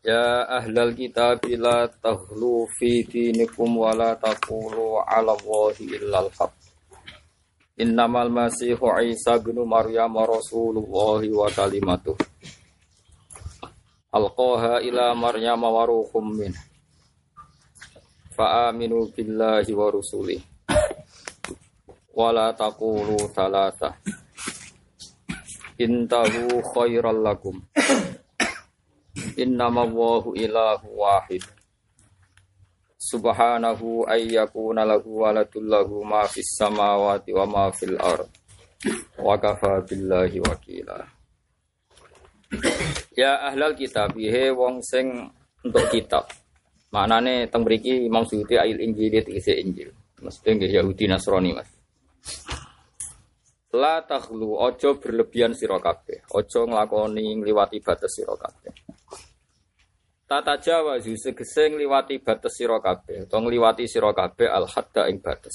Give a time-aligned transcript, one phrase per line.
[0.00, 6.56] Ya ahlal kitab la taghlu fi dinikum wa la taqulu 'ala Allahi illal haq.
[7.76, 12.16] Innamal masihu Isa bin Maryam rasulullah wa kalimatuh.
[14.08, 16.52] Alqaha ila Maryam wa ruhum min.
[18.32, 20.40] Fa aminu billahi wa rusulih.
[22.16, 24.00] Wa la taqulu thalatha.
[25.76, 27.60] Intahu khairal lakum.
[29.38, 31.44] Innama Allahu ilahu wahid.
[33.00, 38.28] Subhanahu ayyakuna lahu waladul lahu ma fis samawati wa ma fil ard.
[39.20, 41.04] Wa kafa billahi wakila.
[43.14, 45.30] Ya ahlal kitab, he wong sing
[45.62, 46.26] untuk kitab.
[46.90, 49.94] Maknane teng mriki Imam Suyuti ayil Injil tegese Injil.
[50.20, 51.70] Mesti nggih Yahudi Nasrani, Mas.
[53.70, 58.74] La takhlu ojo berlebihan sira kabeh, ojo nglakoni ngliwati batas sira kabeh.
[60.26, 65.22] Tata Jawa zu segese ngliwati batas sira kabeh, utawa ngliwati sira kabeh al hadda ing
[65.22, 65.54] batas.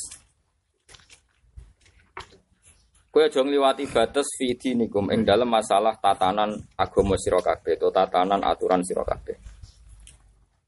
[3.11, 8.43] Kowe aja ngliwati batas fi dinikum ing dalam masalah tatanan agama sira kabeh, utawa tatanan
[8.43, 9.35] aturan sira kabeh.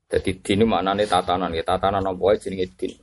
[0.08, 2.96] Jadi din maknane tatanan, ya tatanan apa wae jenenge din.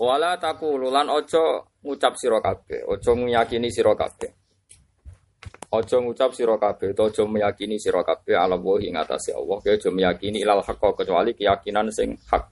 [0.00, 4.30] Wala takulu lan ojo ngucap sira kabeh, aja meyakini sira kabeh.
[5.70, 10.44] Aja ngucap sira kabeh, aja meyakini sira kabeh ala wa ing atase Allah, aja meyakini
[10.44, 12.44] ilal haqq kecuali keyakinan sing hak.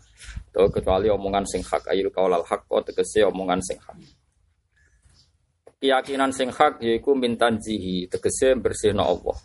[0.49, 3.97] Atau kecuali omongan sing hak, ayil qaulal haqq tegese omongan sing hak.
[5.79, 9.37] Keyakinan sing hak yaiku min tanzihi, tegese bersihna Allah.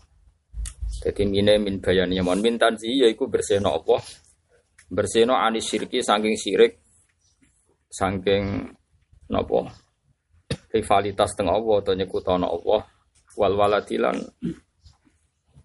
[1.04, 4.00] Jadi mine min bayani mon min tanzihi yaiku bersihna Allah.
[4.88, 6.80] Bersihna anis syirki saking syirik
[7.92, 8.72] saking
[9.34, 9.74] napa?
[10.70, 12.86] Rivalitas teng Allah atau nyekutana Allah?
[13.34, 14.22] Wal waladilan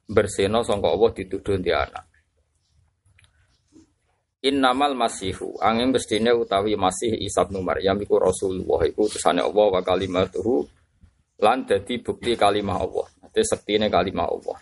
[0.09, 2.09] berseno sangka Allah dituduh di anak.
[4.39, 5.59] Innamal masihu.
[5.61, 8.87] Angin mestine utawi masih Isa bin Maryam iku Rasulullah.
[8.89, 10.65] Iku utusane Allah wa kalimatuhu
[11.45, 13.07] lan dadi bukti kalimah Allah.
[13.29, 14.59] Dadi sektine kalimah Allah.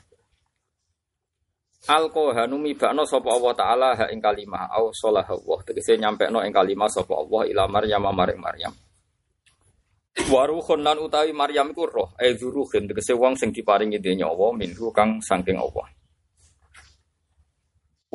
[1.87, 4.73] Alkohanu mibakno sapa Allah taala ha ing kalimah.
[4.75, 5.59] Au salah Allah.
[5.63, 8.73] Tegese nyampekno ing kalimah sapa Allah ila Maryam maring Maryam.
[10.17, 14.89] Waruhun lan utawi Maryam iku roh, e zuruhin tegese wong sing diparingi dene Allah minhu
[14.91, 15.87] kang saking Allah.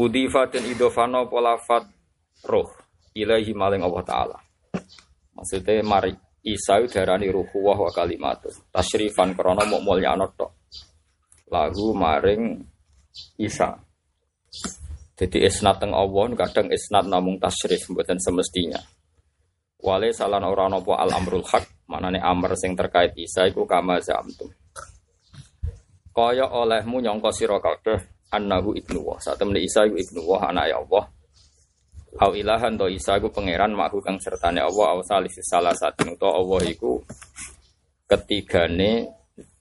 [0.02, 1.86] Udifa dan idofano polafat
[2.50, 2.68] roh
[3.14, 4.38] ilahi maling Allah taala.
[5.38, 8.50] Maksudnya mari Isa darani ruhuwah wa kalimatu.
[8.74, 10.74] Tasyrifan krana mok mulyana tok.
[11.54, 12.66] Lagu maring
[13.38, 13.78] Isa.
[15.14, 18.82] Jadi isnat teng Allah kadang isnat namung tasrif mboten semestinya.
[19.82, 24.54] Wale salan ora napa al amrul haq, manane amr sing terkait Isa iku kama zamtum.
[26.14, 29.18] Kaya olehmu nyangka sira kabeh annahu ibnu wa.
[29.18, 31.06] Satemene Isa iku ibnu wa anak Allah.
[32.22, 36.28] Au ilahan to Isa iku pangeran makhu kang sertane Allah au salis salah satu to
[36.30, 37.02] Allah iku
[38.06, 39.08] ketigane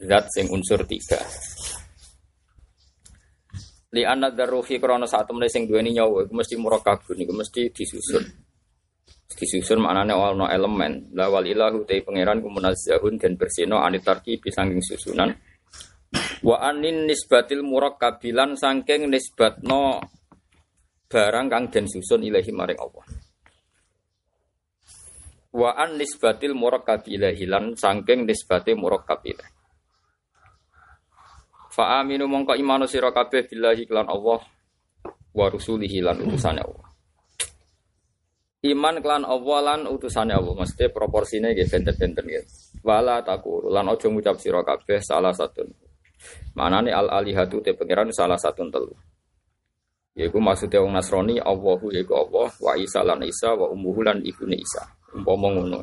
[0.02, 1.22] zat sing unsur tiga
[3.90, 8.22] li anak daruhi krono saat temen sing duweni nyawa iku mesti murakabun iku mesti disusun
[9.36, 11.14] disusun maknane ono elemen.
[11.14, 15.30] La wal ilahu te pangeran ku munazzahun dan bersino anitarki bisanging susunan.
[16.42, 20.02] Wa anin nisbatil murakkabilan saking nisbatno
[21.06, 23.06] barang kang den susun ilahi maring Allah.
[25.50, 29.58] Wa an nisbatil murakkabi ilahi lan saking nisbate murakkab ilahi
[31.70, 34.42] Fa aminu mongko imanu sira kabeh billahi kelan Allah
[35.30, 36.89] wa rusulihi lan utusane Allah.
[38.60, 42.44] Iman kelan Allah lan utusane Allah mesti proporsinya nggih benten-benten nggih.
[42.84, 45.64] Wala takuru lan aja ngucap sira kabeh salah satu.
[46.52, 48.92] Manane al alihatu te pangeran salah satu telu.
[50.12, 54.60] Yaiku maksudnya wong Nasrani Allahu yaiku Allah wa Isa lan Isa wa ummuhu lan ibune
[54.60, 54.84] Isa.
[55.16, 55.80] Umpama ngono.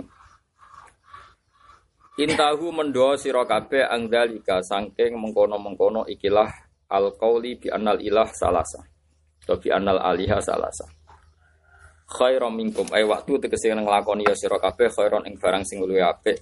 [2.22, 6.50] Intahu mendoa sira kabeh angdalika saking mengkono-mengkono ikilah
[6.94, 8.86] al qauli bi annal ilah salasa.
[9.42, 10.86] Atau bi annal aliha salasa.
[12.08, 12.88] Khairum minkum.
[12.96, 16.40] Ay waktu tegese nglakoni ya sira kabeh khairon ing barang sing luwih apik.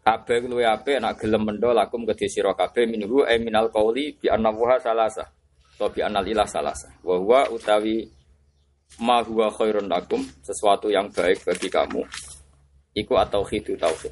[0.00, 4.32] kabeh luwe apik nak gelem mendo lakum kedhe sira kabeh minhu e minal qauli bi
[4.32, 5.28] anna wa salasa
[5.76, 8.08] atau bi anal ilah salasa wa huwa utawi
[9.04, 12.02] ma huwa khairun lakum sesuatu yang baik bagi kamu.
[12.96, 14.10] Iku atau khidu tauhid.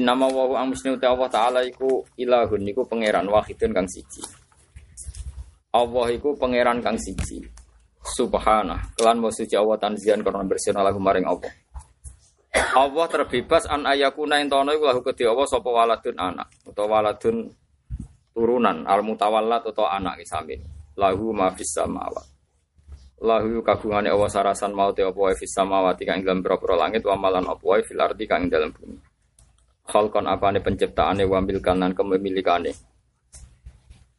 [0.00, 4.22] Innama wa huwa muslimu Allah taala iku ilahun iku pangeran wahidun kang siji.
[5.74, 7.59] Allah iku pangeran kang siji
[8.00, 11.52] subhana kelan wa suci Allah tanzian karena bersihna lagu maring Allah.
[12.74, 16.50] Allah terbebas an ayakuna entono iku lahu kedhi Allah sapa waladun anak.
[16.66, 17.46] Utawa waladun
[18.34, 18.82] turunan.
[18.90, 20.58] Al mutawallat utawa anak isamin
[20.98, 22.26] lahu ma fis samawat.
[23.20, 27.46] Lahu kagungane Allah sarasan mau te apa fis samawati kang dalam pira langit wa malan
[27.46, 28.98] apa wae fil ardi kang dalam bumi.
[29.86, 32.89] Khalqan apane penciptaane wa milkan lan kepemilikane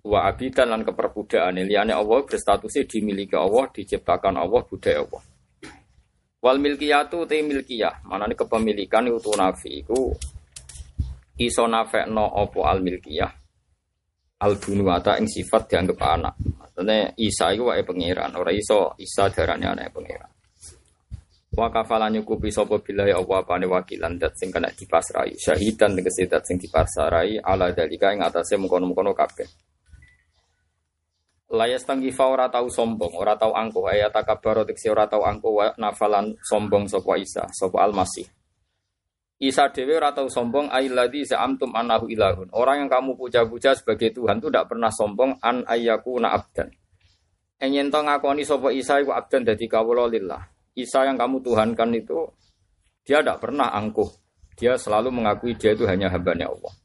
[0.01, 5.23] wa abidan lan keperbudakane liyane Allah berstatusnya dimiliki Allah diciptakan Allah budaya Allah
[6.41, 10.09] Wal milkiyatu te milkiyah, manane kepemilikan itu nafi iku
[11.37, 13.29] iso nafekno opo al milkiyah.
[14.41, 16.33] Al bunuata ing sifat dianggap anak.
[16.41, 20.31] Maksudnya Isa iku wae pangeran, ora iso Isa darane anak pangeran.
[21.53, 26.41] Wa kafalan nyukupi sapa billahi apa apane wakilan dat sing kena dipasrai, syahidan tegese dat
[26.41, 29.45] sing dipasrai ala dalika ing atase mengkono-mengkono kabeh.
[31.51, 36.31] Layas tanggifa ora tau sombong, ora tau angkuh, ayat takabaro tiksi ora tau angkuh nafalan
[36.39, 38.23] sombong sopo Isa, sopo Al-Masih.
[39.43, 42.55] Isa dewe ora tau sombong ailadi za'amtum anahu ilahun.
[42.55, 46.71] Orang yang kamu puja-puja sebagai Tuhan itu tidak pernah sombong an ayyaku na abdan.
[47.59, 50.39] Enyen to ngakoni sopo Isa iku abdan dadi kawula lillah.
[50.71, 52.31] Isa yang kamu tuhankan itu
[53.03, 54.07] dia tidak pernah angkuh.
[54.55, 56.80] Dia selalu mengakui dia itu hanya hambanya Allah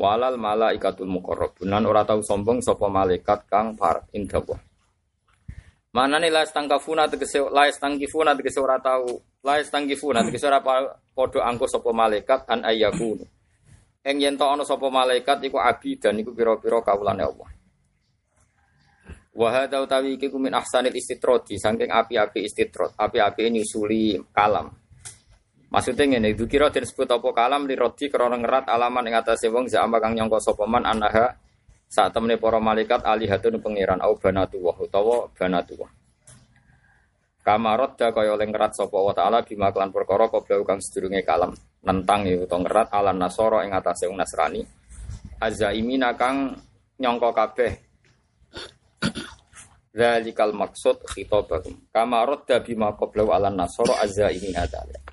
[0.00, 4.56] walal malaikatul muqarrabun lan ora tau sombong sapa malaikat kang par indawa
[5.90, 9.10] Manane la stangkafuna tegese la stangkifuna tegese ora tau.
[9.42, 13.26] La stangkifuna tegese ora padha angko sapa malaikat an ayyakun
[14.06, 17.50] Eng yen to ana sapa malaikat iku abi dan iku pira-pira kawulane Allah.
[19.34, 24.70] Wa hadza utawi iku min ahsanil istitrodi saking api-api istitrod api-api nyusuli kalam
[25.70, 29.46] Maksudnya ngene, itu kira dan sebut apa kalam li rodi krana ngerat alaman ing atase
[29.46, 31.30] wong zama kang nyangka sapa man anaha
[31.86, 35.88] saat temene para malaikat alihatun pangeran au banatu wa utawa banatu wa.
[37.46, 41.54] Kamarot da kaya oleh ngerat sapa wa taala bima kelan perkara kobra kang sedurunge kalam
[41.86, 44.66] nentang ya utawa ngerat alan nasara ing atase wong Nasrani.
[45.38, 46.50] Azaimina kang
[46.98, 47.72] nyangka kabeh
[49.90, 51.90] Zalikal maksud khitabahum.
[51.90, 55.09] Kama radda bima qabla alan nasara azaimina dzalik.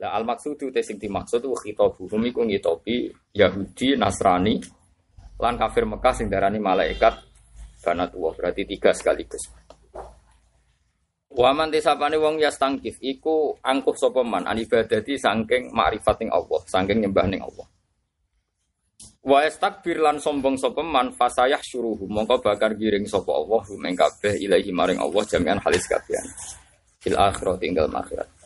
[0.00, 4.56] Lah al maksudu te sing dimaksud ku khitabuhum iku ngitopi Yahudi, Nasrani
[5.36, 7.20] lan kafir Mekah sing darani malaikat
[7.84, 9.52] banatullah berarti tiga sekaligus.
[11.30, 17.28] Waman tisapane wong yastangkif iku angkuh sapa man an ibadati saking makrifating Allah, saking nyembah
[17.28, 17.68] ning Allah.
[19.20, 24.32] Wa istakbir lan sombong sapa man fasayah syuruhu mongko bakar giring sapa Allah ing kabeh
[24.48, 26.24] ilahi maring Allah jami'an halis kabehan.
[27.04, 28.39] Fil akhirat tinggal akhirat.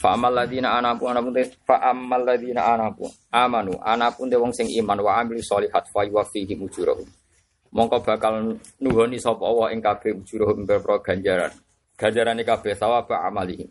[0.00, 4.72] Fa amal ladina anapun anapun te fa amal ladina anapun amanu anapun te wong sing
[4.80, 7.04] iman wa amil sholihat fa yuwafihim ujurahum.
[7.70, 11.52] Mongko bakal nuhoni sapa Allah ing kabeh ujurahum berpro ganjaran.
[12.00, 13.68] Ganjarane kabeh sawab amalihim.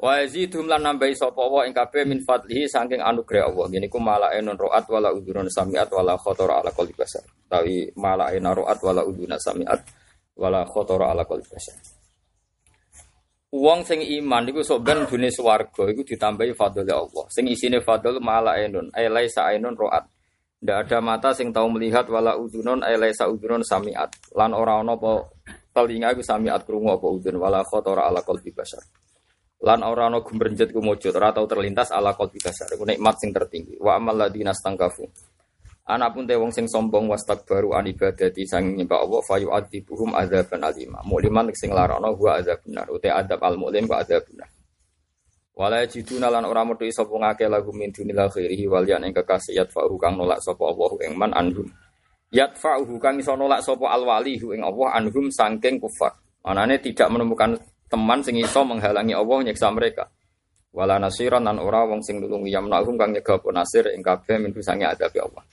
[0.00, 3.68] Wa yazidhum lan nambahi sapa Allah ing kabeh min fadlihi saking anugerah Allah.
[3.68, 7.22] Ngene ku malaenun roat wala udhurun samiat wala khatara ala qalbi basar.
[7.52, 9.84] Tawi malaena roat wala udhuna samiat
[10.40, 12.03] wala khatara ala qalbi basar.
[13.54, 17.24] Wong sing iman iku sok ben dunia swarga iku ditambahi fadl Allah.
[17.30, 20.02] Sing isine fadl mala ainun, ay laisa ainun roat.
[20.58, 24.34] Ndak ada mata sing tahu melihat wala udunun ay laisa udunun samiat.
[24.34, 25.22] Lan ora ana apa
[25.70, 28.82] telinga iku samiat krungu apa udun wala khatara ala qalbi basar.
[29.62, 32.66] Lan ora ana gumrenjet ku mujud, ora terlintas ala qalbi basar.
[32.74, 33.78] Iku nikmat sing tertinggi.
[33.78, 35.06] Wa amal ladina stangkafu.
[35.84, 41.04] Anak pun wong sing sombong wastakbaru an ibadati sang nyembah Allah fayu adibuhum adzaban alima.
[41.04, 42.88] Mukliman sing larono huwa adzab benar.
[42.88, 44.48] Ute adab al muklim wa adzab benar.
[45.52, 49.60] Wala jiduna lan ora metu sapa ngake lagu min dunil khairihi wal yan ing kekasih
[49.60, 51.68] yatfa'u kang nolak sapa Allah ing man anhum.
[52.32, 56.16] Yatfa'u kang iso nolak sapa al wali ing Allah anhum sangking kufar.
[56.48, 57.60] Manane tidak menemukan
[57.92, 60.08] teman sing iso menghalangi Allah nyiksa mereka.
[60.72, 64.88] Wala nasiran lan ora wong sing nulungi yamnahum kang nyegah nasir ing kabeh min sange
[64.88, 65.44] adab Allah.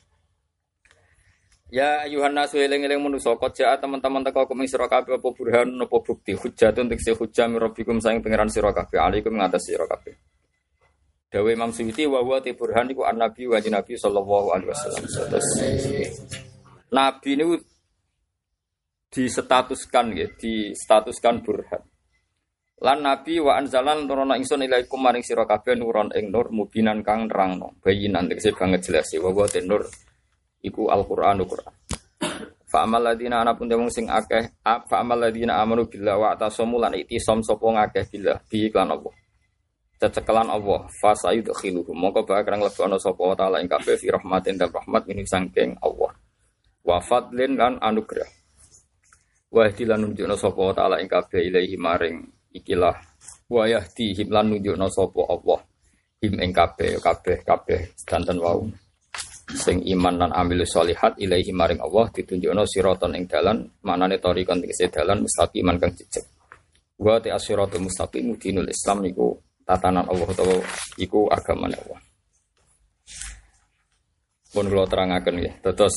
[1.72, 5.98] Ya ayuhan nasu eling-eling manusa kok jaa teman-teman teko kuming sira kabeh apa burhan apa
[6.04, 10.12] bukti hujjatun tekse hujjah mirabbikum saing pangeran sira kabeh alaikum ngatas sira kabeh.
[11.32, 15.04] Dawe Imam Suyuti wa wa ti burhan iku an-nabi wa nabi sallallahu alaihi wasallam.
[16.92, 17.56] Nabi niku
[19.16, 21.88] disetatuskan ya, distatuskan burhan.
[22.84, 27.32] Lan nabi wa anzalan nurono ingsun ilaikum maring sira kabeh nuron ing nur mubinan kang
[27.32, 29.88] nerangno bayinan tegese banget jelas wa wa nur
[30.62, 31.74] iku Al-Qur'an Qur'an.
[32.72, 36.80] Fa amal ladina ana pun demung sing akeh fa amal ladina amanu billah wa atasamu
[36.80, 39.14] lan itisam sapa ngakeh billah bi iklan Allah.
[40.00, 45.04] Cecekelan Allah fa sayudkhiluhum mongko bakal nglebokno sapa taala ing kabeh fi rahmatin dan rahmat
[45.04, 46.16] min sangking Allah.
[46.82, 48.30] Wa fadlin lan anugerah.
[49.52, 52.24] Wa ihdilan nunjukna sapa taala ing kabeh ilahi maring
[52.56, 52.96] ikilah
[53.52, 55.60] wa yahdihim lan nunjukna sapa Allah
[56.22, 58.64] him ing kabeh kabeh kabeh sedanten wau
[59.56, 64.88] sing iman lan amil sholihat ilaihi maring Allah ditunjukno siraton ing dalan manane tarikan tegese
[64.92, 66.26] dalan mustaqiman kang jejeg.
[67.02, 69.34] Wa ta asiratul mustaqim dinul islam niku
[69.66, 70.56] tatanan Allah utawa
[71.02, 72.00] iku agamane Allah.
[74.52, 75.54] Pun kula terangaken nggih.
[75.64, 75.96] Terus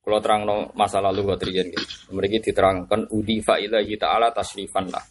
[0.00, 2.14] kula terangno masa lalu kok riyen nggih.
[2.14, 5.04] Mriki diterangkan udi fa ilahi ta'ala tasrifan lah.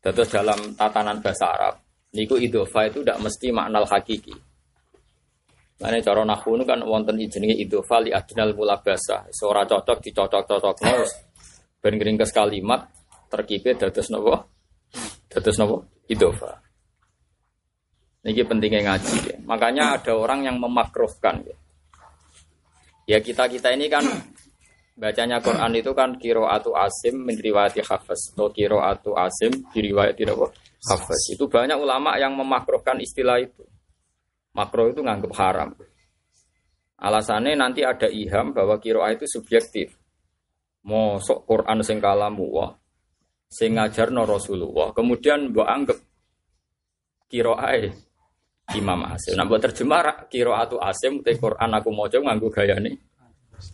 [0.00, 1.74] Terus dalam tatanan bahasa Arab,
[2.14, 4.45] niku idofa itu tidak mesti makna hakiki.
[5.76, 9.28] Mana cara nahu kan wonten jenenge idofa li adnal mula bahasa.
[9.28, 11.12] Seora cocok dicocok-cocok nus.
[11.84, 12.88] Ben ke kalimat
[13.28, 14.34] terkipe dados nopo?
[15.28, 15.76] Dados nopo?
[16.08, 16.64] Idofa.
[18.26, 19.36] Ini pentingnya ngaji ya.
[19.46, 21.56] Makanya ada orang yang memakruhkan ya.
[23.06, 24.02] Ya kita kita ini kan
[24.96, 30.48] bacanya Quran itu kan kiroatu asim menriwayati hafaz atau kiroatu asim diriwayati apa
[30.88, 33.62] hafaz itu banyak ulama yang memakrohkan istilah itu
[34.56, 35.70] makro itu nganggap haram
[36.96, 39.92] alasannya nanti ada iham bahwa kiroah itu subjektif
[40.88, 42.72] mau sok Quran sing kalamu wah
[43.52, 45.98] sing ngajar no Rasulullah kemudian mbok anggap
[47.28, 47.76] kiroah
[48.74, 49.38] Imam Asim.
[49.38, 52.98] Nah, buat terjemah kiroatu asim, te Quran aku mau nganggu gaya nih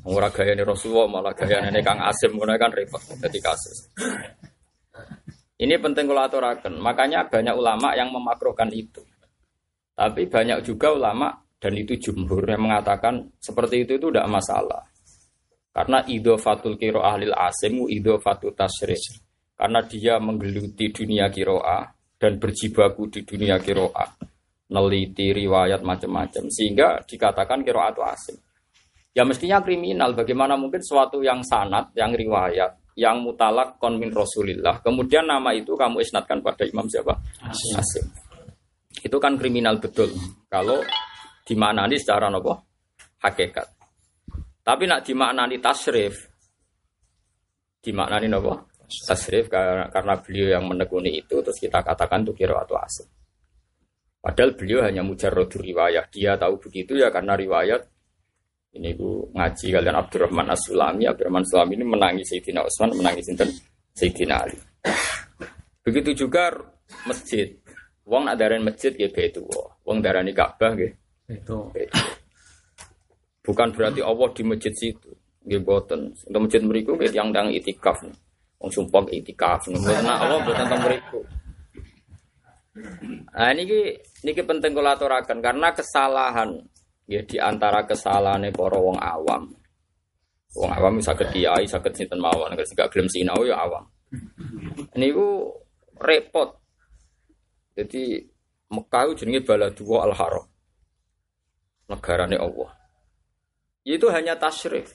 [0.06, 3.90] Ora gayane Rasulullah malah gayane Kang Asim ngono kan repot dadi kasus.
[5.58, 6.74] Ini penting kalau aturakan.
[6.78, 9.02] Makanya banyak ulama yang memakrokan itu.
[9.92, 11.28] Tapi banyak juga ulama
[11.62, 14.82] dan itu jumhur yang mengatakan seperti itu itu tidak masalah.
[15.72, 16.04] Karena
[16.36, 17.80] fatul kiro ahlil asim,
[18.20, 19.00] fatul tasrih.
[19.56, 21.86] Karena dia menggeluti dunia kiroah
[22.18, 24.10] dan berjibaku di dunia kiroah.
[24.72, 26.44] Neliti riwayat macam-macam.
[26.50, 28.36] Sehingga dikatakan kiroah itu asim.
[29.12, 30.16] Ya mestinya kriminal.
[30.16, 34.80] Bagaimana mungkin suatu yang sanat, yang riwayat, yang mutalak konmin Rasulillah.
[34.80, 37.16] Kemudian nama itu kamu isnatkan pada Imam siapa?
[37.44, 37.76] Asim.
[37.76, 38.04] Asim.
[39.02, 40.14] Itu kan kriminal betul.
[40.46, 40.78] Kalau
[41.42, 42.54] dimaknani secara nopo
[43.18, 43.66] hakikat.
[44.62, 46.30] Tapi nak dimaknani tasrif,
[47.82, 52.78] dimaknani nopo tasrif karena, karena beliau yang menekuni itu terus kita katakan itu kira atau
[52.78, 53.10] asim.
[54.22, 56.14] Padahal beliau hanya mujarrodur riwayat.
[56.14, 57.82] Dia tahu begitu ya karena riwayat
[58.72, 61.04] ini ku ngaji kalian Abdurrahman As-Sulami.
[61.10, 63.26] Abdurrahman As-Sulami ini menangis Sayyidina Utsman, menangis
[63.92, 64.56] Sayyidina Ali.
[65.82, 66.54] Begitu juga
[67.04, 67.58] masjid.
[68.02, 69.42] Wong nak darani masjid ya itu.
[69.86, 70.92] Wong darani Ka'bah nggih.
[71.30, 71.70] Itu.
[73.42, 75.10] Bukan berarti Allah di masjid situ.
[75.46, 76.10] Nggih boten.
[76.10, 78.02] Untuk masjid mriku nggih yang dang itikaf.
[78.58, 79.70] Wong sumpah itikaf.
[79.70, 81.20] Nah Allah boten tentang mriku.
[83.36, 83.92] Nah ini
[84.24, 84.96] ini penting kalau
[85.28, 86.56] karena kesalahan
[87.04, 89.52] ya di antara kesalahan para wong awam.
[90.52, 93.88] Wong awam sakit kiai, sakit sinten mawon, nek gak gelem sinau ya awam.
[94.96, 95.48] Niku
[95.96, 96.61] repot.
[97.82, 98.22] Jadi
[98.70, 100.46] Mekah jenenge Baladua Al-Haram.
[101.90, 102.70] Negarane Allah.
[103.82, 104.94] Itu hanya tasrif.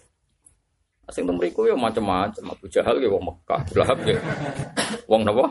[1.03, 2.55] Asing temriku ya macam-macam.
[2.55, 4.19] Abu Jahal ya wong Mekah, Lahab ya
[5.11, 5.45] wong napa?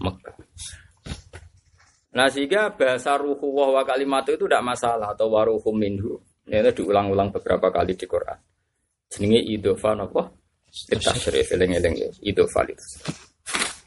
[0.00, 0.36] Mekah.
[2.14, 6.20] Nah sehingga bahasa ruhu wa kalimat itu tidak masalah atau waruhu minhu.
[6.44, 8.36] Ini itu diulang-ulang beberapa kali di Quran.
[9.08, 10.28] Jenenge idofa apa?
[10.92, 12.08] Tasyrif eling-eling ya.
[12.20, 12.84] Idofa itu.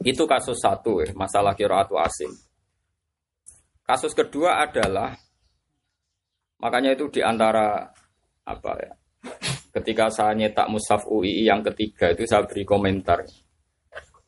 [0.02, 2.30] Itu kasus satu ya, masalah kiraatu asim.
[3.88, 5.16] Kasus kedua adalah
[6.60, 7.88] makanya itu di antara
[8.44, 8.92] apa ya?
[9.72, 13.24] Ketika saya nyetak Mushaf UI yang ketiga itu saya beri komentar.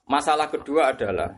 [0.08, 1.36] Masalah kedua adalah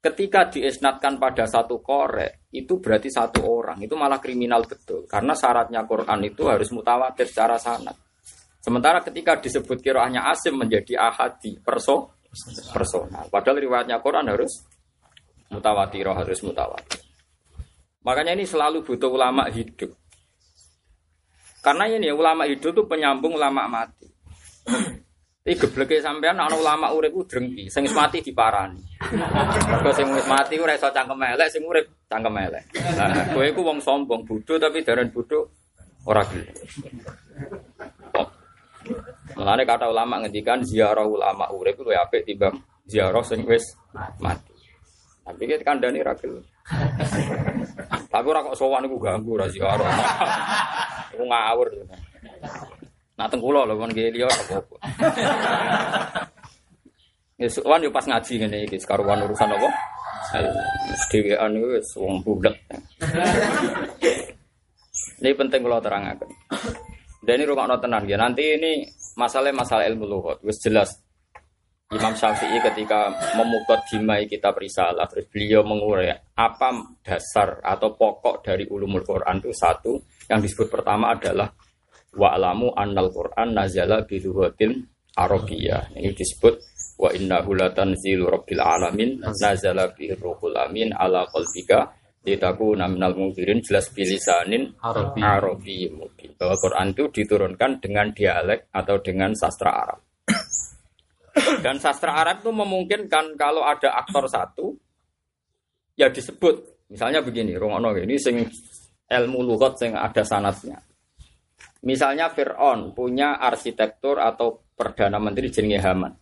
[0.00, 5.84] ketika diisnatkan pada satu korek itu berarti satu orang itu malah kriminal betul karena syaratnya
[5.84, 7.92] Quran itu harus mutawatir secara sanad
[8.64, 12.16] sementara ketika disebut kiroahnya asim menjadi ahadi perso
[12.72, 14.64] personal padahal riwayatnya Quran harus
[15.52, 17.09] mutawatir harus mutawatir
[18.00, 19.92] makanya ini selalu butuh ulama hidup
[21.60, 24.08] karena ini ulama hidup itu penyambung ulama mati
[25.40, 28.76] Iki gebleke sampean ana ulama urip ku drengki, sing mati diparani.
[29.72, 32.68] Mergo sing wis mati ora iso cangkem elek, sing urip cangkem elek.
[32.92, 35.48] Nah, kowe iku wong sombong, bodho tapi daran bodho
[36.04, 36.52] ora gelem.
[39.32, 43.64] Mulane kata ulama ngendikan ziarah ulama urip luwih apik timbang ziarah sing wis
[44.20, 44.49] mati.
[45.30, 46.42] Tapi kita kandani ragil.
[48.12, 49.86] Tapi orang kok sowan iku ganggu ra sih ora.
[51.14, 51.68] Iku ngawur.
[53.14, 54.76] Nah tengkulo lho kon liya apa-apa.
[57.38, 59.70] Ya sowan yo pas ngaji ngene iki sekaruan urusan apa?
[61.14, 62.58] Dhewean iku wis wong budak.
[65.22, 66.26] Ini penting kalau terangkan.
[67.22, 68.18] Dan ini rumah tenan ya.
[68.18, 68.82] Nanti ini
[69.14, 70.38] masalah masalah ilmu luhut.
[70.42, 70.90] Wis jelas.
[71.90, 76.70] Imam Syafi'i ketika memukot dimai kitab risalah, terus beliau mengurai apa
[77.02, 79.98] dasar atau pokok dari ulumul Quran itu satu
[80.30, 81.50] yang disebut pertama adalah
[82.14, 84.86] wa'lamu annal Quran nazala biluhatil
[85.18, 85.90] arabiyah.
[85.98, 86.54] Ini disebut
[87.02, 93.88] wa innahu latanzilu rabbil alamin nazala bi ruhul amin ala qalbika Ditaku naminal mungkirin jelas
[93.96, 95.24] bilisanin Arabi.
[95.24, 96.36] Arabi mungkin.
[96.36, 100.09] Bahwa Quran itu diturunkan dengan dialek atau dengan sastra Arab.
[101.60, 104.66] Dan sastra Arab itu memungkinkan kalau ada aktor satu,
[105.98, 106.86] ya disebut.
[106.90, 108.42] Misalnya begini, Rongono ini sing
[109.06, 110.78] ilmu lugat yang ada sanatnya.
[111.80, 116.12] Misalnya Fir'aun punya arsitektur atau perdana menteri jenenge Haman.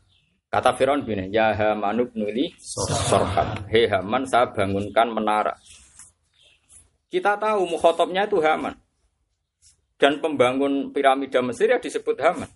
[0.48, 3.68] Kata Fir'aun begini, ya Hamanu nuli sorhan.
[3.68, 5.52] Hei Haman, saya bangunkan menara.
[7.08, 8.76] Kita tahu mukhotobnya itu Haman.
[9.98, 12.50] Dan pembangun piramida Mesir ya disebut Haman.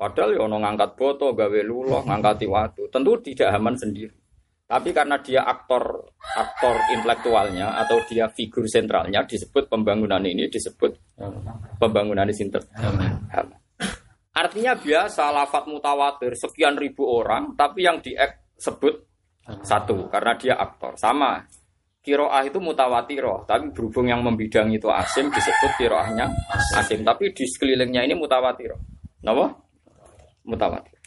[0.00, 2.88] Padahal ya ngangkat foto, gawe luloh, ngangkati waktu.
[2.88, 4.16] Tentu tidak Haman sendiri.
[4.64, 6.08] Tapi karena dia aktor
[6.40, 10.94] aktor intelektualnya atau dia figur sentralnya disebut pembangunan ini disebut
[11.76, 12.62] pembangunan ini sinter.
[14.30, 18.94] Artinya biasa lafat mutawatir sekian ribu orang tapi yang disebut
[19.60, 20.94] satu karena dia aktor.
[20.96, 21.44] Sama
[22.00, 26.30] kiroah itu mutawatiroh, tapi berhubung yang membidang itu asim disebut kiroahnya
[26.78, 27.02] asim.
[27.02, 28.78] Tapi di sekelilingnya ini mutawatiroh.
[29.18, 29.69] Kenapa?
[30.50, 30.98] Mutawatir.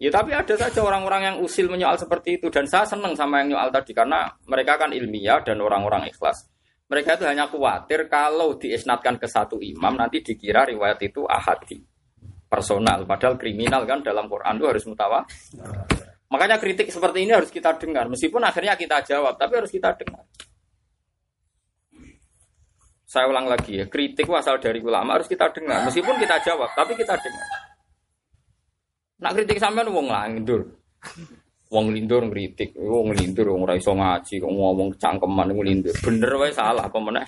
[0.00, 3.52] Ya tapi ada saja orang-orang yang usil menyoal seperti itu dan saya senang sama yang
[3.52, 6.48] nyoal tadi karena mereka kan ilmiah dan orang-orang ikhlas.
[6.88, 11.84] Mereka itu hanya khawatir kalau diisnatkan ke satu imam nanti dikira riwayat itu ahadi
[12.48, 15.36] personal padahal kriminal kan dalam Quran itu harus mutawatir.
[16.30, 20.22] Makanya kritik seperti ini harus kita dengar, meskipun akhirnya kita jawab, tapi harus kita dengar.
[23.10, 26.94] Saya ulang lagi ya, kritik asal dari ulama harus kita dengar, meskipun kita jawab, tapi
[26.94, 27.48] kita dengar.
[29.18, 30.62] Nak kritik sampean wong lindur.
[31.74, 35.90] Wong lindur ngritik, wong lindur wong ora iso ngaji, kok ngomong cangkeman lindur.
[36.06, 37.26] Bener wae salah apa meneh?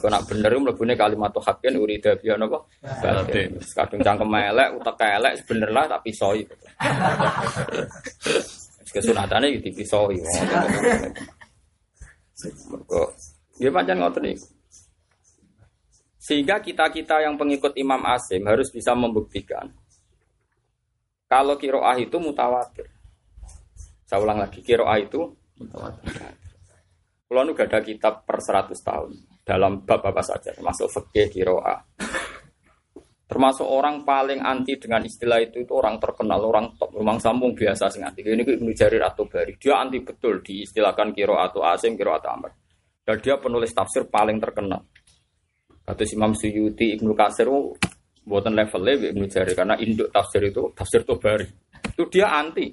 [0.00, 2.56] Kau nak bener mlebune kalimat hakin urida biya napa?
[3.76, 6.40] Kadung cangkem elek, utek elek bener lah tak pisoi.
[8.88, 10.16] Kesunatane iki dipisoi.
[12.70, 13.12] Mergo
[13.60, 14.34] ya pancen ngoten.
[16.20, 19.72] Sehingga kita-kita yang pengikut Imam Asim harus bisa membuktikan
[21.30, 22.90] kalau kiroah itu mutawatir.
[24.02, 25.30] Saya ulang lagi, kiroah itu
[25.62, 26.10] mutawatir.
[27.30, 29.14] Kalau nu gak ada kitab per 100 tahun
[29.46, 31.78] dalam bab apa saja, termasuk fikih kiroa.
[33.30, 37.86] Termasuk orang paling anti dengan istilah itu itu orang terkenal, orang top, memang sambung biasa
[37.86, 38.26] sih anti.
[38.26, 42.50] Ini Ibnu Jarir atau Bari, dia anti betul diistilahkan kiro atau asim, kiro atau amr.
[43.06, 44.82] Dan dia penulis tafsir paling terkenal.
[45.86, 47.78] Kata Imam Suyuti, Ibnu Kasir, oh,
[48.26, 51.46] buatan levelnya Ibnu Jarir karena induk tafsir itu tafsir Tobari.
[51.86, 52.66] Itu dia anti.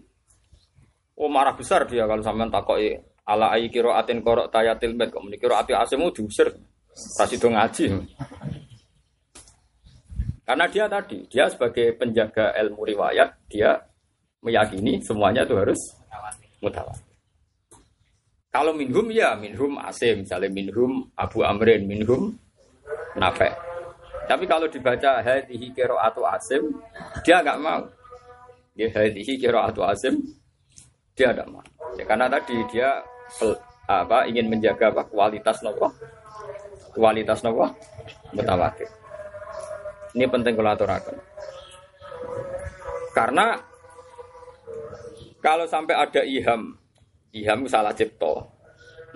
[1.18, 5.26] Oh marah besar dia kalau sampean takoi ala ayi kiro atin korok tayatil med kok
[5.38, 6.48] kiro ati asemu diusir
[7.30, 7.86] itu ngaji
[10.48, 13.76] karena dia tadi dia sebagai penjaga ilmu riwayat dia
[14.40, 15.82] meyakini semuanya itu harus
[16.64, 17.04] mutawatir
[18.48, 22.32] kalau minhum ya minhum asim misalnya minhum abu amrin minhum
[23.20, 23.68] nafek
[24.28, 26.68] tapi kalau dibaca hadhihi atau asim
[27.24, 27.88] dia nggak mau.
[28.76, 30.20] Dia hadhihi atau asim
[31.16, 31.64] dia tidak mau.
[31.96, 33.00] Ya, karena tadi dia
[33.88, 35.88] apa ingin menjaga apa kualitas nopo
[36.92, 37.72] kualitas nopo
[38.36, 38.92] mutawatir
[40.18, 41.16] ini penting kalau aturakan
[43.14, 43.54] karena
[45.38, 46.74] kalau sampai ada iham
[47.38, 48.58] iham salah cipto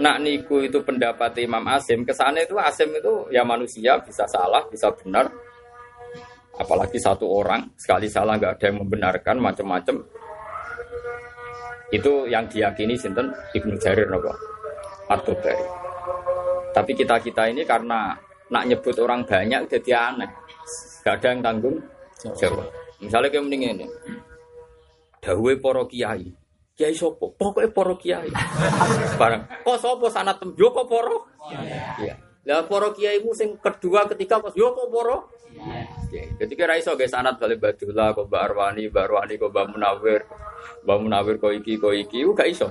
[0.01, 4.65] nak niku itu pendapat Imam Asim ke sana itu Asim itu ya manusia bisa salah
[4.65, 5.27] bisa benar.
[6.57, 10.01] Apalagi satu orang sekali salah nggak ada yang membenarkan macam-macam.
[11.93, 13.29] Itu yang diyakini sinten?
[13.51, 14.33] Ibnu Jarir nopo
[15.11, 15.65] atau dari.
[16.71, 18.15] Tapi kita kita ini karena
[18.49, 20.31] nak nyebut orang banyak jadi aneh.
[21.01, 21.77] Gak ada yang tanggung
[22.37, 22.67] jawab.
[23.01, 23.85] Misalnya kayak mending ini.
[25.21, 26.29] Dawei poro kiai.
[26.77, 27.33] Kiai sopo?
[27.33, 28.29] Pokoknya poro kiai.
[29.21, 29.45] Barang.
[29.65, 31.29] Kok sopo sanat temjo kok poro?
[32.01, 32.31] Iya.
[32.41, 35.17] Lah para kiaimu sing kedua ketika pas yo kok para
[36.41, 40.21] Jadi kira iso guys sanad bali Badullah kok Mbak Arwani, Mbak Arwani kok Mbak Munawir.
[40.83, 42.67] Mbak Munawir kok iki kok iki gak iso.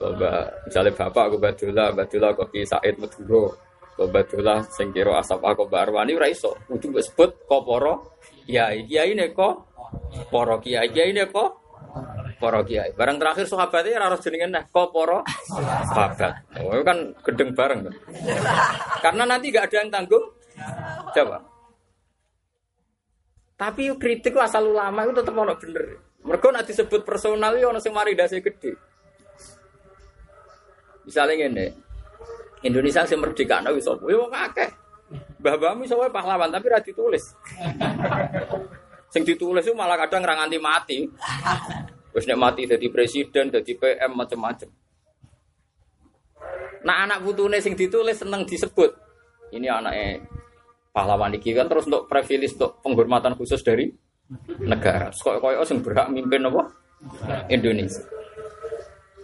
[0.00, 3.52] Mbak misalnya bapak kok Badullah, Badullah kok Ki Said Maduro.
[3.96, 6.56] Badullah sing kira asap aku Mbak Arwani ora iso.
[6.64, 7.94] Kudu sebut kok para
[8.48, 8.88] kiai.
[8.88, 9.54] Kiai ne kok
[10.32, 10.88] para kiai.
[10.88, 11.50] Kiai ne kok
[12.40, 12.90] para kiai.
[12.96, 15.20] Barang terakhir sahabatnya ora harus jenengan nah kok para
[15.92, 16.34] sahabat.
[16.64, 17.80] Oh, kan gedeng bareng.
[17.84, 17.94] kan.
[19.04, 20.24] Karena nanti gak ada yang tanggung
[21.12, 21.42] jawab.
[23.60, 25.84] Tapi kritik asal ulama itu tetap ono bener.
[26.22, 28.74] Mereka nak disebut personal itu ono sing mari dasi gede.
[31.06, 31.66] Misalnya ngene.
[32.62, 34.06] Indonesia sing merdeka wis sapa?
[34.06, 34.70] Ya wong akeh.
[35.42, 37.34] Mbah-mbahmu pahlawan tapi ra ditulis.
[39.12, 40.98] sing ditulis itu malah kadang ra nganti mati.
[42.14, 44.68] Wis nek mati jadi presiden, jadi PM macam-macam.
[46.86, 48.90] Nah anak putune sing ditulis seneng disebut.
[49.52, 50.22] Ini anaknya
[50.92, 53.90] pahlawan iki kan terus untuk privilege untuk penghormatan khusus dari
[54.64, 55.12] negara.
[55.12, 56.62] Kok koyo sing berhak mimpin apa?
[57.50, 58.21] Indonesia.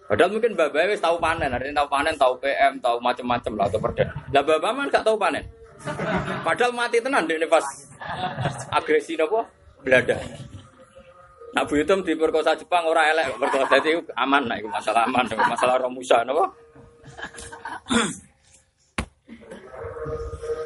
[0.08, 3.66] Padahal mungkin bapak wis tahu panen, hari ini tahu panen, tahu PM, tahu macam-macam lah
[3.68, 4.12] atau perdana.
[4.32, 5.44] Lah bapak man gak tahu panen.
[6.40, 7.62] Padahal mati tenan dene pas
[8.72, 9.44] agresi napa?
[9.84, 10.16] Belanda.
[11.52, 15.76] Nah Bu Yutum diperkosa Jepang ora elek perkosa jadi aman nah itu masalah aman, masalah
[15.76, 16.56] Romusa napa?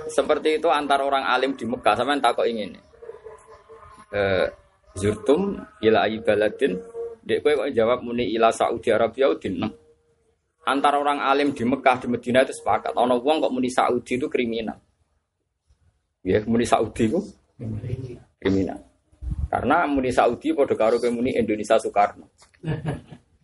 [0.06, 2.78] Seperti itu antar orang alim di Mekah sampean takok ingin.
[4.14, 4.46] Eh
[4.94, 6.78] zurtum ila baladin
[7.22, 9.62] Dek kowe kok jawab muni ila Saudi Arabia udin.
[10.62, 12.94] Antara orang alim di Mekah di Medina itu sepakat.
[12.98, 14.78] Ono wong kok muni Saudi itu kriminal.
[16.22, 17.18] Ya, muni Saudi itu
[18.38, 18.78] kriminal.
[19.50, 22.26] Karena muni Saudi padha karo kowe muni Indonesia Soekarno.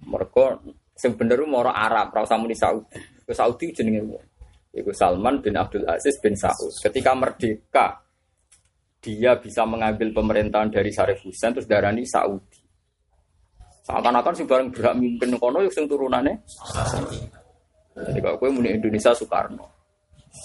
[0.08, 0.62] Mereka
[0.96, 2.98] sing bener moro Arab, ora usah muni Saudi.
[3.22, 4.24] Ke Saudi jenenge wong.
[4.72, 6.70] Iku Salman bin Abdul Aziz bin Saud.
[6.80, 7.98] Ketika merdeka,
[9.04, 12.47] dia bisa mengambil pemerintahan dari Syarif Hussein terus darani Saudi.
[13.88, 16.36] Seakan-akan sing bareng berhak mimpin kono sing turunannya.
[17.96, 19.64] Jadi kalau gue muni Indonesia Soekarno,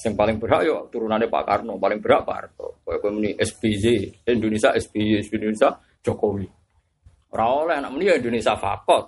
[0.07, 2.79] yang paling berhak yo turunannya Pak Karno, paling berhak Pak Harto.
[2.87, 6.47] Kalau gue muni SBY, Indonesia SBY, Indonesia Jokowi.
[7.35, 9.03] Ora oleh anak muni ya Indonesia Fakot.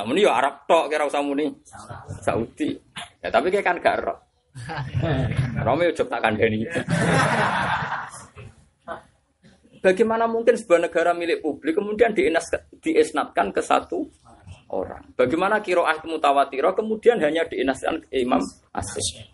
[0.00, 1.52] Nak muni ya Arab tok kira usah muni
[2.24, 2.72] Saudi.
[3.20, 4.18] Ya tapi kayak kan gak roh.
[5.60, 6.64] Romi ujuk tak kandani.
[9.86, 12.10] Bagaimana mungkin sebuah negara milik publik kemudian
[12.82, 14.02] diesnatkan ke satu
[14.74, 15.14] orang?
[15.14, 18.42] Bagaimana kiroah mutawatiro kemudian hanya dienaskan ke Imam
[18.74, 19.30] Asyik?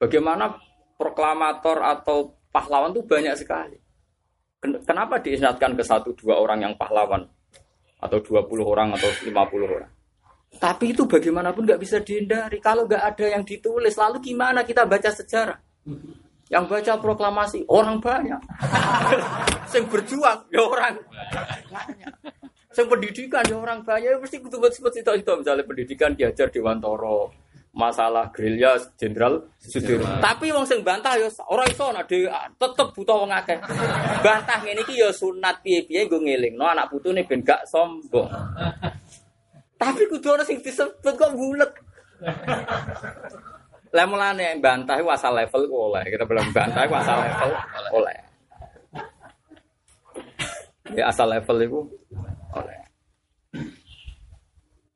[0.00, 0.56] Bagaimana
[0.96, 3.76] proklamator atau pahlawan itu banyak sekali.
[4.56, 7.28] Ken- Kenapa diesnatkan ke satu dua orang yang pahlawan?
[8.00, 9.92] Atau 20 orang atau 50 orang?
[10.56, 12.56] Tapi itu bagaimanapun nggak bisa dihindari.
[12.56, 15.60] Kalau nggak ada yang ditulis, lalu gimana kita baca sejarah?
[16.52, 18.36] Yang baca proklamasi orang banyak.
[19.74, 21.00] Yang berjuang ya orang
[21.72, 22.12] banyak.
[22.76, 24.12] Yang pendidikan ya orang banyak.
[24.12, 27.32] Ya mesti kutu sebut itu itu misalnya pendidikan diajar di Wantoro.
[27.72, 30.20] Masalah gerilya Jenderal Sudirman.
[30.20, 32.28] Tapi wong sing bantah ya ora iso nek dhewe
[32.60, 33.56] tetep buta wong akeh.
[34.20, 38.28] Bantah ngene iki ya sunat piye-piye nggo ngelingno anak putune ben gak sombong.
[39.80, 41.72] Tapi kudu ana sing disebut kok bulet.
[43.92, 46.02] Lah mulane bantah iku asal level ku oleh.
[46.08, 47.50] Kita belum bantah iku asal level
[47.92, 48.16] oleh.
[50.92, 51.80] Ya asal level itu
[52.56, 52.78] oleh.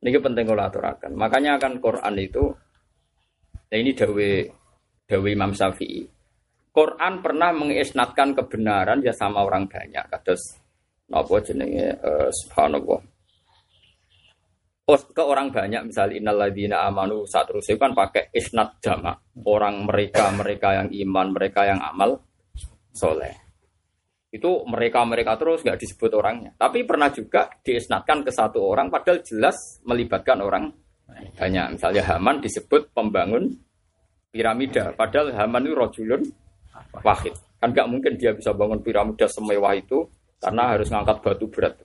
[0.01, 1.11] Ini penting kalau aturakan.
[1.17, 2.53] Makanya akan Quran itu,
[3.69, 4.29] nah ini dawe
[5.09, 6.05] dawe Imam Syafi'i.
[6.69, 10.05] Quran pernah mengisnatkan kebenaran ya sama orang banyak.
[10.13, 10.61] Kados
[11.09, 13.01] napa jenenge eh, subhanallah.
[14.87, 19.11] Oh, ke orang banyak misalnya innalladzina amanu saat terus kan pakai isnat jama.
[19.43, 22.23] Orang mereka mereka yang iman mereka yang amal
[22.95, 23.35] soleh.
[24.31, 26.55] Itu mereka mereka terus nggak disebut orangnya.
[26.55, 30.71] Tapi pernah juga diisnatkan ke satu orang padahal jelas melibatkan orang
[31.35, 31.75] banyak.
[31.75, 33.59] Misalnya Haman disebut pembangun
[34.31, 36.23] piramida padahal Haman itu rojulun
[37.03, 37.35] wahid.
[37.59, 40.07] Kan nggak mungkin dia bisa bangun piramida semewah itu
[40.39, 41.75] karena harus ngangkat batu berat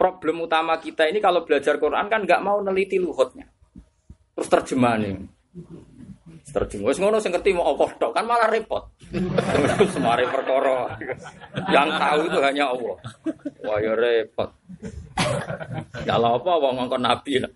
[0.00, 3.44] problem utama kita ini kalau belajar Quran kan nggak mau neliti luhutnya.
[4.32, 5.28] Terus terjemahannya.
[6.50, 6.88] Terjemah.
[6.88, 8.88] Wes ngono sing ngerti mau Allah tok kan malah repot.
[9.94, 10.96] Semari perkara.
[11.68, 12.96] Yang tahu itu hanya Allah.
[13.60, 14.50] Wah ya repot.
[16.08, 17.52] Kalau apa wong ngongkon nabi lah.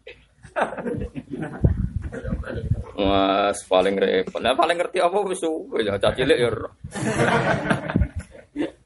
[2.94, 4.38] Wah, paling repot.
[4.38, 5.42] Nah, paling ngerti apa wis
[5.80, 6.50] ya cacilik ya.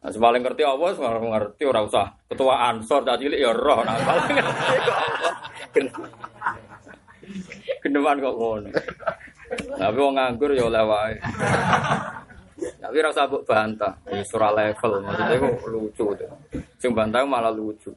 [0.08, 2.08] Nah, paling ngerti apa, paling ngerti ora usah.
[2.24, 6.08] Ketua Ansor cah cilik ya roh, nah paling ngerti kok.
[7.84, 8.68] Geneman kok ngono.
[9.76, 11.14] Tapi wong nganggur ya oleh wae.
[12.80, 16.30] Tapi rasa mbok bantah, ya surah level maksudnya kok lucu tuh.
[16.80, 17.92] Sing bantah malah lucu.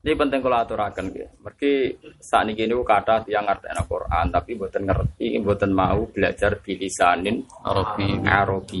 [0.00, 1.28] Ini penting kalau aturakan gitu.
[1.40, 1.72] Mergi
[2.20, 8.20] saat ini gini kata yang ngerti Quran, tapi buatan ngerti, buatan mau belajar bilisanin Arabi,
[8.24, 8.80] Arabi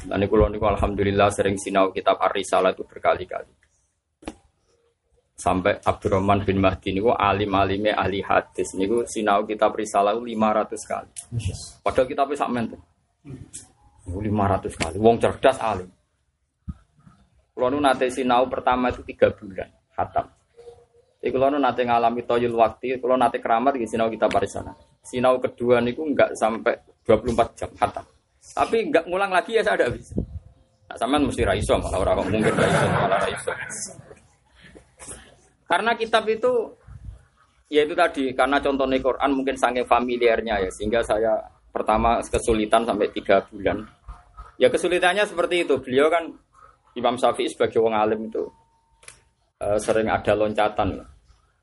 [0.00, 3.52] Dan kalau niku alhamdulillah sering sinau kitab Ar-Risalah itu berkali-kali.
[5.40, 11.10] Sampai Abdurrahman bin Mahdi niku alim-alime ahli hadis niku sinau kitab Risalah 500 kali.
[11.80, 12.80] Padahal kitabnya sak menten.
[14.04, 14.96] 500 kali.
[15.00, 15.88] Wong cerdas alim.
[17.56, 20.28] Kalau nate sinau pertama itu tiga bulan khatam.
[21.20, 24.72] Jadi kalau nanti ngalami toyul waktu, kalau nanti keramat di sinau kita parisana.
[25.04, 28.04] Sinau kedua niku enggak sampai 24 jam khatam.
[28.50, 30.18] Tapi enggak ngulang lagi ya saya ada bisa.
[30.90, 33.52] Nah, sama mesti raiso malah orang mungkin raiso malah raiso.
[35.70, 36.50] Karena kitab itu
[37.70, 41.38] ya itu tadi karena contohnya Quran mungkin sangat familiarnya ya sehingga saya
[41.70, 43.86] pertama kesulitan sampai tiga bulan.
[44.58, 45.78] Ya kesulitannya seperti itu.
[45.78, 46.26] Beliau kan
[46.98, 48.44] Imam Syafi'i sebagai wong alim itu
[49.62, 50.98] uh, sering ada loncatan.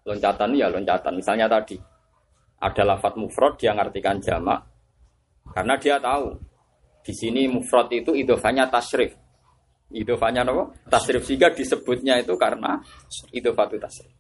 [0.08, 1.20] Loncatan ya loncatan.
[1.20, 1.76] Misalnya tadi
[2.58, 4.66] ada lafat mufrad dia ngartikan jamak
[5.54, 6.34] karena dia tahu
[7.08, 9.16] di sini mufrad itu idofanya tasrif.
[9.96, 10.76] Idofanya apa?
[10.92, 12.84] Tasrif sehingga disebutnya itu karena
[13.32, 14.12] idofatu tasrif.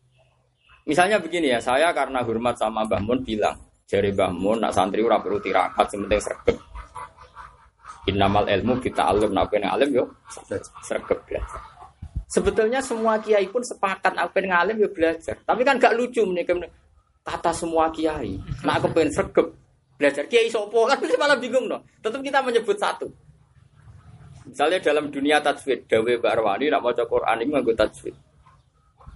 [0.88, 5.04] Misalnya begini ya, saya karena hormat sama Mbah Mun bilang, jari Mbah Mun, nak santri
[5.04, 6.56] ora perlu tirakat, penting sregep.
[8.08, 10.08] Innamal ilmu kita alim, nak alim yo
[10.88, 11.60] sregep belajar.
[12.28, 15.36] Sebetulnya semua kiai pun sepakat aku pengen ngalim ya belajar.
[15.43, 16.43] Tapi kan gak lucu nih
[17.23, 18.36] kata semua kiai.
[18.63, 19.47] Nah aku pengen sergep
[19.98, 21.84] belajar kiai sopo kan kita malah bingung no.
[22.00, 23.10] Tetap kita menyebut satu.
[24.48, 28.16] Misalnya dalam dunia tajwid, Dawe Mbak Arwani nak maca Quran ini nganggo tajwid.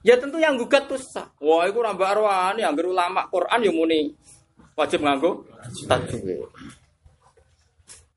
[0.04, 1.32] Ya tentu yang gugat tuh sah.
[1.39, 4.12] Wah, itu Mbak Arwani yang ulama Quran yang muni
[4.76, 5.48] wajib nganggo
[5.88, 6.52] tajwid.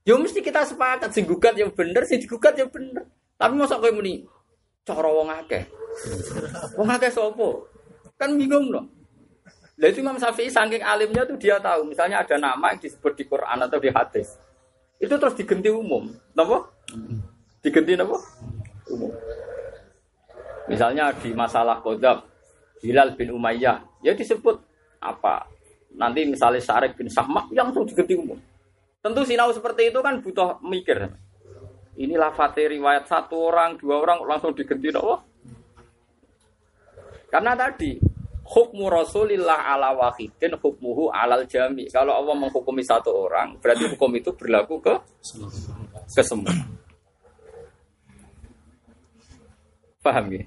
[0.05, 3.09] Ya mesti kita sepakat sing gugat yang bener, sing digugat yang bener.
[3.41, 4.27] Tapi masa kowe muni
[4.85, 5.65] cara wong akeh.
[6.77, 7.49] Wong akeh sapa?
[8.21, 8.85] Kan bingung loh.
[9.75, 13.25] Lah itu Imam Syafi'i saking alimnya tuh dia tahu, misalnya ada nama yang disebut di
[13.27, 14.39] Quran atau di hadis.
[15.03, 16.15] Itu terus diganti umum.
[16.39, 16.71] Napa?
[17.59, 18.15] Diganti napa?
[18.87, 19.11] Umum.
[20.71, 22.23] Misalnya di masalah kodam,
[22.81, 24.63] Hilal bin Umayyah, ya disebut
[25.03, 25.51] apa?
[25.99, 28.39] Nanti misalnya Syarif bin Sahmak yang langsung diganti umum.
[29.03, 31.11] Tentu sinau seperti itu kan butuh mikir.
[31.95, 35.21] Ini lafate riwayat satu orang, dua orang langsung diganti Allah.
[37.29, 38.14] Karena tadi
[38.45, 41.89] hukmu Rasulillah ala wahidin hukmuhu alal jami.
[41.89, 44.95] Kalau Allah menghukumi satu orang, berarti hukum itu berlaku ke
[46.13, 46.53] ke semua.
[50.05, 50.45] Paham ya?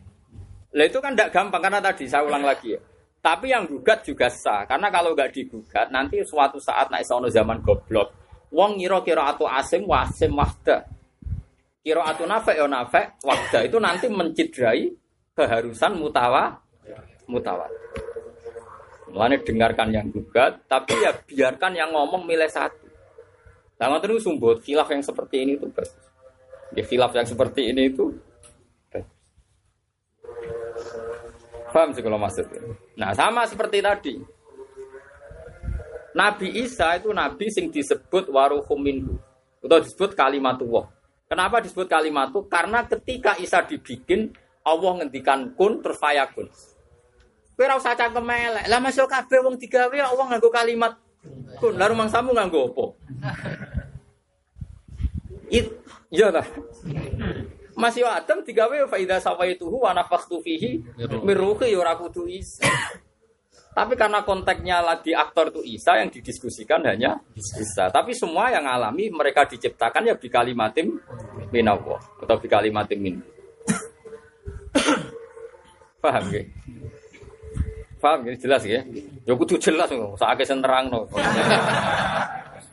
[0.78, 2.80] Lah itu kan tidak gampang karena tadi saya ulang lagi ya.
[3.18, 7.66] Tapi yang gugat juga sah karena kalau nggak digugat nanti suatu saat naik sono zaman
[7.66, 8.14] goblok.
[8.54, 10.86] Wong ngira kira atau asim wasim wahda.
[11.82, 14.92] Kiro atu nafek ya nafek, wakda itu nanti mencidrai
[15.32, 16.67] keharusan mutawa
[17.28, 17.68] mutawa.
[19.12, 22.88] Mulanya dengarkan yang gugat, tapi ya biarkan yang ngomong milih satu.
[23.78, 25.94] Nah, terus sumber khilaf yang seperti ini itu bagus.
[26.76, 28.12] Ya khilaf yang seperti ini itu
[31.68, 32.64] Paham sih kalau maksudnya.
[32.98, 34.16] Nah, sama seperti tadi.
[36.18, 39.14] Nabi Isa itu nabi sing disebut waruhum minhu.
[39.62, 40.90] Atau disebut kalimatullah.
[41.28, 42.42] Kenapa disebut kalimat itu?
[42.48, 44.32] Karena ketika Isa dibikin,
[44.64, 46.48] Allah ngendikan kun terus fayakun.
[47.58, 48.70] Kowe ora usah cangkem elek.
[48.70, 50.94] Lah masuk kabeh wong digawe Allah nganggo kalimat
[51.58, 51.74] kun.
[51.74, 52.86] Lah rumang samu nganggo apa?
[55.50, 55.66] It,
[56.14, 56.46] iya lah.
[57.74, 60.86] Masih Adam digawe fa idza sawaituhu wa nafakhtu fihi
[61.26, 62.70] min ruhi ya ora kudu Isa.
[63.74, 67.90] Tapi karena konteksnya lagi aktor itu Isa yang didiskusikan hanya Isa.
[67.90, 70.98] Tapi semua yang alami mereka diciptakan ya di kalimatim
[71.50, 73.18] minallah atau di kalimatim min.
[76.06, 76.42] Paham ya?
[77.98, 78.34] Paham ya?
[78.38, 78.82] Jelas ya?
[79.26, 80.18] Ya kudu jelas kok.
[80.22, 81.10] Saake senterang no.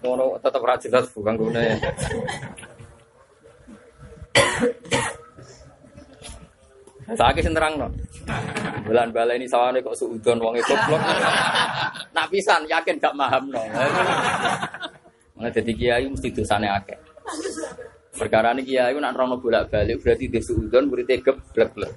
[0.05, 1.77] Ngono tetep ra jelas bukan guna ya.
[7.13, 7.93] Saiki sing terangno.
[8.89, 11.01] Bulan baleni sawane kok suudon wong itu blok.
[12.17, 13.61] Nak pisan yakin gak paham no.
[15.37, 16.97] Mana jadi kiai mesti dosane akeh.
[18.17, 21.93] Perkara ini kiai nak rono bolak balik berarti dia suudon berarti geblek blek.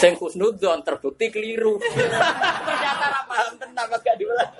[0.00, 1.76] Sing khusnudon terbukti keliru.
[1.76, 4.50] Ternyata ra paham tenan gak diulang.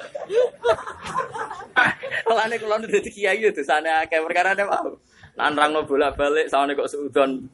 [2.28, 5.00] Lane kula dadi kiai itu sana akeh perkara ne paham.
[5.40, 7.48] Nak rono bolak balik sawane kok suudon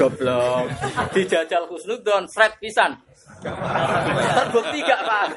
[0.00, 0.72] Goblok.
[1.12, 2.96] Dijajal husnudon sret pisan.
[4.48, 5.30] bukti gak paham.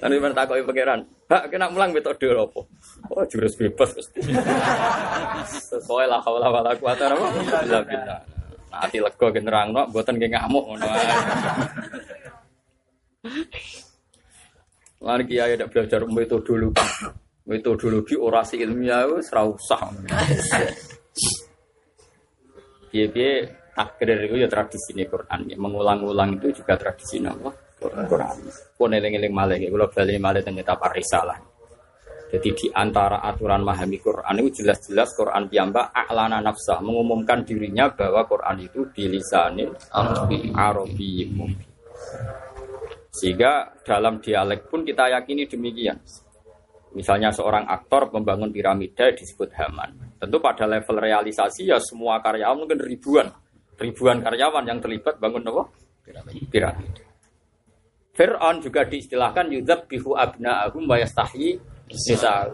[0.00, 2.60] Nanti mana takoi pangeran, hak kena mulang metode apa?
[3.12, 3.92] Oh jurus bebas.
[5.44, 7.26] Sesuai lah hawala wala kuwata apa?
[7.36, 8.16] Bila bila.
[8.70, 10.86] Nanti lego generang no, buatan gak ngamuk ngono.
[15.04, 16.80] Lan kiai ada belajar metodologi.
[17.44, 19.80] Metodologi orasi ilmiah wis ora usah.
[22.90, 23.32] Piye-piye
[23.76, 25.40] takdir itu ya tradisi Quran.
[25.46, 25.56] Ya.
[25.60, 27.54] Mengulang-ulang itu juga tradisi Allah.
[27.80, 28.36] Quran.
[28.76, 31.38] Pun eling-eling malih, kalau balik malih tentang kitab risalah.
[32.30, 38.22] Jadi di antara aturan memahami Quran itu jelas-jelas Quran piyambak aklana nafsa mengumumkan dirinya bahwa
[38.30, 41.26] Quran itu bilisanin Arabi Arabi
[43.10, 45.98] Sehingga dalam dialek pun kita yakini demikian.
[46.94, 50.14] Misalnya seorang aktor membangun piramida disebut Haman.
[50.22, 53.26] Tentu pada level realisasi ya semua karyawan mungkin ribuan,
[53.74, 55.66] ribuan karyawan yang terlibat bangun apa?
[56.06, 57.09] Piramida.
[58.20, 61.56] Fir'aun juga diistilahkan yudhab bihu abna'ahum wa yastahi
[61.88, 62.52] nisa.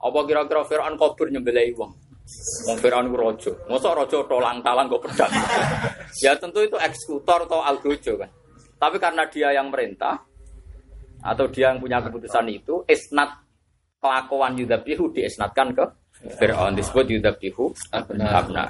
[0.00, 1.92] Apa kira-kira Fir'aun kabur nyembelai wong?
[2.64, 3.52] Wong Fir'aun ku rojo.
[3.68, 5.28] Masa rojo tolang-talang kok pedang.
[6.24, 8.30] ya tentu itu eksekutor atau algojo kan.
[8.80, 10.16] Tapi karena dia yang merintah
[11.20, 13.36] atau dia yang punya keputusan itu, isnat
[14.00, 15.84] kelakuan yudhabihu diisnatkan ke
[16.40, 18.64] Fir'aun disebut yudhabihu abna.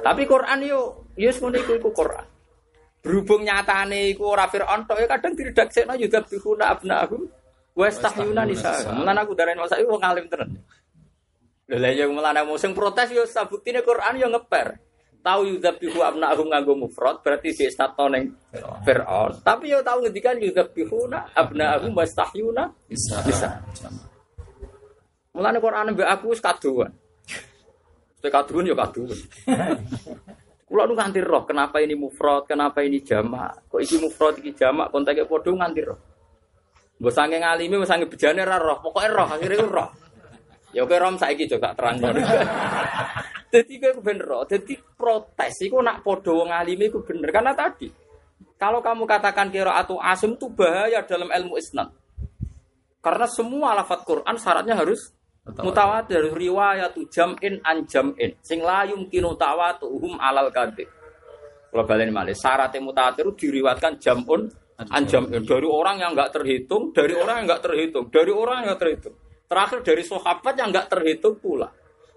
[0.00, 2.35] Tapi Quran yo semuanya itu Quran.
[3.06, 7.22] Berhubung nyatane iku ora Firaun tok ya kadang diredaksekno juga bihuna abnahum
[7.78, 8.82] wa stahyuna nisa.
[8.90, 10.58] Mulane aku darani masa iku wong alim tenan.
[11.70, 14.82] Lha lha yang mulane musim protes yo sabuktine Quran yo ngeper.
[15.22, 18.34] Tahu yudzabihu abnahum nganggo mufrad berarti di stato ning
[18.82, 19.38] Firaun.
[19.38, 23.22] Tapi yo tahu ngendikan yudzabihuna abnahum wa stahyuna nisa.
[25.30, 26.90] Mulane Quran mbek aku wis kaduan.
[28.18, 29.14] Wis kaduan yo kaduan.
[30.66, 33.70] Kulo nu nganti roh, kenapa ini mufrad, kenapa ini jamak?
[33.70, 35.98] Kok iki mufrad iki jamak konteknya padha nganti roh.
[36.98, 39.88] Mbok sange ngalimi, mbok sange bejane ra roh, pokoke roh, akhirnya roh.
[40.74, 42.18] Ya oke rom saiki juga terang terang.
[43.46, 47.86] Jadi gue bener roh, jadi protes iku nak padha wong ngalimi iku bener karena tadi
[48.60, 51.94] kalau kamu katakan kira atau asim itu bahaya dalam ilmu isnad.
[53.00, 55.15] Karena semua lafat Quran syaratnya harus
[55.46, 60.90] Mutawatir riwayat jam'in an jam'in sing la yumkinu tawatuhum alal kadhib.
[61.70, 67.14] Kalau balen malih syaratnya mutawatir diriwatkan jam'un an jam'in dari orang yang enggak terhitung, dari
[67.14, 69.14] orang yang enggak terhitung, dari orang yang enggak terhitung.
[69.46, 71.70] Terakhir dari sahabat yang enggak terhitung pula.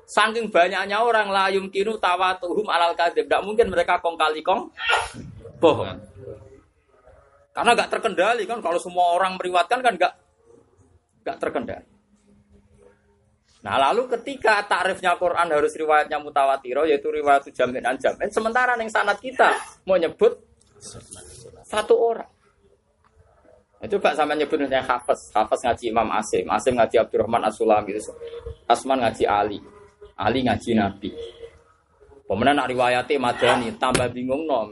[0.10, 4.74] Saking banyaknya orang la yumkinu tawatuhum alal kadhib, tidak mungkin mereka kong kali kong
[5.62, 6.02] bohong.
[7.54, 10.14] Karena enggak terkendali kan kalau semua orang meriwatkan kan enggak
[11.22, 11.99] enggak terkendali.
[13.60, 18.32] Nah lalu ketika takrifnya Quran harus riwayatnya mutawatiro yaitu riwayat jamin dan jamin.
[18.32, 19.52] Sementara yang sanat kita
[19.84, 20.40] mau nyebut
[21.68, 22.32] satu orang.
[23.80, 28.12] Nah, coba sama nyebut misalnya Hafiz, Hafiz ngaji Imam Asim, Asim ngaji Abdurrahman As-Sulam gitu.
[28.68, 29.60] Asman ngaji Ali,
[30.20, 31.16] Ali ngaji Nabi.
[32.28, 34.70] Pemenang nak riwayatnya Madani, tambah bingung no.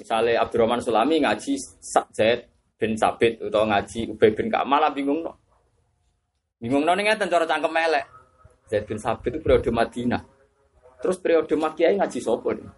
[0.00, 1.54] Misalnya Abdurrahman Sulami ngaji
[1.84, 2.48] Zaid
[2.80, 5.36] bin Sabit atau ngaji Ubay bin Ka'ab bingung no.
[6.60, 8.04] Bingung nong ngeten cara cangkem melek.
[8.68, 10.22] Zaid bin Sabit itu periode Madinah.
[11.00, 12.68] Terus periode Makkiyah ngaji sopo nih?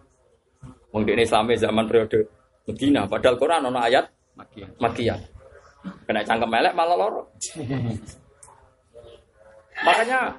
[0.95, 2.31] Wong dene Islamnya zaman periode
[2.63, 4.07] Madinah, padahal Quran ono ayat.
[4.79, 5.19] Makkiyah.
[6.07, 7.35] Kena cangkem melek malah loro.
[9.83, 10.31] Makanya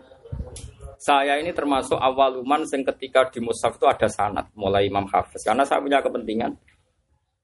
[1.04, 5.60] saya ini termasuk awaluman yang ketika di Mushaf itu ada sanat mulai Imam Hafiz karena
[5.68, 6.56] saya punya kepentingan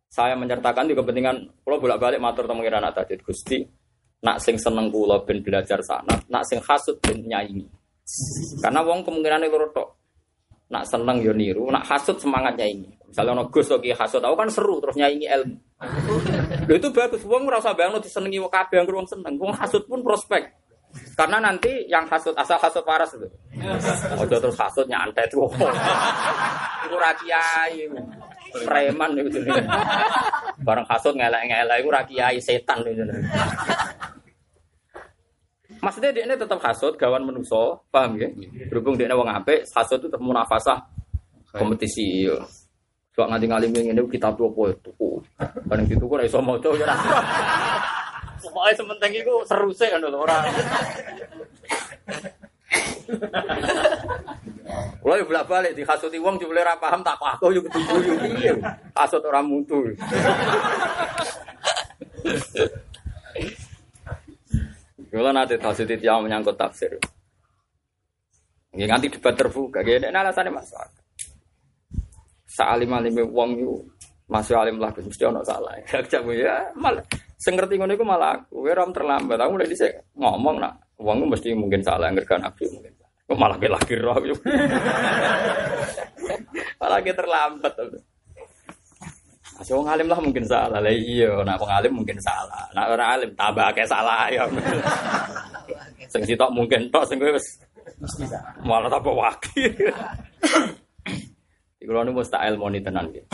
[0.08, 3.60] saya menyertakan di kepentingan kalau bolak-balik matur temu anak tadi Gusti
[4.20, 7.64] nak sing seneng kula ben belajar sanat, nak sing hasud ben nyaingi.
[8.60, 9.88] Karena wong kemungkinan itu tok.
[10.70, 12.94] Nak seneng yo niru, nak hasud semangat nyaingi.
[13.10, 15.56] Misalnya ono Gus lagi hasud, aku kan seru terus nyaingi ilmu.
[16.70, 19.34] Lho itu bagus, wong ora usah bayangno disenengi wong kabeh yang wong seneng.
[19.34, 20.46] Wong hasud pun prospek.
[21.14, 23.26] Karena nanti yang hasud asal hasud waras itu.
[24.18, 25.46] Ojo terus hasud nyantet tuh.
[26.86, 27.86] Iku ra kiai.
[28.66, 29.38] Preman itu.
[30.66, 33.02] Bareng hasud ngelek-ngelek iku ra kiai setan itu.
[35.80, 38.28] Maksudnya dia ini tetap hasut, gawan menuso, paham ya?
[38.68, 40.76] Berhubung dia wong apik, hasut itu tetap munafasah
[41.56, 42.28] kompetisi.
[42.28, 42.44] Iya.
[43.16, 44.92] Soal nganti ngalim ini kita tuh apa itu?
[45.66, 46.86] Bareng gitu kok iso maca ya.
[48.40, 50.44] Pokoknya sementing itu seru sih kan orang.
[55.00, 58.14] Kalau ya bolak balik di kasut wong juga ora paham tak aku yo ketemu yo
[58.22, 58.52] piye.
[58.94, 59.80] Kasut ora mutu.
[65.10, 66.94] Kalau nanti tafsir yang menyangkut tafsir.
[68.70, 69.82] Nggih nganti debat terbuka.
[69.82, 71.02] Nggih nek alasannya masalah.
[72.46, 73.74] Sa'alim alim wong yu
[74.30, 75.74] Masih alim lah, mesti ono salah.
[76.10, 77.02] Jago ya, malah
[77.34, 78.62] sing ngerti ngono malah aku.
[78.62, 79.42] Kowe ram terlambat.
[79.42, 82.94] Aku mulai dhisik ngomong nak wong mesti mungkin salah ngerti nabi mungkin.
[83.26, 84.14] Kok malah lagi roh.
[86.78, 87.74] malah terlambat.
[89.60, 90.80] Masih wong alim lah mungkin salah.
[90.80, 92.64] Lah iya, nak wong alim mungkin salah.
[92.72, 94.48] Nak ora alim tambah akeh salah ya.
[96.12, 97.60] sing sitok mungkin tok sing kowe wis
[98.64, 99.92] malah tambah wakil.
[101.76, 103.28] Iku lho mustahil moni tenan gitu.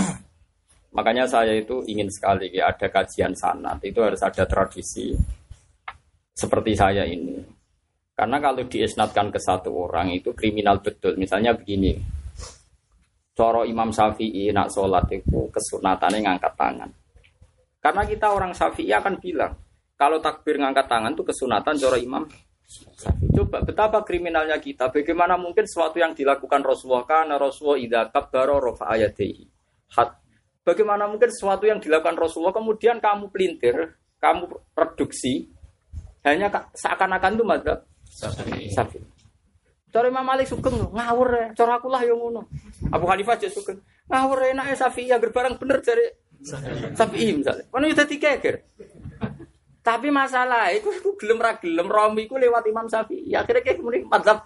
[0.97, 5.13] Makanya saya itu ingin sekali ya, ada kajian sanat, itu harus ada tradisi
[6.33, 7.37] seperti saya ini.
[8.17, 11.21] Karena kalau diisnatkan ke satu orang itu kriminal betul.
[11.21, 12.01] Misalnya begini,
[13.37, 16.91] coro Imam Syafi'i nak sholat itu kesunatannya ngangkat tangan.
[17.85, 19.53] Karena kita orang Syafi'i akan bilang,
[20.01, 22.25] kalau takbir ngangkat tangan itu kesunatan coro Imam
[22.97, 23.37] Syafi'i.
[23.37, 24.89] Coba betapa kriminalnya kita.
[24.89, 29.45] Bagaimana mungkin sesuatu yang dilakukan Rasulullah karena Rasulullah idza kabbara rafa ayatihi.
[30.67, 35.47] Bagaimana mungkin sesuatu yang dilakukan Rasulullah kemudian kamu pelintir, kamu reduksi,
[36.27, 38.99] hanya seakan-akan itu madzhab Sapi.
[39.97, 42.45] Cara Imam Malik sugeng ngawur ya, cara aku lah yang ngono.
[42.93, 43.81] Abu Hanifah aja sugeng.
[44.13, 46.05] Ngawur enak ya Safi ya barang bener dari
[46.93, 47.65] Safi misalnya.
[47.73, 48.61] Kan udah geger.
[49.81, 53.25] Tapi masalah itu aku gelem ra gelem Romi ku lewat Imam Safi.
[53.25, 54.45] Ya akhirnya kayak kemudian madzhab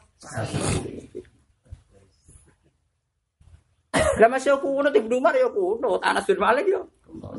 [3.90, 6.78] lah masih kuno di Umar ya kuno, Anas bin Malik ya.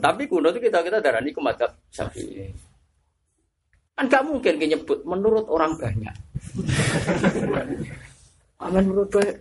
[0.03, 2.51] Tapi kuno itu kita kita darah ini madzhab Syafi'i.
[3.95, 6.15] Kan gak mungkin nyebut menurut orang banyak.
[8.63, 9.37] Amin menurut banyak.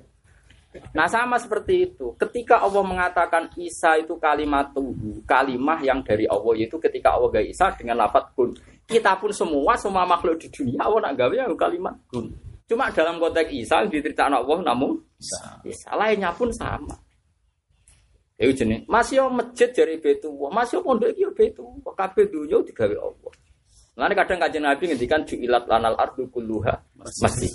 [0.94, 2.14] Nah sama seperti itu.
[2.14, 7.46] Ketika Allah mengatakan Isa itu kalimat tubuh, kalimah yang dari Allah itu ketika Allah gak
[7.51, 8.55] Isa dengan lafat kun.
[8.86, 12.30] Kita pun semua, semua makhluk di dunia Allah nak gawe yang kalimat kun.
[12.70, 15.59] Cuma dalam konteks Isa diceritakan Allah namun Isa.
[15.98, 16.94] Lainnya pun sama.
[18.40, 18.48] Ya
[18.88, 21.92] masih yang masjid dari Betullah, masih yang pondok itu Betullah.
[21.92, 23.32] Kabeh dunia digawe Allah.
[23.99, 27.51] Lalu kadang kajian Nabi ngendikan ju'ilat lanal ardu kulluha masjid.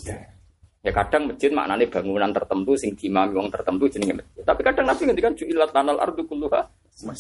[0.86, 4.44] Ya kadang masjid maknanya bangunan tertentu sing dimami wong tertentu jenenge masjid.
[4.44, 6.62] Tapi kadang Nabi ngendikan ju'ilat lanal ardu kulluha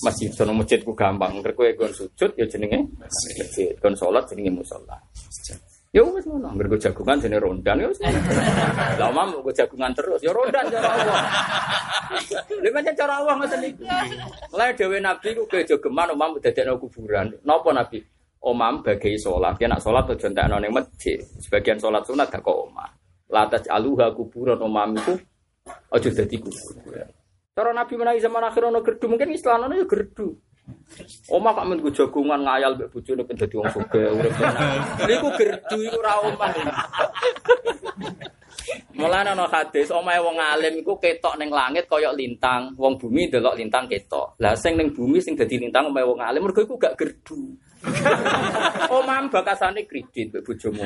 [0.05, 0.29] masjid.
[0.29, 1.39] Sono masjidku gampang.
[1.39, 3.73] Engger kowe gon sujud ya jenenge masjid.
[3.79, 4.99] Gon salat jenenge musala.
[5.95, 8.03] Ya wis ngono, anggere jagungan jenenge rondan ya wis.
[8.99, 11.23] Lah omah mau jagungan terus, ya rondan cara Allah.
[12.51, 13.87] Lha pancen cara Allah ngoten niku.
[14.51, 17.31] Mulai dhewe Nabi ku ke jogeman omah dadekno kuburan.
[17.47, 18.03] Napa Nabi?
[18.45, 21.17] Omam bagai sholat, ya nak sholat tuh jontek ning masjid.
[21.41, 22.93] Sebagian sholat sunat gak kok omah.
[23.25, 25.17] Latas aluha kuburan omam itu
[25.65, 27.09] aja dadi kuburan.
[27.57, 30.37] Cara Nabi menawi zaman akhir ono gerdu mungkin Islam ya gerdu.
[31.33, 34.77] Omah kok men jagungan ngayal mbek bojone ben dadi wong sugih urip tenan.
[35.09, 36.49] Gerdu iku ora omah.
[38.93, 43.57] Mulane ana hadis omahe wong alim iku ketok ning langit kaya lintang, wong bumi delok
[43.57, 44.37] lintang ketok.
[44.37, 47.57] Lah sing ning bumi sing dadi lintang omahe wong alim mergo iku gak gerdu.
[48.97, 50.85] Omam bakasane kredit mbek bojomu.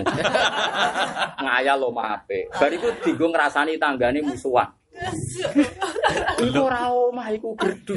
[1.43, 2.52] Ngayal omah apik.
[2.54, 4.70] Bar iku dienggo ngrasani tanggane musuhan.
[6.43, 7.95] Iku ora omah iku gerdu.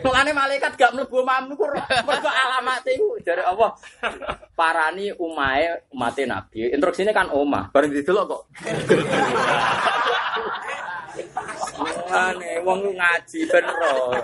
[0.00, 1.64] Mulane malaikat gak mlebu omahmu iku
[2.08, 3.76] mergo alamat iku jare Allah.
[4.56, 6.72] Parani umahe umate Nabi.
[6.72, 8.42] Instruksine kan omah, bareng didelok kok.
[12.06, 14.14] Mulane wong ngaji ben ro.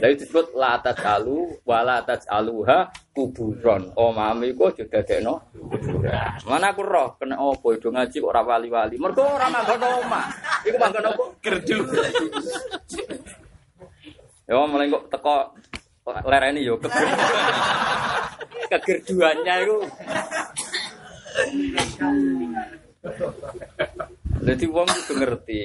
[0.00, 3.92] Jadi disebut la tajalu wala tajaluha kuburon.
[3.92, 6.40] Omah iku aja dadekno kuburan.
[6.48, 8.96] Mana aku roh kena opo do ngaji kok ora wali-wali.
[8.96, 10.32] Mergo ora manggon omah.
[10.64, 11.36] Iku manggon opo?
[11.44, 11.84] Gerdu.
[14.48, 15.52] Ya mulai kok teko
[16.24, 16.80] lereni yo
[18.72, 19.76] kegerduannya itu.
[24.44, 25.60] Jadi wong itu ngerti.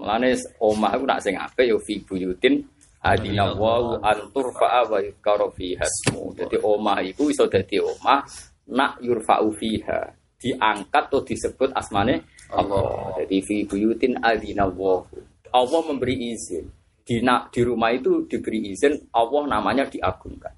[0.00, 2.64] Mulane omah iku nak sing apik yo fi buyutin
[3.04, 5.84] adina wa antur fa'a wa yuzkaru fiha.
[6.32, 8.24] Dadi omah iku iso dadi omah
[8.72, 10.00] nak yurfa'u fiha
[10.40, 12.24] diangkat atau disebut asmane
[12.56, 13.12] Allah.
[13.20, 15.04] Jadi fi buyutin adina wa.
[15.52, 16.64] Allah memberi izin.
[17.04, 20.54] Di, di rumah itu diberi izin Allah namanya diagungkan.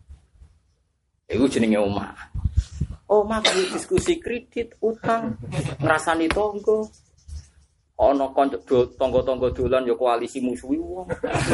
[1.26, 2.12] Itu jenenge omah.
[3.09, 5.36] Omah kuwi diskusi kredit, utang,
[5.80, 6.88] ngrasani tonggo,
[8.03, 8.59] ana kanca
[8.99, 11.07] tangga-tangga dolan ya koalisi musuhi wong.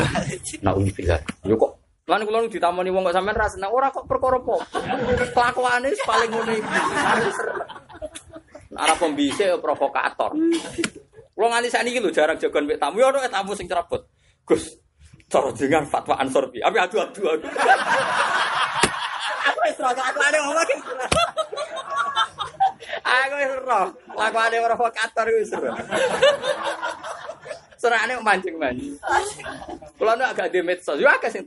[0.64, 1.20] Nauzubillah.
[1.44, 1.72] Ya kok
[2.08, 4.56] Lan kula ditamoni wong kok sampean ra seneng ora kok perkara apa.
[5.28, 6.78] Kelakuane paling ngono iki.
[8.72, 10.32] Ora pembisik ya provokator.
[11.36, 14.08] Kula nganti sakniki lho jarang jagoan mek tamu ya ono tamu sing cerobot.
[14.48, 14.72] Gus,
[15.28, 16.64] cara dengan fatwa Ansor bi.
[16.64, 17.28] Abi adu-adu.
[19.52, 20.76] Aku wis ora kelakuane ngomong iki.
[23.02, 23.80] Aku wis ora.
[24.14, 25.72] Lakuane provokator wis ora.
[27.78, 28.98] Senane mancing-mancing.
[29.94, 31.46] Kulo nu agak di medsos, yo akeh sing.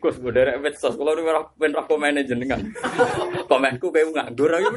[0.00, 2.60] Gus bodere medsos, kulo ora ben ra komen jenengan.
[3.44, 4.72] Komenku kowe nganggur iki.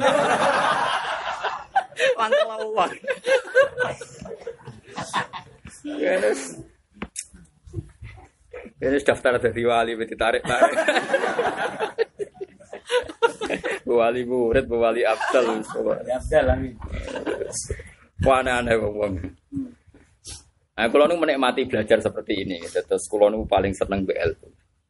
[2.16, 2.90] Mantel lawan.
[5.84, 6.60] Yes.
[8.80, 10.72] Ini daftar dari wali, ditarik tarik.
[13.86, 15.62] Wali murid, wali abdal.
[16.06, 16.74] Abdal amin.
[18.24, 19.14] Wah aneh wong.
[20.80, 24.32] Nah, kalau menikmati belajar seperti ini, terus kalau paling seneng BL.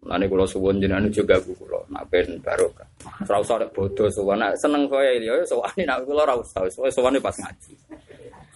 [0.01, 2.89] Nanti kalau suwon jenengan juga gue kalau nak ben barokah.
[3.27, 6.67] Serau sore bodoh suwon, nak seneng saya ini, ya suwon ini nak kalau raus tahu,
[6.73, 7.73] suwon pas ngaji.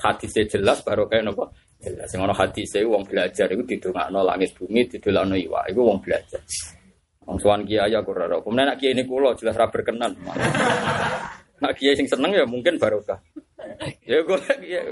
[0.00, 1.52] Hadisnya jelas barokah nopo.
[1.84, 6.40] Jelas, yang orang hadisnya uang belajar itu didongakno langit bumi, didolakno iwa, itu uang belajar.
[7.24, 8.40] Wong suwan kiai aku ora.
[8.40, 10.12] Kemudian nak kiai ini kulo jelas ra berkenan.
[11.60, 13.16] Nak kiai sing seneng ya mungkin barokah.
[14.04, 14.84] Ya gue ya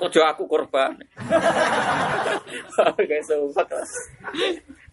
[0.00, 0.96] ojo aku korban.
[2.96, 3.68] Kayak sobat.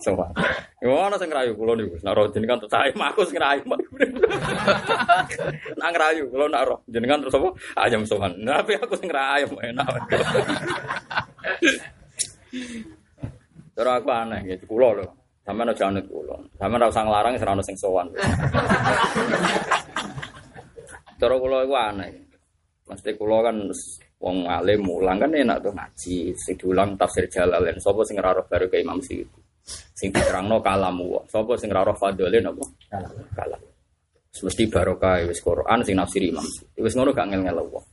[0.03, 0.35] Sobat.
[0.83, 1.95] Gimana sing ngerayu kula niku?
[2.03, 3.63] Nak roh jenengan terus saya aku sing ngerayu.
[5.79, 7.49] Nak ngerayu kula nak roh jenengan terus apa?
[7.79, 8.35] Ayam sowan.
[8.43, 9.87] Nah, tapi aku sing ngerayu enak.
[13.73, 15.22] Terus aku aneh gitu kula lho.
[15.43, 16.39] Sampeyan aja anut kula.
[16.55, 18.07] Sampeyan ora usah nglarang ora ono sing sowan.
[21.19, 22.11] Terus kula iku aneh.
[22.87, 23.57] Mesti kula kan
[24.23, 27.75] wong alim mulang kan enak tuh ngaji, sing diulang tafsir Jalalain.
[27.83, 29.43] Sapa sing ora roh baru ke Imam Suyuti.
[29.91, 31.27] Sing diterangno kalamu.
[31.27, 32.63] Sapa sing ora roh fadhole napa?
[33.35, 33.59] Kalam.
[34.33, 36.79] Mesti barokah wis Quran sing nafsiri Imam Suyuti.
[36.79, 37.83] Wis ngono gak ngel-ngel wong.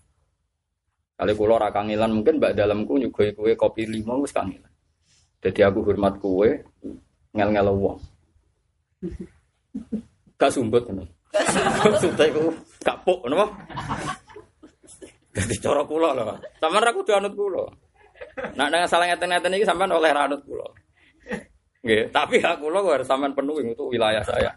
[1.19, 1.75] Kali kula ora
[2.07, 4.71] mungkin mbak dalamku nyuguhi kue kopi lima wis kangelan.
[5.43, 6.63] Jadi aku hormat kue
[7.35, 7.99] ngel-ngel wong.
[10.41, 11.05] Gak sumbut ngono.
[11.81, 12.51] Maksudnya aku
[12.83, 13.47] kapuk napa?
[15.31, 16.35] Jadi cara kula lho.
[16.59, 17.65] Sampeyan ra kudu anut kula.
[18.59, 20.67] Nak nang salah ngeten-ngeten iki sampean oleh ra anut kula.
[21.81, 24.51] Nggih, tapi hak kula harus sampean penuhi itu wilayah saya.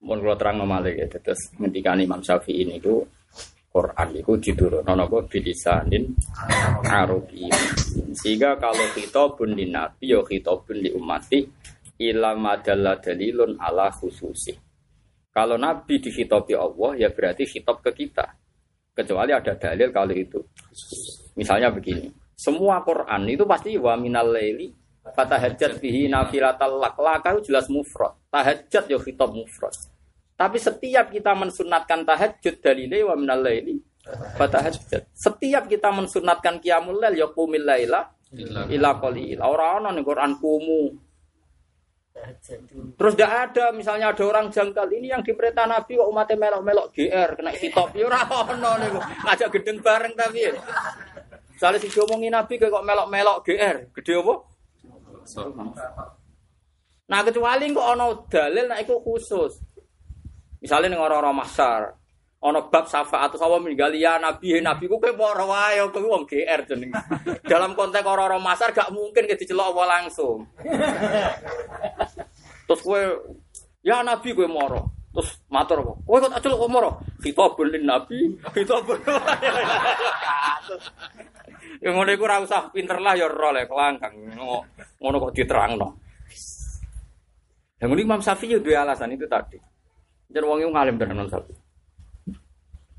[0.00, 3.04] Mun kula terang malih ya, terus ngendikan Imam Syafi'i ini itu
[3.74, 6.14] Quran itu diturunkan napa bilisanin
[6.86, 7.50] Arabi.
[8.14, 11.42] Sehingga kalau khitabun di nabi ya khitabun di ummati
[11.98, 14.54] ila madalla dalilun ala khususi.
[15.34, 18.22] Kalau Nabi dikhitabi Allah, ya berarti khitab ke kita.
[18.94, 20.38] Kecuali ada dalil kalau itu.
[21.34, 22.06] Misalnya begini.
[22.38, 24.70] Semua Quran itu pasti wa minal laili
[25.02, 26.94] fatahajjat bihi nafilatal lak.
[26.94, 28.14] Laka jelas mufrad.
[28.30, 29.74] Tahajjat ya khitab mufrad.
[30.34, 33.78] Tapi setiap kita mensunatkan tahajud dalilnya wa minal laili.
[35.14, 38.04] Setiap kita mensunatkan qiyamul lail ya qumil laila
[38.68, 39.38] ila qalil.
[39.40, 41.04] Ora ana ning Quran kumu
[42.94, 47.30] Terus tidak ada, misalnya ada orang jangkal ini yang diperintah Nabi kok umatnya melok-melok GR
[47.34, 48.98] kena hitop ya ora ono niku.
[49.02, 50.46] Ngajak gedeng bareng tapi.
[51.58, 54.34] Misalnya si ngomongin Nabi kok melok-melok GR, gede apa?
[57.10, 59.52] Nah kecuali kok ono dalil nah itu khusus.
[60.64, 61.92] Misalnya ning orang-orang masar,
[62.40, 66.24] ono bab syafaat atau sawa meninggal ya nabi nabi ku kowe ora wae kowe wong
[66.24, 66.92] GR jeneng.
[67.52, 70.48] Dalam konteks orang-orang masar gak mungkin ke dicelok Allah langsung.
[72.68, 73.00] Terus kowe
[73.84, 74.88] ya nabi kowe moro.
[75.12, 75.96] Terus matur kok.
[76.04, 76.90] Kowe kok tak celok kok moro.
[77.20, 78.18] Khitabun lin nabi,
[78.56, 78.98] khitabun.
[81.84, 84.16] Ya ngono iku ora usah pinter lah ya ora lek langkang.
[85.00, 85.88] Ngono kok diterangno.
[87.80, 89.73] Yang ini Imam Syafi'i ya dua alasan itu tadi.
[90.34, 91.54] Jadi wong ngalim tenan Imam Syafi'i.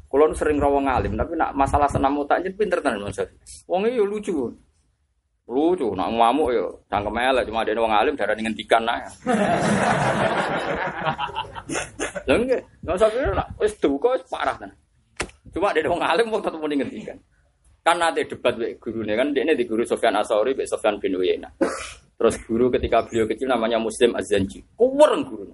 [0.07, 3.19] Kulo sering rawang ngalim, tapi nak masalah senam otak jadi pinter tenan Mas.
[3.67, 4.55] Wong iki lucu.
[5.45, 8.97] Lucu, nak ngamuk yo cangkem elek cuma ada wong alim darah ngentikan nah.
[12.25, 14.73] Lha nggih, usah pikir nak wis duka wis parah tenan.
[15.53, 17.19] Cuma ada wong alim wong tetep muni ngentikan.
[17.85, 21.53] Kan nanti debat wek gurune kan dia di guru Sofyan Asauri, wek Sofyan bin Uyainah.
[22.15, 24.63] Terus guru ketika beliau kecil namanya Muslim Az-Zanji.
[24.73, 25.53] Kuweren guru.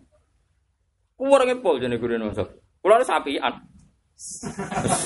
[1.22, 2.42] Kuweren ngepol jadi guru Mas.
[2.82, 3.54] Kulo sapian.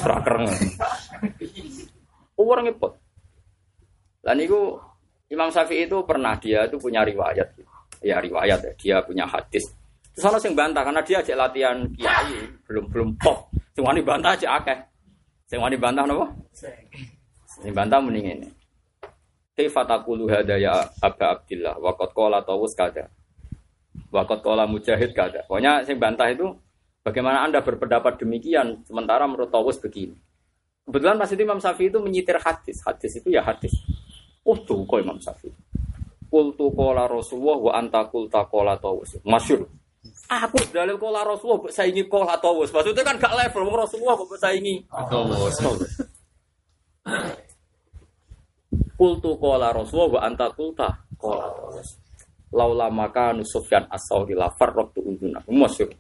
[0.07, 0.47] Rakereng.
[2.39, 2.95] Orang ngepot.
[4.23, 4.79] Dan itu
[5.27, 7.51] Imam Syafi'i itu pernah dia itu punya riwayat.
[7.99, 9.67] Ya riwayat ya, dia punya hadis.
[10.15, 13.51] Terus orang yang bantah karena dia ajak latihan kiai, belum belum pop.
[13.75, 14.79] Semua ini bantah aja akeh.
[15.51, 16.31] Semua ini bantah nopo?
[16.55, 18.47] Sing bantah mending ini.
[19.51, 23.11] Kaifa taqulu hada ya Abdillah wa qad qala tawus kada.
[24.09, 25.45] Wa qad qala mujahid kada.
[25.45, 26.53] Pokoknya sing bantah itu
[27.05, 30.17] Bagaimana Anda berpendapat demikian sementara menurut Tawus begini?
[30.89, 32.81] Kebetulan Mas Imam Syafi'i itu menyitir hadis.
[32.81, 33.77] Hadis itu ya hadis.
[34.41, 35.53] Oh tuh kok Imam Syafi'i.
[36.25, 39.21] Kultu kola Rasulullah wa anta kulta kola Tawus.
[39.21, 39.69] Masyur.
[40.25, 42.73] Aku dalil kola Rasulullah saya ingin kola Tawus.
[42.73, 45.61] Maksudnya kan gak level Rasulullah kok saya ingin Tawus.
[48.97, 50.89] Kultu qala Rasulullah wa anta kulta
[51.21, 51.53] qala
[52.55, 55.43] Laula maka Sufyan as-Sauri la farraqtu unduna.
[55.51, 55.91] Masyhur.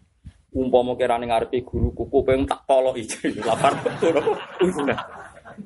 [0.55, 3.03] Umpama ngarepe guru kuku pengen tak toloki
[3.43, 4.07] la farraqtu
[4.63, 4.95] unduna.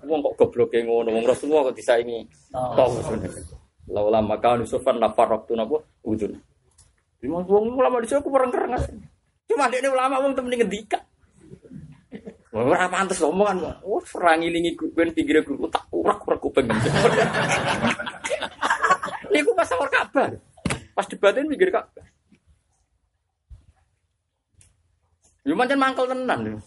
[0.09, 2.25] Wong kok gobloke ngono wong Rasulullah kok disaingi.
[2.49, 2.89] Tol.
[3.93, 6.41] Laula maka Sufyan la farraqtu napa unduna.
[7.21, 8.73] Lima wong ulama dhisik aku pereng-kereng.
[9.45, 10.97] Cuma dekne ulama wong temen ngendika.
[12.49, 16.65] Ora pantes omongan, oh serang ilingi ben pinggire guru tak urak-urak kuping.
[19.29, 20.33] Niku pas kabar.
[20.99, 22.03] Pas debatin pinggir Ka'bah.
[25.47, 26.59] Yo mancen mangkel tenan.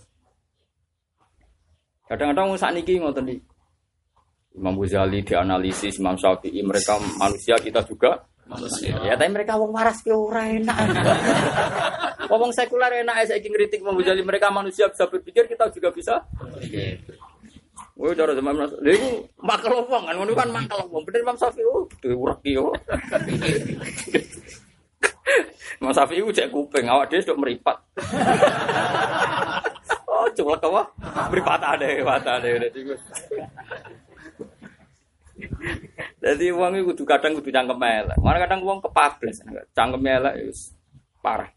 [2.08, 3.44] Kadang-kadang saat niki ngoten iki.
[4.56, 8.96] Imam Ghazali dianalisis Imam Syafi'i mereka manusia kita juga manusia.
[9.04, 10.80] Ya tapi mereka wong waras ki ora enak.
[12.32, 16.24] Wong sekuler enak saya ingin kritik Imam Ghazali mereka manusia bisa berpikir kita juga bisa.
[17.92, 18.72] Woi cara zaman Mas.
[18.80, 21.04] Lha iku makel wong kan kan makel wong.
[21.04, 22.72] Bener Imam Syafi'i oh duwe urek yo.
[25.80, 27.76] Imam Syafi'i cek kuping awak dhewe stok meripat.
[30.12, 30.82] oh coba kawa
[31.28, 32.80] meripat ada meripat ada dadi
[36.22, 38.16] Jadi uang itu kudu kadang kudu cangkem elek.
[38.22, 39.42] Mana kadang uang kepablas,
[39.74, 40.72] cangkem elek wis
[41.20, 41.50] parah.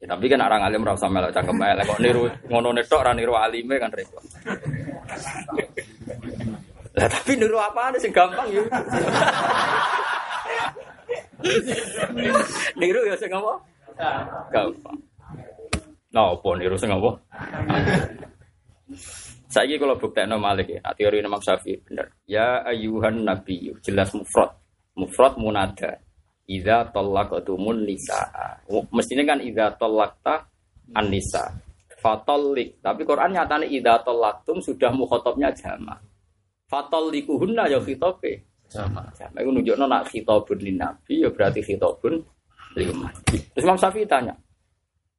[0.00, 3.34] Ya, tapi kan orang alim rasa melek cangkem elek kok niru ngono netok ra niru
[3.36, 4.24] alime kan repot.
[6.96, 8.64] Lah tapi niru apa sing gampang ya.
[12.80, 13.52] niru ya sing apa?
[14.52, 14.96] Gampang.
[16.16, 17.10] Nah, apa niru sing apa?
[19.46, 22.12] Saya kalau bukti no malik ya, teori Imam Syafi'i benar.
[22.28, 24.52] Ya ayuhan nabi, jelas mufrad,
[24.96, 25.96] mufrad munada.
[26.46, 28.30] Iza tolakatumun nisa.
[28.94, 30.46] Mestinya kan iza tolakta
[30.94, 31.50] an nisa.
[31.98, 32.78] Fatolik.
[32.78, 35.98] Tapi Quran nyatanya iza tolaktum sudah mukhotobnya jama.
[36.70, 38.46] Fatolikuhunna ya khitobe.
[38.70, 39.02] Jama.
[39.14, 42.18] Jama itu nunjukno nak khitobun nabi ya berarti khitobun
[42.76, 43.08] lima.
[43.26, 44.36] Terus Imam Syafi'i tanya,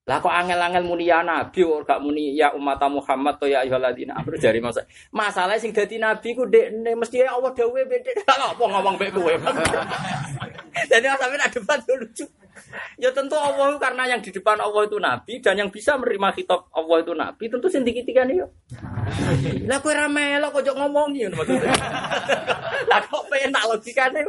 [0.07, 4.15] lah kok angel-angel muni ya nabi ora gak muni ya umat Muhammad to ya ayyuhalladzina
[4.15, 4.87] amanu jari masa.
[5.11, 8.15] Masalah sing dadi nabi ku dekne mesti Allah dawuhe bedhe.
[8.23, 9.35] Apa ngomong mek kowe.
[10.87, 12.23] Jadi sampe nak debat lucu.
[12.95, 16.71] Ya tentu Allah karena yang di depan Allah itu nabi dan yang bisa menerima kitab
[16.71, 18.47] Allah itu nabi tentu sing dikitikan yo.
[19.67, 21.75] Lah kowe ra melok kok ngomongi ngono maksudnya.
[22.95, 24.23] Lah kok penak logikane.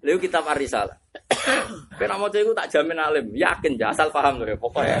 [0.00, 0.96] Lalu kitab Arisalah.
[1.96, 4.96] Kena mau itu tak jamin alim, yakin ya asal paham tuh pokoknya.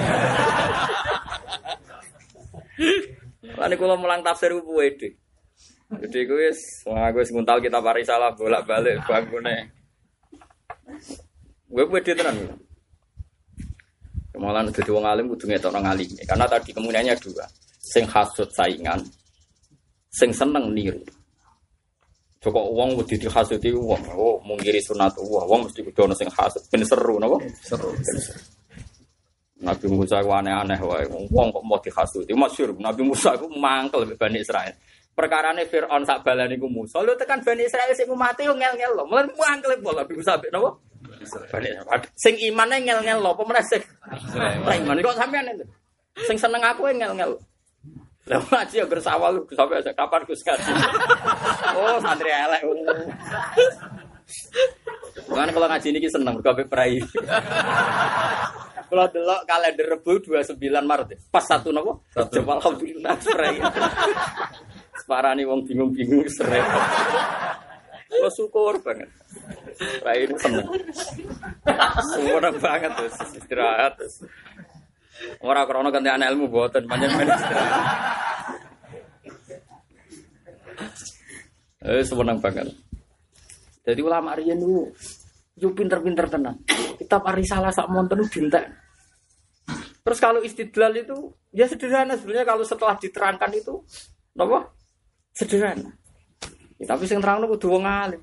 [3.60, 5.16] Lalu kalau mulang tafsir gue pede.
[5.90, 6.48] Jadi gue
[6.86, 9.66] wah gue semuntal kita salah bolak balik bangunnya.
[11.66, 12.36] Gue pede tenan.
[14.30, 16.08] Kemalan jadi wong alim kudu ngetok orang alim.
[16.24, 17.44] Karena tadi kemudiannya dua.
[17.80, 19.02] Sing hasut saingan,
[20.14, 21.00] sing seneng niru.
[22.40, 26.64] Joko uang wedi dihasuti uang, oh mungkiri sunat uang, uang mesti kudu ono sing hasut,
[26.72, 27.36] ben seru napa?
[27.60, 27.92] Seru.
[29.60, 31.04] Nabi Musa ku aneh-aneh wae.
[31.28, 32.32] Wong kok mau dihasuti.
[32.32, 34.72] Masyhur Nabi Musa ku mangkel Bani Israel.
[35.12, 39.04] Perkarane Firaun sak balane ku Musa, lu tekan Bani Israel sing mati yo ngel-ngel lho.
[39.04, 40.70] Mulane mangkel pola Nabi Musa napa?
[41.52, 41.68] Bani
[42.16, 43.84] Sing imane ngel-ngel lho, apa meneh sing?
[44.64, 45.68] Iman kok sampean itu.
[46.24, 47.36] Sing seneng aku ngel-ngel.
[48.28, 50.70] Lah ngaji ya bersawal sampai kapan Gus ngaji.
[51.76, 52.62] Oh, santri elek.
[55.30, 57.02] Kan kalau ngaji ini seneng berkabe perai.
[58.90, 61.30] Kalau delok kalender Rebu 29 Maret.
[61.30, 62.02] Pas satu nopo?
[62.10, 63.56] Coba alhamdulillah perai.
[64.98, 66.66] Separani wong bingung-bingung seret.
[68.18, 69.06] Lo syukur banget.
[69.78, 70.66] Perai ini seneng.
[72.10, 73.06] Semua banget tuh
[73.38, 74.26] istirahat terus.
[75.44, 77.12] Ora krana ganti anak ilmu boten panjang
[81.80, 82.68] Eh seneng banget.
[83.80, 84.92] Jadi ulama riyen niku
[85.56, 86.60] yo pinter-pinter tenan.
[87.00, 88.68] Kitab Arisalah sak monten dintek.
[90.04, 93.80] Terus kalau istidlal itu ya sederhana sebenarnya kalau setelah diterangkan itu
[94.36, 94.68] apa?
[95.32, 95.88] Sederhana.
[96.80, 98.20] Ya, tapi sing terangno kudu wong alim.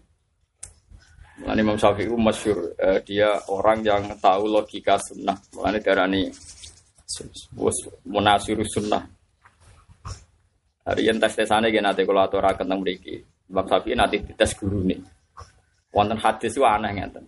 [1.37, 5.37] Mulane Imam Syafi'i masyhur eh, dia orang yang tahu logika sunnah.
[5.53, 6.29] Mulane darani
[8.05, 9.05] munasiru sunnah.
[10.87, 13.21] Hari yang tes tesane gak nanti kalau aturaken tentang mereka.
[13.47, 14.99] Bab sapi nanti tes guru nih.
[15.95, 17.23] Wonten hadis itu aneh ngeten.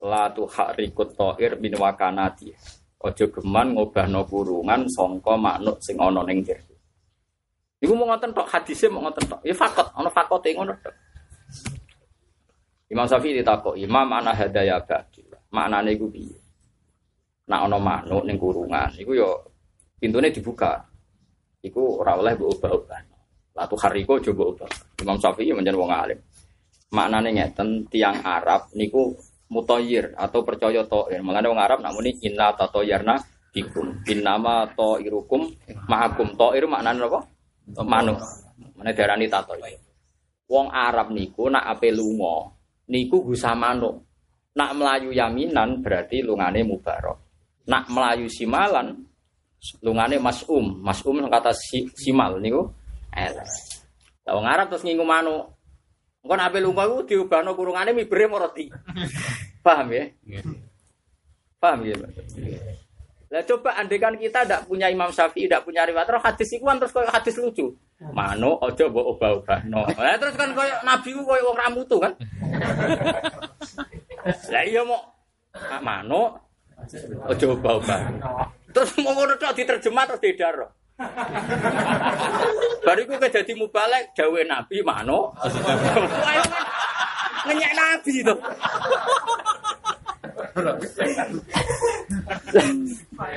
[0.00, 2.52] La tu harikut to'ir bin wakanati.
[2.96, 6.74] Ojo geman ngobahno kurungan songko maknuk sing ana ning jero.
[7.76, 9.40] Iku mau ngoten tok hadisnya mau ngoten tok.
[9.44, 10.96] Ya fakot, ana fakote ngono tok.
[12.88, 16.38] Imam Syafi'i ditakok, "Imam ana hadaya bagi." Maknane iku piye?
[17.46, 19.28] Nak ono manuk ning kurungan, iku yo
[20.00, 20.82] pintune dibuka.
[21.62, 23.00] Iku ora oleh mbok ubah-ubah.
[23.56, 24.70] Latu hariko coba ubah.
[25.06, 26.18] Imam Syafi'i menjadi wong alim.
[26.90, 29.14] Maknane ngeten tiang Arab niku
[29.54, 31.22] mutoyir atau percaya toir.
[31.22, 33.14] Mulane wong Arab namuni inna tatoyarna
[33.54, 34.02] bikum.
[34.10, 35.46] Innama toirukum
[35.86, 36.34] ma'akum.
[36.34, 37.20] Toir maknane apa?
[37.86, 38.18] Manuk.
[38.74, 39.78] Mana darani tatoir.
[40.50, 42.50] Wong Arab niku nak ape lunga
[42.90, 44.02] niku gusa manuk.
[44.58, 47.18] Nak melayu yaminan berarti lungane mubarok.
[47.70, 49.06] Nak melayu simalan
[49.82, 50.82] lungane masum.
[50.82, 52.66] Masum kata si, simal niku
[53.14, 53.65] elek.
[54.26, 55.54] Lah wong Arab terus ngingu manuk.
[56.26, 58.66] Engko nak ape lunga iku diubahno kurungane mibere moroti.
[59.66, 60.10] Paham ya?
[61.62, 61.94] Paham ya?
[61.94, 62.10] Pak?
[63.30, 66.78] Lah coba andekan kita tidak punya Imam Syafi'i, tidak punya riwayat, terus hadis itu kan
[66.78, 67.74] terus kayak hadis lucu.
[67.98, 69.60] Mano ojo mbok obah-obah.
[69.66, 69.82] No.
[69.88, 72.12] Lah terus kan kayak nabi ku kayak wong ramu tuh kan.
[74.52, 75.00] Lah iya mau
[75.80, 76.38] mano
[77.26, 78.00] ojo obah-obah.
[78.70, 80.56] Terus mau ngono tok diterjemah terus didar.
[82.86, 85.34] Bariku ke jadi mubalek dawe nabi mano.
[87.46, 88.34] Ngenyek nabi itu.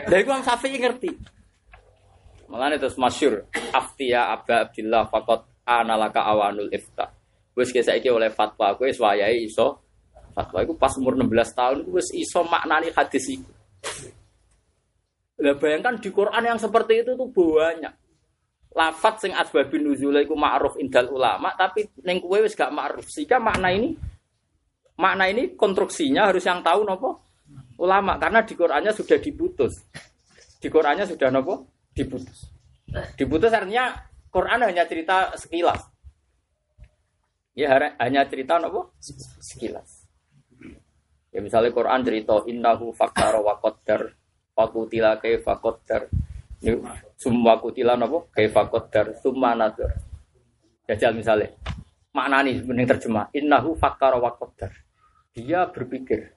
[0.07, 1.11] Dari Imam Syafi'i ngerti.
[2.49, 7.13] Malah terus masyur Aftiya Abba Abdillah Fakot Analaka awanul ifta
[7.53, 9.83] Wis saiki oleh fatwa aku wis wayahe iso
[10.33, 13.51] fatwa iku pas umur 16 tahun wis iso maknani hadis iku.
[15.39, 17.93] Lah bayangkan di Quran yang seperti itu tuh banyak.
[18.75, 23.07] Lafat sing asbabun nuzul iku ma'ruf indal ulama tapi ning kowe wis gak ma'ruf.
[23.07, 23.95] Sehingga makna ini
[24.99, 27.09] makna ini konstruksinya harus yang tahu nopo
[27.79, 29.79] ulama karena di Qurannya sudah diputus.
[30.59, 32.51] Di Qurannya sudah nopo diputus.
[33.15, 33.95] Diputus artinya
[34.27, 35.81] Quran hanya cerita sekilas.
[37.55, 38.93] Ya hanya cerita nopo
[39.39, 40.03] sekilas.
[41.31, 44.18] Ya misalnya Quran cerita innahu fakara wa qaddar
[44.59, 46.11] fakutila kaifa qaddar.
[47.15, 49.95] Semua kutila nopo kaifa qaddar summa nazar.
[50.83, 51.55] Jajal misalnya
[52.11, 54.75] maknani sebenarnya terjemah innahu fakara wa qaddar.
[55.31, 56.35] Dia berpikir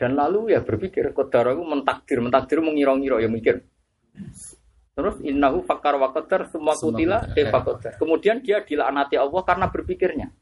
[0.00, 3.60] dan lalu ya berpikir qaddar itu mentakdir mentakdir mengira-ngira ya mikir
[4.96, 7.92] Terus innahu fakar wa qadar semua kutila kaifa qadar.
[8.00, 10.32] Kemudian dia dilaknati Allah karena berpikirnya.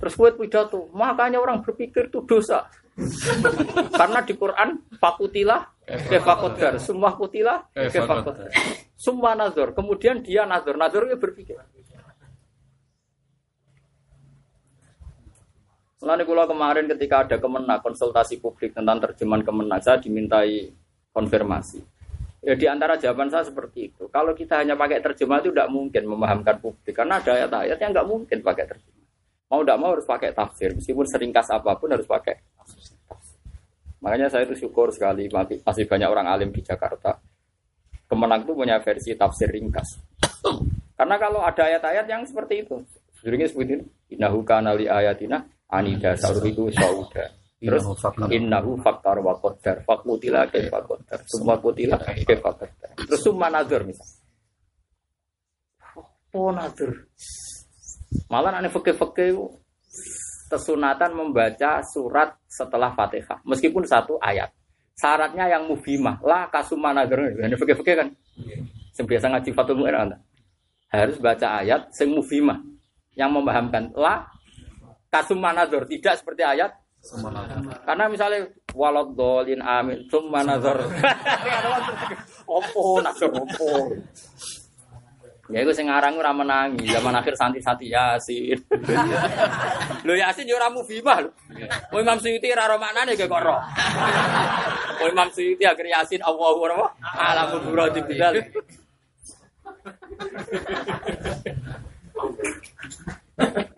[0.00, 2.64] Terus gue pidato, makanya orang berpikir itu dosa.
[4.00, 8.48] karena di Quran fakutilah kaifa qadar, semua kutila kaifa qadar.
[8.98, 9.72] Semua nazar.
[9.72, 11.56] Kemudian dia nazar, nazar dia berpikir.
[15.98, 20.70] Selain kula kemarin ketika ada kemenak konsultasi publik tentang terjemahan kemenak, saya dimintai
[21.10, 21.82] konfirmasi.
[22.38, 24.06] Ya di antara jawaban saya seperti itu.
[24.06, 28.06] Kalau kita hanya pakai terjemah itu tidak mungkin memahamkan publik karena ada ayat-ayat yang nggak
[28.06, 29.06] mungkin pakai terjemah.
[29.50, 32.38] Mau tidak mau harus pakai tafsir, meskipun seringkas apa pun harus pakai.
[33.98, 37.18] Makanya saya itu syukur sekali masih banyak orang alim di Jakarta.
[38.08, 40.00] Kemenang itu punya versi tafsir ringkas.
[40.96, 42.80] Karena kalau ada ayat-ayat yang seperti itu,
[43.20, 43.84] sebenarnya seperti ini,
[44.16, 47.26] innahu kana li ayatina anida sauriku sauda.
[47.58, 47.84] Terus
[48.30, 52.94] innahu faktar wa qaddar fakutila kaifa qaddar semua kutila kaifa qaddar.
[52.94, 54.06] Terus summa nazar misal.
[56.38, 56.94] Oh nazar.
[58.30, 59.34] Malah ane fakir-fakir
[60.48, 64.48] kesunatan membaca surat setelah Fatihah meskipun satu ayat.
[64.98, 66.18] Syaratnya yang mufimah.
[66.26, 67.22] Lah kasumma nazar.
[67.22, 68.08] Ane fakir-fakir kan.
[68.98, 69.94] Yang biasa ngaji Fatul Mu'in
[70.88, 72.64] harus baca ayat sing mufimah
[73.12, 74.24] yang memahamkan la
[75.12, 76.72] kasumma nazar tidak seperti ayat
[77.84, 80.82] karena misalnya walad dolin amin summa nazar.
[82.58, 83.94] opo nazar opo.
[85.48, 88.60] Ya itu sing aran ora menangi zaman akhir santi-santi Yasin.
[90.06, 91.30] Lho Yasin yo ora mufimah lho.
[91.88, 93.56] Kowe Imam Suyuti ora ro maknane kok ro.
[95.00, 98.34] Kowe Imam Suyuti akhir Yasin Allahu Akbar alamul muradi bidal.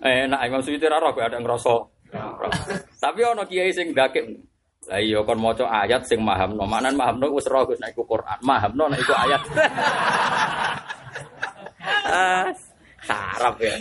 [0.00, 2.00] Eh, nak Imam Suyuti ora ro ada ngrasa
[2.98, 4.26] tapi ono kiai sing dakek.
[4.88, 6.66] Lah iya kon maca ayat sing mahamno.
[6.66, 8.38] Manan mahamno wis ora Gus nek iku Quran.
[8.42, 9.42] Mahamno nek iku ayat.
[11.84, 12.48] Ah,
[13.04, 13.74] sarap ya.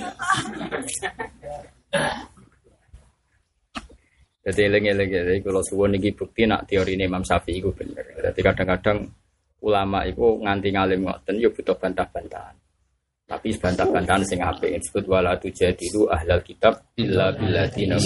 [4.40, 8.02] Jadi eling-eling ya, kalau suwon ini bukti nak teori ini Imam Syafi'i itu bener.
[8.18, 9.06] Jadi kadang-kadang
[9.62, 12.56] ulama itu nganti ngalim ngoten yo butuh bantah-bantahan.
[13.30, 18.00] Tapi bantah-bantahan sing apik disebut wala tujadilu ahlal kitab illa billadina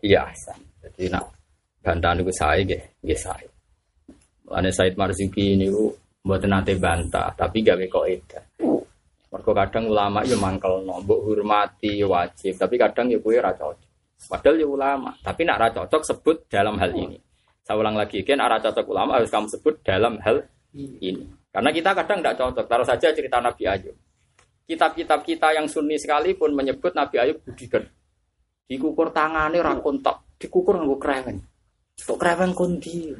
[0.00, 0.56] iya ahsan.
[0.80, 1.28] Jadi nak
[1.84, 3.48] bantahan itu saya nggih, nggih saya.
[4.56, 5.68] Ane Said Marzuki ini
[6.24, 8.44] mboten nate bantah, tapi gawe kok edan.
[9.34, 13.90] Mergo kadang ulama ya mangkel mbok hormati ya wajib, tapi kadang ya kuwi ora cocok.
[14.30, 17.18] Padahal ya ulama, tapi nak ora cocok sebut dalam hal ini.
[17.64, 20.44] Saya ulang lagi, kan arah cocok ulama harus kamu sebut dalam hal
[20.76, 21.26] ini.
[21.48, 22.64] Karena kita kadang tidak cocok.
[22.68, 23.96] Taruh saja cerita Nabi Ayub.
[24.64, 27.88] kitab-kitab kita yang sunni sekalipun menyebut Nabi Ayub budikan.
[28.68, 31.40] Dikukur tangannya ra kontak, dikukur nganggo kreweng.
[32.00, 33.12] Tok kreweng kondi.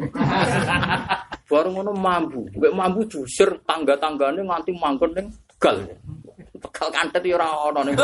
[1.50, 5.12] Baru ngono mambu, gue mambu jusir tangga-tanggane nganti manggon
[5.64, 5.80] Tegal.
[6.60, 7.96] Tegal kantet ya ora ono ning.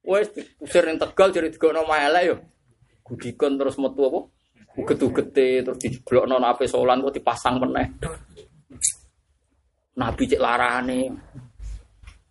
[0.00, 2.36] Wes usir ning Tegal jadi digono elek yo.
[3.04, 4.20] Gudikon terus metu apa?
[4.80, 8.00] Uget-ugete terus dijeblokno ape solan kok dipasang meneh.
[10.00, 11.00] Nabi cek larane.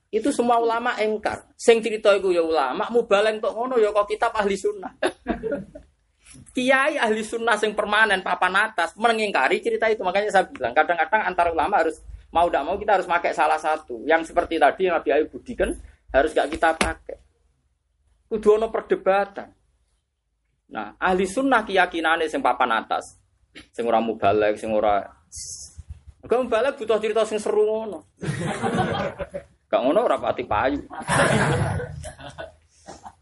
[0.10, 1.54] Itu semua ulama engkar.
[1.54, 4.97] Sing cerita iku ya ulama, mubaleng tok ngono ya kok kitab ahli sunnah.
[6.58, 11.54] Kiai ahli sunnah sing permanen papan atas mengingkari cerita itu makanya saya bilang kadang-kadang antar
[11.54, 12.01] ulama harus
[12.34, 15.69] mau tidak mau kita harus pakai salah satu yang seperti tadi yang Nabi Ayub budikan
[16.09, 17.17] harus gak kita pakai.
[18.25, 19.53] Kudu ono perdebatan.
[20.73, 23.21] Nah, ahli sunnah keyakinannya sing papan atas,
[23.69, 25.05] sing ora mubalek, sing ora
[26.25, 27.99] mubalek butuh cerita sing seru ngono.
[29.69, 30.81] Gak ngono ora pati payu.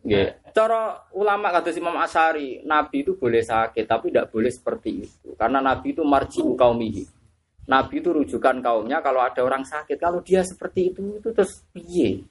[0.07, 0.51] Nggih.
[0.51, 5.31] Cara ulama kata Imam Asari, Nabi itu boleh sakit, tapi tidak boleh seperti itu.
[5.39, 7.20] Karena Nabi itu marjiu kaumihi.
[7.69, 9.97] Nabi itu rujukan kaumnya kalau ada orang sakit.
[10.01, 12.25] Kalau dia seperti itu, itu terus piye?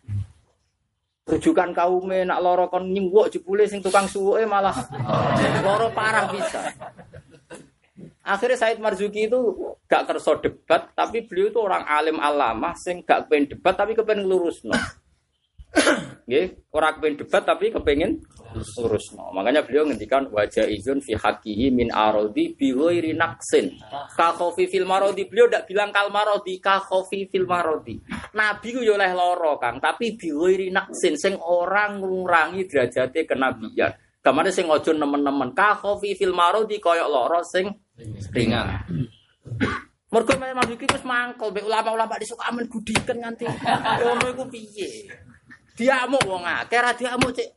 [1.31, 4.75] Rujukan kaumnya nak loro kon nyingwok jebule sing tukang suwe malah
[5.67, 6.75] loro parah bisa.
[8.21, 9.39] Akhirnya Said Marzuki itu
[9.89, 14.29] gak kerso debat, tapi beliau itu orang alim alama, sing gak pengen debat tapi kepengen
[14.29, 14.77] lurus no.
[16.31, 18.23] Nggih, ora kepengen debat tapi kepengen
[18.79, 19.31] lurus no.
[19.35, 23.79] Makanya beliau ngendikan wajah izun fi hakihi min arodi bi ghairi naqsin.
[24.15, 27.99] Ka fil marodi beliau ndak bilang kal marodi ka fil marodi.
[28.35, 33.91] Nabi ku yo oleh loro Kang, tapi bi ghairi naqsin sing orang ngurangi derajate kenabian.
[34.23, 37.71] Kamane sing ojo nemen-nemen ka fil marodi koyok loro sing
[38.35, 38.87] ringan.
[40.11, 45.07] Mergo memang iki wis mangkel mek ulama-ulama disuka amen gudiken nganti ngono iku piye?
[45.77, 47.49] Diamuk wong akeh ra diamuk cek.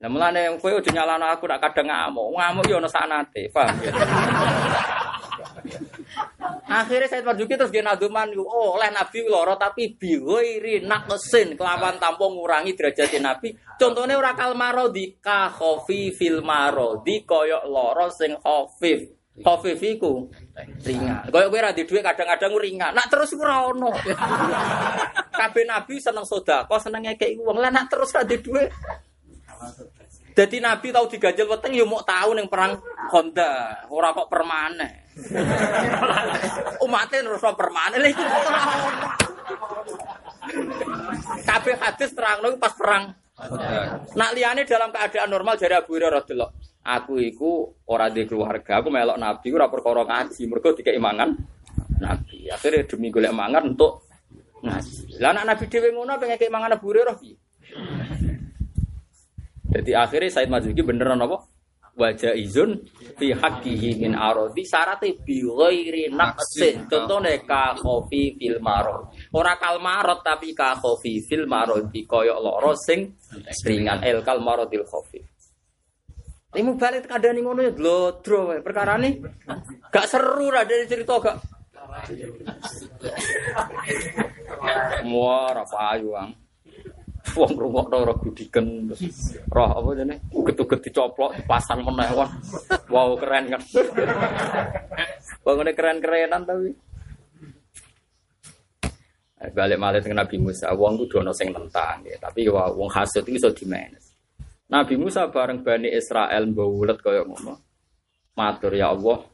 [0.00, 2.32] Nah mulane kowe udah nyalano aku nak kadang ngamuk.
[2.32, 3.92] Ngamuk yo ono sanate, paham ya?
[6.70, 12.38] Akhirnya saya Marzuki terus dia naduman, oh oleh Nabi loro tapi biwiri naklesin kelawan tampung
[12.38, 13.52] ngurangi derajat Nabi.
[13.74, 19.19] Contohnya ora kal marodi ka khofi fil marodi koyok loro sing khofif.
[19.40, 20.28] Khofif iku
[20.84, 21.28] ringan.
[21.32, 22.92] Koyok kowe ra dhuwit kadang-kadang ringan.
[22.92, 23.92] Nak terus ora ono.
[25.40, 27.56] Kabeh Nabi seneng sedekah, seneng ngekeki wong.
[27.56, 28.68] Lah nak terus ra dhuwit.
[30.30, 32.78] Jadi Nabi tahu diganjel weteng ya mau tahu ning perang
[33.10, 35.10] Honda, ora kok permanen.
[36.86, 38.24] Umatnya terus permanen iku
[41.44, 43.19] Kabeh hadis terang pas perang.
[44.16, 46.50] Nak liane dalam keadaan normal dari Abu Hurairah delok.
[46.80, 51.36] Aku iku ora di keluarga, aku melok Nabi ora perkara ngaji, mergo dikek mangan
[52.00, 52.48] Nabi.
[52.48, 54.08] Akhirnya demi golek mangan untuk
[54.64, 55.20] ngaji.
[55.20, 57.36] Lah anak Nabi dhewe ngono pengen kek mangan Abu Hurairah piye?
[59.70, 61.46] Jadi akhirnya Said Mazuki beneran apa?
[61.94, 62.80] Wajah izun
[63.18, 66.88] fi haqqihi min arodi syarate bi ghairi naqsin.
[66.90, 69.10] Contone ka khofi fil marad.
[69.30, 73.14] Ora kal marad tapi ka fil marad koyok loro sing
[73.62, 74.42] ringan el kal
[74.86, 75.22] khofi.
[76.50, 79.22] Ini mau balik keadaan ini ngono ya glodro perkara ini
[79.86, 81.38] gak seru lah dari cerita gak.
[85.06, 86.34] Wah, apa ayu ang.
[87.38, 92.30] Wong rungokno ora gudiken terus roh apa jane uget-uget dicoplok dipasang meneh kon.
[92.90, 93.62] Wow keren kan.
[95.46, 96.89] Bangune keren-kerenan tapi.
[99.40, 102.92] Eh, Balik malih dengan Nabi Musa, wong kudu ana sing nentang ya, tapi wah wong
[102.92, 104.12] hasud iki iso dimenes.
[104.68, 107.56] Nabi Musa bareng Bani Israel mbawulet kaya ngono.
[108.36, 109.24] Matur ya Allah,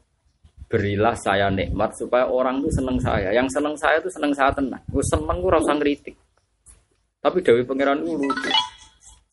[0.71, 3.35] berilah saya nikmat supaya orang itu seneng saya.
[3.35, 4.81] Yang seneng saya itu seneng saya tenang.
[4.87, 6.15] Gue seneng gue rasa ngeritik.
[7.19, 8.51] Tapi Dewi Pangeran itu lucu.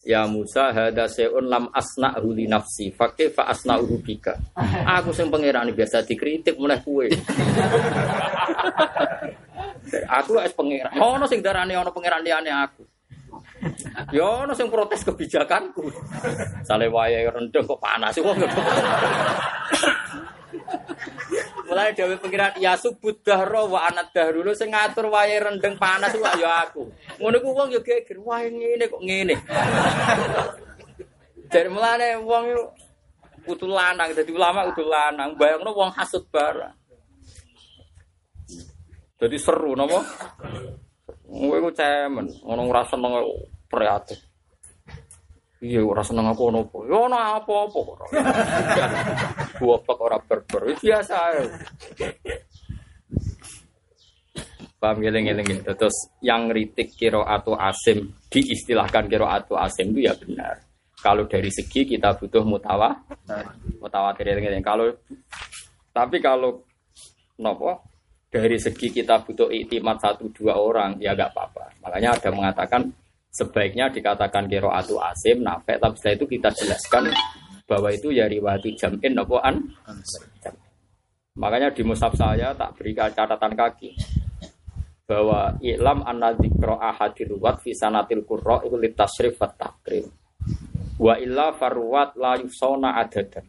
[0.05, 4.37] Ya Musa hada seun lam asna huli nafsi fakih fa asna bika.
[5.01, 7.09] Aku sing pangeran biasa dikritik mulai kue.
[10.21, 10.93] aku es pangeran.
[11.01, 12.85] Ono sing darane ono pangeran liane aku.
[14.13, 15.89] Ya ono sing protes kebijakanku.
[16.69, 18.21] Sale wayahe rendeng kok panas.
[21.65, 26.41] Mulai dewe pengiran ya subut dahro wa anat dahru sing ngatur wayahe rendeng panas wae
[26.41, 26.89] ya aku.
[27.19, 29.35] Ngono ku wong yo geger wae ngene kok ngene.
[31.49, 32.63] Dari mulane wong yo
[33.45, 36.75] kudu lanang dadi ulama kudu lanang bayangno wong hasud barang.
[39.21, 40.05] Jadi seru napa?
[41.25, 43.15] Kowe ku cemen, ngono ora seneng
[43.67, 44.34] prihatin.
[45.65, 46.79] Iya ora seneng apa apa.
[46.85, 48.07] Ya ono apa-apa ora.
[49.57, 50.77] Goblok ora berber.
[50.77, 51.45] Biasa ae.
[54.77, 60.61] Paham ngeling-eling Terus yang kritik kiro atau asim diistilahkan kiro atau asim itu ya benar.
[61.01, 62.93] Kalau dari segi kita butuh mutawa,
[63.81, 64.93] mutawatir eling Kalau
[65.97, 66.61] tapi kalau
[67.41, 67.81] nopo
[68.29, 71.73] dari segi kita butuh iktimat satu dua orang ya gak apa-apa.
[71.81, 72.83] Makanya ada mengatakan
[73.35, 77.11] sebaiknya dikatakan kiro atau asim nafek tapi setelah itu kita jelaskan
[77.67, 79.59] bahwa itu ya riwayat jam'in nopo an.
[81.35, 83.91] Makanya di musab saya tak berikan catatan kaki
[85.05, 90.07] bahwa ilam anna dzikra ahadir ruwat fi sanatil qurra itu wa takrim.
[90.95, 93.43] Wa illa farwat la yusona adadan.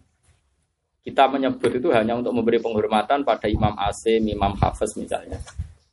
[1.06, 5.38] Kita menyebut itu hanya untuk memberi penghormatan pada Imam Asim, Imam Hafiz misalnya.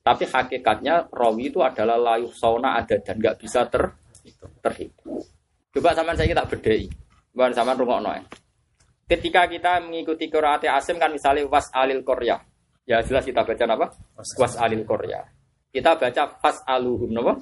[0.02, 3.94] Tapi hakikatnya rawi itu adalah layu sauna ada dan nggak bisa ter
[4.58, 5.22] terhitung.
[5.72, 6.90] Coba sama saya kita bedai,
[7.30, 8.20] bukan sama rumah noy.
[9.06, 12.36] Ketika kita mengikuti Qur'an Asim kan misalnya was alil Korea,
[12.82, 13.86] ya jelas kita baca apa?
[14.38, 15.22] Was alil Korea.
[15.72, 17.40] Kita baca fas aluhum, apa?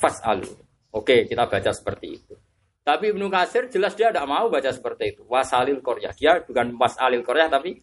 [0.00, 0.48] Fas alu.
[0.96, 2.34] Oke, kita baca seperti itu.
[2.80, 5.22] Tapi Ibnu Kasir jelas dia tidak mau baca seperti itu.
[5.28, 6.10] Wasalil Korea.
[6.16, 7.76] Dia bukan wasalil Korea tapi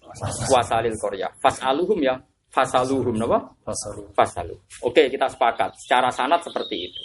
[0.49, 1.29] wasalil Korea.
[1.37, 2.17] Fas aluhum ya.
[2.47, 3.53] Fasaluhum apa?
[3.61, 4.01] Fasalu.
[4.15, 4.55] Fasalu.
[4.81, 5.75] Oke, kita sepakat.
[5.77, 7.01] Secara sanat seperti itu.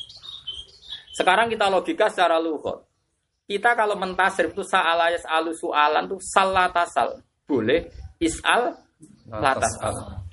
[1.12, 2.88] Sekarang kita logika secara luhur.
[3.44, 7.20] Kita kalau mentasir itu sa'alayas alu su'alan itu salatasal.
[7.44, 8.72] Boleh is'al
[9.28, 10.24] latasal.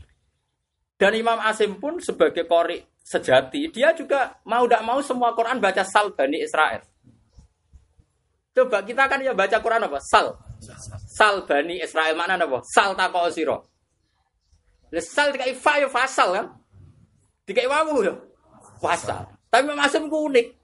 [0.96, 5.82] Dan Imam Asim pun sebagai kori sejati, dia juga mau tidak mau semua Quran baca
[5.82, 6.84] sal Bani Israel.
[8.54, 10.00] Coba kita kan ya baca Quran apa?
[10.04, 10.36] Sal.
[11.10, 12.62] Sal Bani Israel mana apa?
[12.68, 13.32] Sal tako
[14.90, 15.02] siro.
[15.02, 16.46] Sal dikai fa ya fasal kan?
[17.46, 18.14] Dikai wawu ya?
[18.82, 19.30] Fasal.
[19.50, 20.60] Tapi Asim ku unik.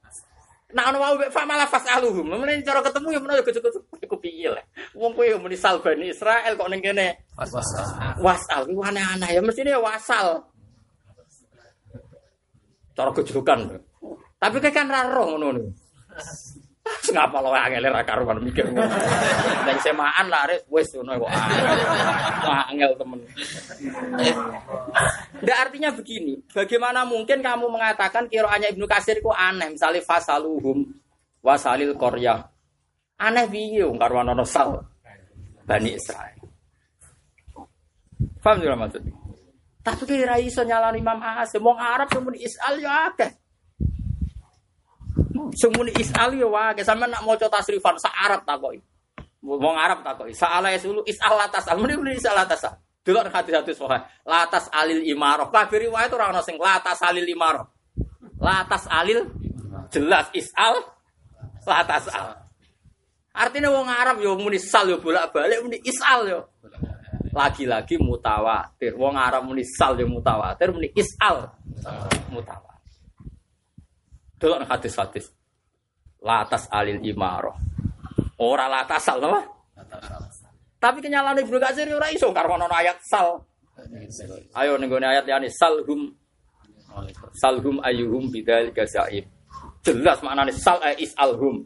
[0.75, 2.25] Nah ono wae fa malah fasaluhum.
[2.25, 4.65] Mulane cara ketemu ya menawa gejek-gejek iku piye lah.
[4.91, 7.63] Wong kowe yo muni salbani Israel kok ning kene wasal.
[8.19, 10.51] Wasal iku aneh-aneh ya mestine ya wasal.
[12.91, 13.79] Cara gejokan.
[14.35, 15.71] Tapi kan ra roh ngono.
[17.13, 18.93] Ngapa lo angel ra karuan mikir ngono.
[19.65, 21.31] Ning semaan lah wis ngono kok.
[22.69, 23.19] Angel temen.
[25.41, 30.85] Nggak artinya begini, bagaimana mungkin kamu mengatakan kiroannya Ibnu Kasir kok aneh, misalnya fasaluhum
[31.41, 32.45] wasalil korya.
[33.17, 34.77] Aneh biyo, karuan ono sal.
[35.65, 36.37] Bani Israel.
[38.45, 39.13] Paham juga maksudnya?
[39.81, 43.29] Tapi kira iso nyalani Imam Asim, wong Arab semua isal ya akeh.
[45.55, 48.83] Semua isal ya wae, sampe nak maca tasrifan sa Arab takoki.
[49.39, 52.67] Wong Arab takoki, sa ala yasulu isal atas, muni muni isal atas.
[53.05, 55.53] Delok hati-hati soal latas alil imaroh.
[55.53, 57.69] Kabeh riwayat ora ana sing latas alil imaroh.
[58.41, 59.29] Latas alil
[59.93, 60.81] jelas isal
[61.69, 62.49] latas al.
[63.29, 66.49] Artinya wong Arab yo muni sal yo bolak-balik muni isal yo.
[67.29, 68.97] Lagi-lagi mutawatir.
[68.97, 71.53] Wong Arab muni sal yo mutawatir, muni isal
[72.33, 72.74] mutawatir.
[74.45, 75.33] Delok hadis-hadis.
[76.21, 77.57] Latas alil imaroh.
[78.37, 79.41] Ora latas al apa?
[80.77, 83.41] Tapi kenyalaan Ibnu Katsir ora iso karo ono ayat sal.
[84.53, 86.13] Ayo ning ayat yani salhum
[87.41, 89.25] salhum ayyuhum bidzal gazaib.
[89.81, 91.65] Jelas maknane sal eh, isalhum.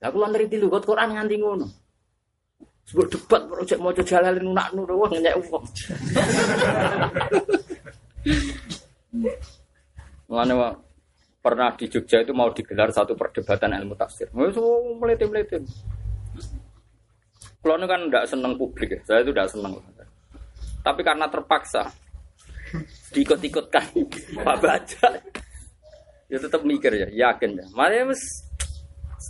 [0.00, 1.68] Lah kula nriti lho Quran nganti ngono.
[2.88, 5.64] Sebut debat projek maca jalalin nak nur wah ngenyek wong.
[10.32, 10.83] Mana
[11.44, 14.32] pernah di Jogja itu mau digelar satu perdebatan ilmu tafsir.
[14.32, 14.56] Wes
[14.96, 15.60] melete-melete.
[17.60, 19.76] Kalau kan tidak seneng publik ya, saya itu tidak seneng.
[20.80, 21.84] Tapi karena terpaksa
[23.12, 23.84] diikut-ikutkan
[24.44, 25.08] Pak Baca,
[26.28, 27.64] ya tetap mikir ya, yakin ya.
[27.76, 28.22] Makanya mas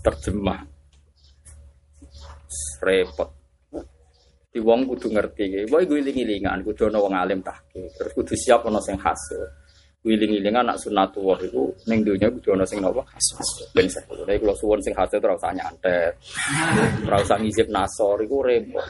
[0.03, 0.67] terjemah
[2.83, 3.31] repot.
[4.55, 8.63] Di wong kudu ngerti, boy gue iling-ilingan, kudu ono wong alim tahke, terus kudu siap
[8.67, 9.64] ono sing hasil.
[10.05, 13.01] Wiling-wilingan anak sunatullah itu neng dunia kudu ono sing nopo
[13.73, 14.29] ben sekolah.
[14.29, 16.13] Tapi kalau suwon sing hasil terus tanya nyantet,
[17.09, 18.85] terus usah ngizip nasor itu repot.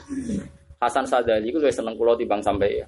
[0.83, 2.87] Hasan Sadali itu lebih seneng kulo timbang sampai ya.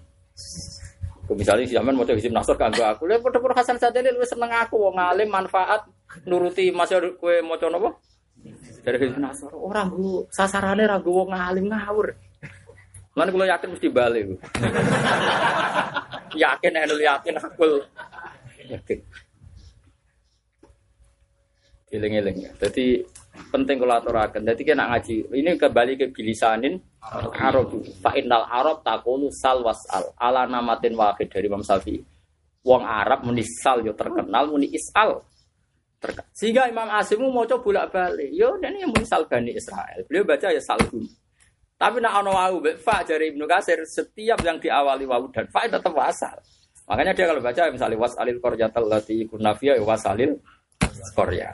[1.27, 4.79] Misalnya si zaman mau hizib nasor kanggo aku, lihat pada Hasan Sadali lebih seneng aku,
[4.79, 5.83] wong alim manfaat
[6.23, 7.99] nuruti masih kue mau nopo
[8.87, 9.51] dari hizib nasor.
[9.55, 12.15] Orang bu sasarannya ragu wong alim ngawur.
[13.17, 14.29] Mana kalau yakin mesti balik.
[16.37, 17.81] yakin, enul yakin aku
[18.67, 18.99] yakin.
[21.87, 22.51] Eling-eling.
[22.59, 23.07] Jadi
[23.53, 24.43] penting kalau aturakan.
[24.43, 25.31] Jadi kena ngaji.
[25.31, 26.77] Ini kembali ke bilisanin
[27.39, 27.71] Arab.
[28.03, 32.03] Fa innal Arab takulu sal wasal ala namatin wahid dari Imam Syafi'i.
[32.67, 35.23] Wong Arab muni sal yo terkenal muni isal.
[36.03, 36.27] Terkenal.
[36.35, 38.35] Sehingga Imam Asimu mau coba bolak-balik.
[38.35, 40.03] Yo ini yang muni sal Bani Israel.
[40.11, 41.07] Beliau baca ya salhum.
[41.77, 45.93] Tapi nak ono wau fa dari Ibnu Kasir setiap yang diawali wau dan fa tetap
[45.93, 46.41] wasal.
[46.87, 50.39] Makanya dia kalau baca misalnya wasalil qaryatal lati kunafia wasalil
[51.19, 51.51] Korea.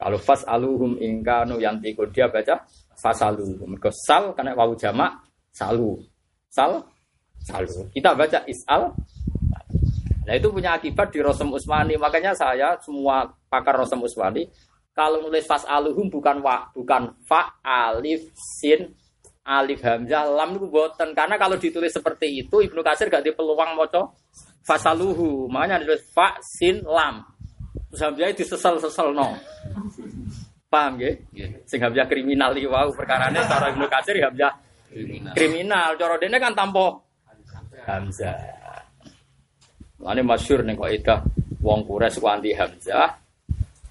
[0.00, 2.64] Kalau fas aluhum ingkanu yang tikun dia baca
[2.98, 3.78] fasaluhum.
[3.78, 5.14] Ke sal karena wau jamak
[5.54, 6.00] salu.
[6.50, 6.82] Sal
[7.44, 7.86] salu.
[7.94, 8.90] Kita baca isal.
[10.26, 11.94] Nah itu punya akibat di Rosem Usmani.
[12.00, 14.48] Makanya saya semua pakar Rosem Usmani
[14.90, 18.90] kalau nulis fas aluhum bukan wa, bukan fa alif sin
[19.50, 23.74] alif hamzah lam itu boten karena kalau ditulis seperti itu Ibnu Kasir gak di peluang
[23.74, 24.14] moco
[24.62, 27.26] fasaluhu makanya ditulis fa sin lam
[27.90, 29.34] Terus Hamzah disesal-sesal no.
[30.70, 31.10] Paham ya?
[31.66, 34.54] Sing Hamzah kriminal iki wau perkarane cara Ibnu Katsir ya Hamzah
[34.86, 35.34] kriminal.
[35.34, 37.02] Kriminal cara dene kan tanpa
[37.90, 38.38] Hamzah.
[40.00, 41.16] Lane masyhur ning kok itu
[41.60, 43.10] wong Quraisy ku anti Hamzah,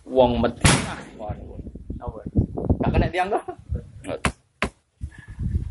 [0.07, 0.39] wong.
[1.99, 2.20] Apa?
[2.80, 3.43] Tak kena tiang kok.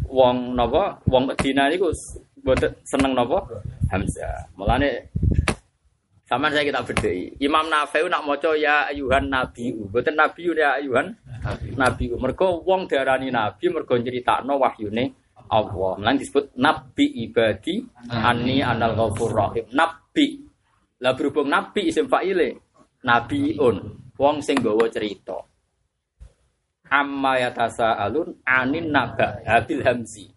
[0.08, 0.98] Wong napa?
[1.04, 1.92] Wong Madinah niku
[2.40, 3.44] boten seneng napa?
[3.92, 4.48] Hamzah.
[4.56, 5.12] Mulane
[6.28, 7.32] sama saya kita bedai.
[7.40, 9.72] Imam Nafi nak maca ya ayuhan nabi.
[9.88, 11.16] Betul nabi ya ayuhan
[11.72, 12.12] nabi.
[12.12, 15.16] Mergo wong darani nabi mergo nyeritakno wahyune
[15.48, 15.96] Allah.
[15.96, 17.80] Lan disebut nabi ibadi
[18.12, 19.64] ani anal ghafur rahim.
[19.72, 20.44] Nabi.
[21.00, 22.60] Lah berhubung nabi isim fa'ile.
[23.08, 23.76] Nabiun.
[24.20, 25.47] Wong sing gawa cerita.
[26.88, 30.32] Amma yatasa alun anin naba habil hamzi.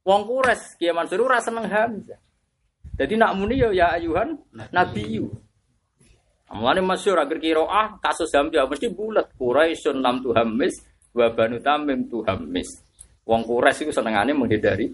[0.00, 2.18] Wong kures Kiai Mansur ora seneng hamzah.
[3.00, 4.36] Jadi nak muni ya ya ayuhan
[4.72, 5.32] nabiyu.
[6.50, 10.82] Mulane masyhur agar kiroah kasus Hamzah mesti bulat Quraisyun lam tuhammis
[11.14, 12.66] wa banu tamim tuhammis.
[13.22, 14.90] Wong Quraisy itu senengane menghindari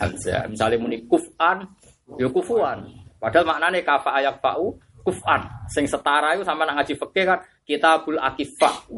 [0.00, 0.48] Hamzah.
[0.48, 1.68] Misalnya muni kufan
[2.16, 2.88] ya kufuan.
[3.20, 5.44] Padahal maknane kafa ayak fa'u kufan.
[5.68, 7.38] Sing setara itu sama nak ngaji fikih kan
[7.68, 8.88] kitabul akifah.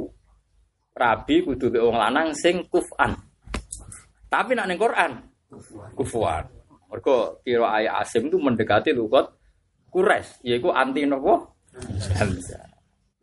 [0.96, 3.12] Rabi kudu be wong lanang sing kufan.
[4.32, 5.36] Tapi nak ning Quran
[5.94, 6.44] kufuan.
[6.86, 9.26] Mereka kira ayat Asim itu mendekati lugat
[9.90, 11.56] Kures, yaitu anti nopo.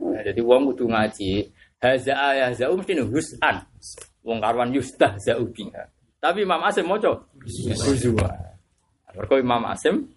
[0.03, 1.47] Nah, jadi wong kudu ngaji
[1.77, 3.55] haza ayah zau mesti husan.
[4.25, 5.83] Wong karwan yustah zau biha.
[6.17, 7.29] Tapi Imam Asim moco
[7.87, 8.29] huzwa.
[9.13, 10.07] Mereka Imam Asim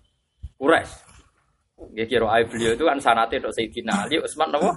[0.57, 0.91] Kures.
[1.93, 4.71] Ya kira ayat beliau itu kan sanate dok Sayyidina Ali Utsman nopo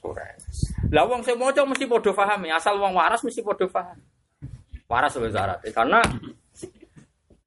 [0.00, 0.65] Kures.
[0.92, 3.98] Lah wong sing maca mesti padha paham, asal wong waras mesti padha paham.
[4.86, 5.58] Waras sebagai syarat.
[5.74, 5.98] Karena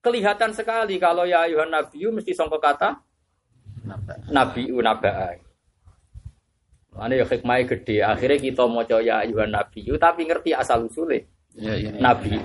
[0.03, 2.99] kelihatan sekali kalau ya ayuhan nabiyu mesti songko kata
[4.31, 5.39] nabi unaba.
[6.91, 8.03] Mana ya hikmahnya gede.
[8.03, 11.23] Akhirnya kita mau ya ayuhan nabiyu tapi ngerti asal usulnya.
[11.55, 11.99] Ya, ya, ya.
[11.99, 12.35] Nabi.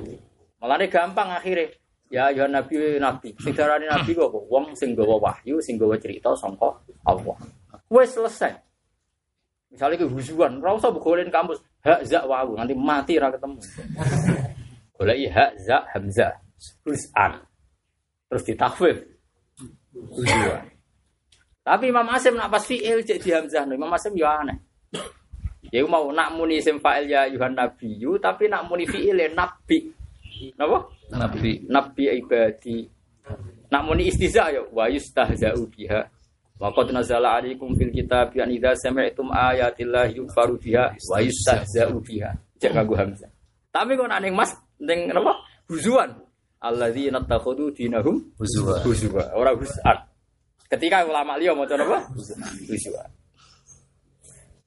[0.62, 1.74] Malah gampang akhirnya.
[2.06, 3.34] Ya ayuhan nabi nabi.
[3.42, 6.70] Sing nabi kok wong sing gawa wahyu, sing gawa cerita songko
[7.02, 7.34] Allah.
[7.90, 8.54] Wes selesai.
[9.74, 10.94] Misalnya ke hujuan, ora usah
[11.34, 13.58] kampus hak zak wawu nanti mati ra ketemu.
[14.94, 16.32] Golek hak zak hamzah.
[16.86, 17.42] Hus'an.
[18.30, 18.96] Terus ditakwif.
[19.94, 20.62] Huzwan.
[21.64, 23.64] Tapi Imam Asim nak pas fi'il cek di Hamzah.
[23.64, 24.58] Imam Asim ya aneh.
[25.72, 29.90] Ya mau nak muni isim fa'il ya Yuhan Nabiyu, tapi nak muni fi'il ya Nabi.
[30.54, 30.86] Napa?
[31.10, 31.66] Nabi.
[31.66, 32.84] Nabi ibadi.
[33.72, 36.13] Nak muni istiza ya wa yustahza'u biha.
[36.54, 42.30] Wa qad nazala 'alaikum fil kitab an idza sami'tum ayatillahi yukfaru biha wa yustahza'u biha.
[42.62, 43.30] Cek kanggo Hamzah.
[43.74, 45.34] Tapi kok ning Mas ning napa?
[45.66, 46.14] Huzuan
[46.62, 48.86] alladzina takhudhu dinahum huzwa.
[48.86, 49.98] Huzwa, ora huzan.
[50.70, 52.06] Ketika ulama liya maca napa?
[52.70, 53.02] Huzwa.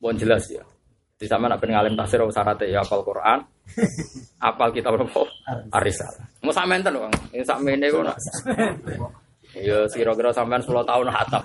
[0.03, 0.61] Bon jelas ya.
[1.17, 3.41] Di sama nak ngalim tafsir syaratnya ya apal Quran,
[4.37, 5.25] apal kitab apa?
[5.73, 6.13] Arisal.
[6.45, 7.09] Mau sampean ten Bang.
[7.33, 8.17] Ini sakmene kok nak.
[9.61, 11.43] Ya kira-kira sampean 10 tahun hatam.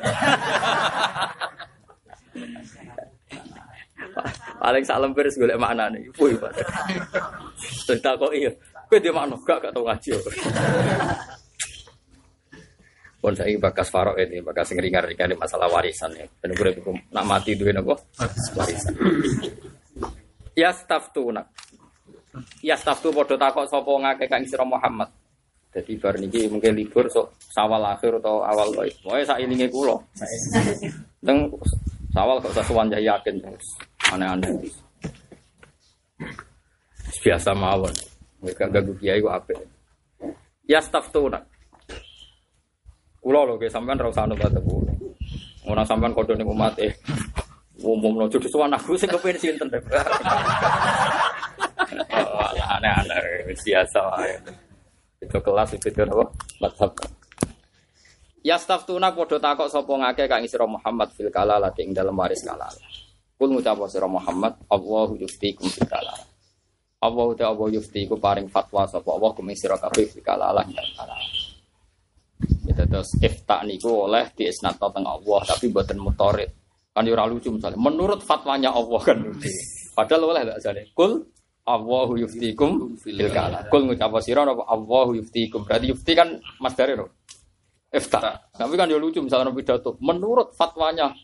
[4.62, 5.98] Paling sak lembar golek maknane.
[6.20, 6.52] Woi, Pak.
[7.90, 8.52] Kok iya.
[8.86, 10.10] Kowe dia makna gak gak tau ngaji.
[13.22, 16.26] Pun saya bakas farok ini, bakas ngeringar ringan masalah warisan ya.
[16.42, 17.96] Dan gue hukum nak mati duit nopo
[18.58, 18.92] warisan.
[20.52, 21.48] Ya staff tuh nak.
[22.60, 25.08] Ya staff tuh bodoh takut sopo ngake kang Muhammad.
[25.72, 28.92] Jadi bar niki mungkin libur sok sawal akhir atau awal baik.
[29.00, 30.04] Pokoknya saat ini kulo.
[31.24, 31.48] Teng
[32.12, 33.40] sawal kok sesuatu yakin
[34.12, 34.52] aneh-aneh.
[37.24, 37.94] Biasa mawon.
[38.44, 39.56] Mereka ganggu kiai gua apa?
[40.68, 41.48] Ya staff tuh nak.
[43.22, 44.92] Kulo loh, kayak sampean rasa anu kata kulo.
[45.64, 46.92] Orang sampean kode nih umat eh.
[47.80, 49.80] Umum lo jadi suan aku sih kepengen sinten deh.
[52.76, 54.36] Aneh-aneh biasa ya.
[55.22, 56.26] Itu kelas itu apa?
[56.58, 56.92] Madhab.
[58.42, 62.42] Ya staff tuna podo takok sopo ngake kang isra Muhammad fil kalala ing dalam waris
[62.42, 62.74] kalala.
[63.38, 66.26] Kul ngucap sira Muhammad, Allahu yuftikum fil kalala.
[67.02, 71.30] Allah uta Allah yufti ku paring fatwa sapa Allah kuming sira kabeh kalalah dan kalalah.
[72.42, 76.50] Kita terus ifta niku oleh di isnato teng Allah tapi buatan mutorit.
[76.94, 77.78] Kan yo ora lucu misalnya.
[77.78, 79.18] Menurut fatwanya Allah kan.
[79.98, 80.82] Padahal oleh gak jane.
[80.94, 81.26] Kul
[81.62, 83.70] Allahu yuftikum fil kala.
[83.70, 85.62] Kul ngucap sira apa Allahu yuftikum.
[85.62, 87.06] Berarti yufti kan Mas Dari no.
[87.92, 88.50] Ifta.
[88.50, 89.94] Tapi kan yo lucu misalnya pidato.
[90.02, 91.14] Menurut fatwanya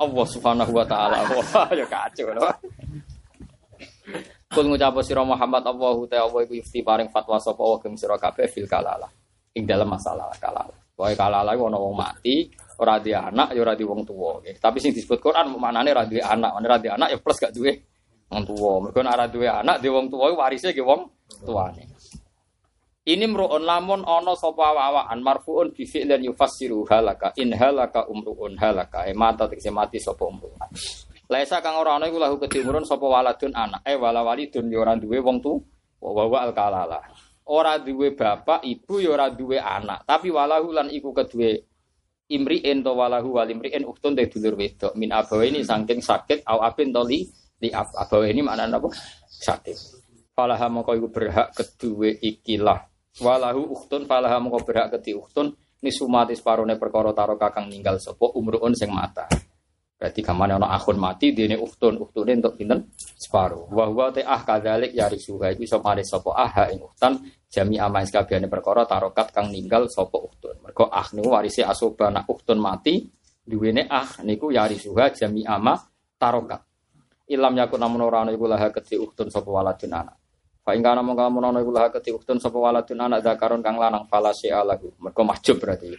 [0.00, 1.28] Allah Subhanahu wa taala.
[1.28, 2.40] Wah, ya kacau no.
[4.48, 8.16] Kul ngucap sira Muhammad Allahu ta Allah iku yufti paring fatwa sapa wa geng sira
[8.16, 9.12] kabeh fil kalala.
[9.52, 10.72] Ing dalam masalah kalala.
[10.96, 12.48] Pokoke kalala iku ana wong mati,
[12.80, 14.40] ora di anak ya ora di wong tuwa.
[14.40, 17.91] Tapi sing disebut Quran maknane ora duwe anak, ora di anak ya plus gak duwe
[18.32, 18.88] wong tuwa.
[18.88, 21.04] Mergo nek ora duwe anak, di wong tuwa warise ge wong
[21.44, 21.84] tuane.
[23.02, 29.10] Ini mru'un lamun ana sapa awaan marfuun bi fi'lin yufassiru halaka in halaka umruun halaka
[29.10, 30.54] e mata tekse mati sapa umruun.
[31.26, 34.94] Laisa kang ora ana iku lahu kedimurun sapa waladun anak eh wala walidun ya ora
[34.94, 35.58] duwe wong tu
[35.98, 37.02] wa wa al kalala.
[37.42, 41.58] Ora duwe bapak, ibu ya ora duwe anak, tapi walahu lan iku kedue
[42.30, 46.94] imri'in to walahu wal imri'in uhtun te dulur wedok min abawaini saking sakit au abin
[46.94, 47.28] to li
[47.62, 48.90] li ab abawaini maknane apa?
[49.30, 49.78] Sakit.
[50.34, 52.82] Falaha mongko iku berhak kedue ikilah.
[53.22, 58.74] Walahu uhtun falaha mongko berhak kedue uhtun nisumati separone perkara taro kakang ninggal sapa umruun
[58.74, 59.30] sing mata.
[60.02, 62.90] Berarti kamane ana akhun mati dene uhtun, uhtune untuk pinten?
[62.98, 63.70] Separo.
[63.70, 67.78] Wa huwa te ah kadzalik ya risuha iku iso mari sapa ah ing uhtan jami
[67.78, 70.58] amais kabehane perkara tarokat kang ninggal sapa uhtun.
[70.58, 72.98] Mergo ah niku warise asoba nak uhtun mati
[73.46, 75.78] duwene ah niku ya risuha jami ama
[76.18, 76.71] tarokat.
[77.32, 80.16] Ilam yakun namun ora ana iku laha kedhi uhtun sapa waladun anak.
[80.60, 83.80] Fa ing kana mongko lamun ana iku laha kedhi uhtun sapa waladun anak zakaron kang
[83.80, 84.92] lanang falasi alahu.
[85.00, 85.96] Mergo mahjub berarti.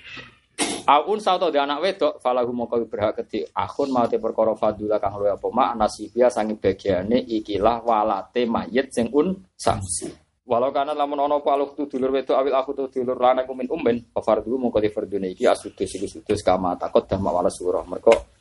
[0.83, 5.33] Aun sauto di anak wedok falahu mongko berhak kedhi akhun mate perkara fadula kang luwih
[5.33, 10.11] apa mak nasibia sangi bagiane ikilah walate mayit sing un samsi.
[10.43, 13.71] Walau kana lamun ana apa aluk tu dulur wedok awil aku tu dulur lanang kumin
[13.71, 17.87] umben fardu mongko di fardune iki asudus sudus kama takut dama wala surah.
[17.87, 18.32] Mergo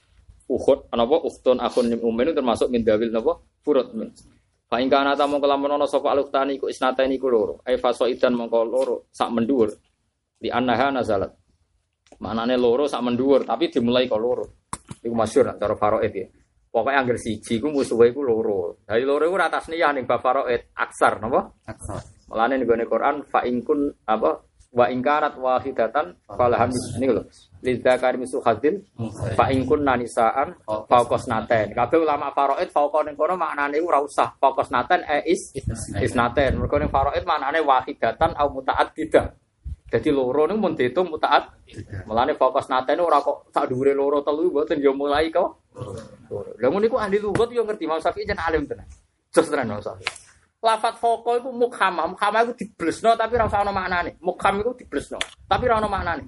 [0.52, 4.12] ukhud napa nim umben itu termasuk min dawil napa furud min.
[4.72, 7.60] Fa ing kana ta mongko lamun ana sapa aluk tani iku isnatani iku loro.
[7.68, 9.68] Ai faso idan mongko loro sak mendur.
[10.40, 11.32] Di annaha nazalat.
[12.24, 14.44] Manane loro sak menduwur, tapi dimulai kok loro.
[15.04, 16.26] Iku masyhur nak cara faraid ya.
[16.72, 18.80] Pokoknya angger siji ku musuhe iku loro.
[18.80, 21.52] Dari loro iku ora tasniyah ning bab faraid aksar napa?
[21.68, 22.00] Aksar.
[22.32, 24.40] Mulane ning gone Quran fa in kun apa
[24.72, 27.22] wa in kanat wahidatan falahan niku lho.
[27.62, 28.82] Lidzakari misu hadil
[29.36, 31.76] fa in kun nanisaan fauqas naten.
[31.76, 35.52] Kabeh ulama faraid fauqa ning kono maknane ora usah fauqas naten e is
[36.00, 36.56] isnaten.
[36.56, 39.36] Mergo ning faraid maknane wahidatan au mutaaddidah.
[39.92, 41.52] Jadi loro niku mun diitung mutaat.
[42.08, 45.68] Mulane fokus naten ora kok sak dhuwure loro telu mboten ya mulai kok.
[46.32, 48.88] Lah ngono iku ahli lugat yo ngerti Imam Syafi'i jan alim tenan.
[49.28, 50.31] Jos tenan Imam Syafi'i.
[50.62, 54.14] Lafat foko iku mukhamah, mukhamah iku diblesno tapi ora usah ana maknane.
[54.22, 55.18] Mukham iku diblesno,
[55.50, 56.24] tapi ora ana maknane.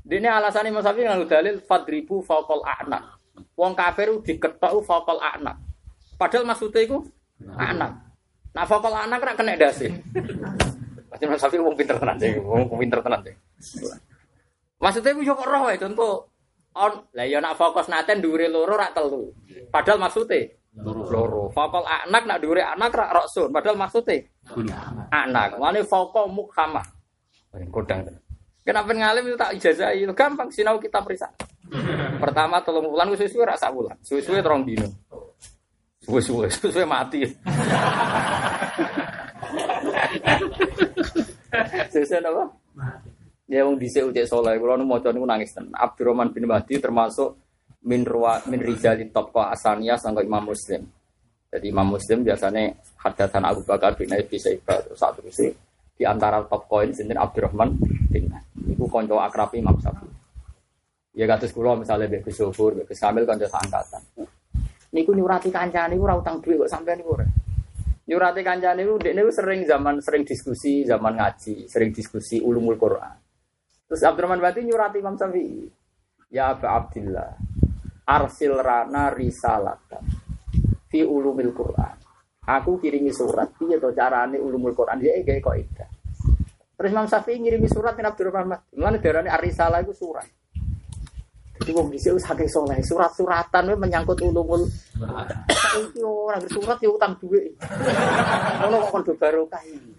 [0.00, 3.20] Dene alasane Imam Syafi'i nganggo dalil fadribu faqal a'na.
[3.52, 5.60] Wong kafir diketok faqal a'na.
[6.16, 7.04] Padahal maksudnya iku
[7.56, 7.92] anak.
[8.56, 9.92] Nah faqal anak ora kena dasi.
[11.12, 13.34] Pasti Imam Syafi'i wong pinter tenan sih, wong pinter tenan sih.
[14.80, 16.12] Maksudnya yo kok roh contoh
[16.74, 19.36] on lah ya nak fokus naten dhuwure loro rak telu.
[19.68, 20.48] Padahal maksudnya
[20.82, 21.50] loro.
[21.54, 23.54] Fokol anak nak dhuwure anak rak roksun.
[23.54, 24.26] Padahal maksudnya
[25.14, 25.58] anak.
[25.58, 26.82] Mane fokol mukhama.
[27.70, 28.02] Kodang.
[28.64, 31.28] Kenapa ngalim itu tak ijazah itu gampang sinau kita periksa.
[32.22, 33.92] Pertama tolong bulan suwe-suwe rak sak bulan.
[34.00, 34.88] Suwe-suwe terong dino.
[36.00, 37.28] Suwe-suwe, suwe mati.
[41.92, 42.44] Suwe-suwe apa?
[43.44, 45.76] Ya wong dhisik ucek saleh, kula nu maca niku nangis tenan.
[45.76, 47.43] Abdurrahman bin Mahdi termasuk
[47.84, 50.84] min ruwa min rijali tabqa asaniyah sangka Imam Muslim.
[51.52, 55.54] Jadi Imam Muslim biasanya hadatan Abu Bakar bin Abi Syaibah satu sih
[55.94, 57.70] di antara top koin sinten Abdurrahman
[58.10, 58.26] bin.
[58.64, 60.10] Iku kanca akrab Imam Syafi'i.
[61.14, 64.02] Ya kados kula misalnya Mbak Gus Sobur, Mbak Kamil kanca angkatan.
[64.90, 67.26] Niku nyurati kancane niku ora utang duit kok sampean niku ora.
[68.10, 73.14] Nyurati kancane niku dekne sering zaman sering diskusi, zaman ngaji, sering diskusi ulumul Quran.
[73.86, 75.70] Terus Abdurrahman Bati nyurati Imam Syafi'i.
[76.34, 77.30] Ya Aba Abdillah,
[78.04, 80.04] arsil rana risalatan
[80.88, 81.96] fi ulumil Quran.
[82.44, 85.84] Aku kirimi surat, piye to carane ulumul Quran dia kayak kok itu.
[86.76, 88.76] Terus Imam Syafi'i ngirimi surat ke Abdurrahman Bati.
[88.76, 90.28] Mulane darane arisalah itu surat.
[91.54, 92.50] Jadi wong dhisik wis akeh
[92.84, 94.68] surat-suratan we menyangkut ulumul.
[95.48, 97.56] Saiki ora surat ya utang dhuwit.
[98.60, 99.90] Ngono kok kondo barokah iki.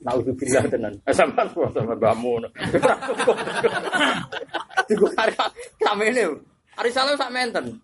[0.00, 0.94] Naudzubillah tenan.
[1.04, 2.40] Eh sampean kok sama bamu.
[4.88, 5.34] Digo kare
[5.76, 6.24] kamene.
[6.80, 7.76] Ari salah sak menten.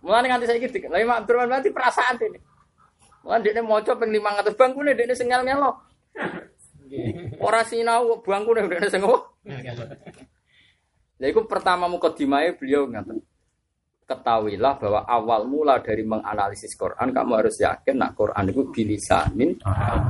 [0.00, 0.88] Mulane nganti saiki dik.
[0.88, 2.40] Lah Imam Abdurrahman berarti perasaan ini.
[3.24, 5.70] Mulane dekne maca ping 500 bangkune dekne sing ngel-ngelo.
[7.44, 9.04] Ora sinau bangkune dekne sing
[11.14, 13.22] Jadi itu pertama mukadimahnya beliau ngatain
[14.04, 19.56] ketahuilah bahwa awal mula dari menganalisis Quran kamu harus yakin nak Quran itu bilisanin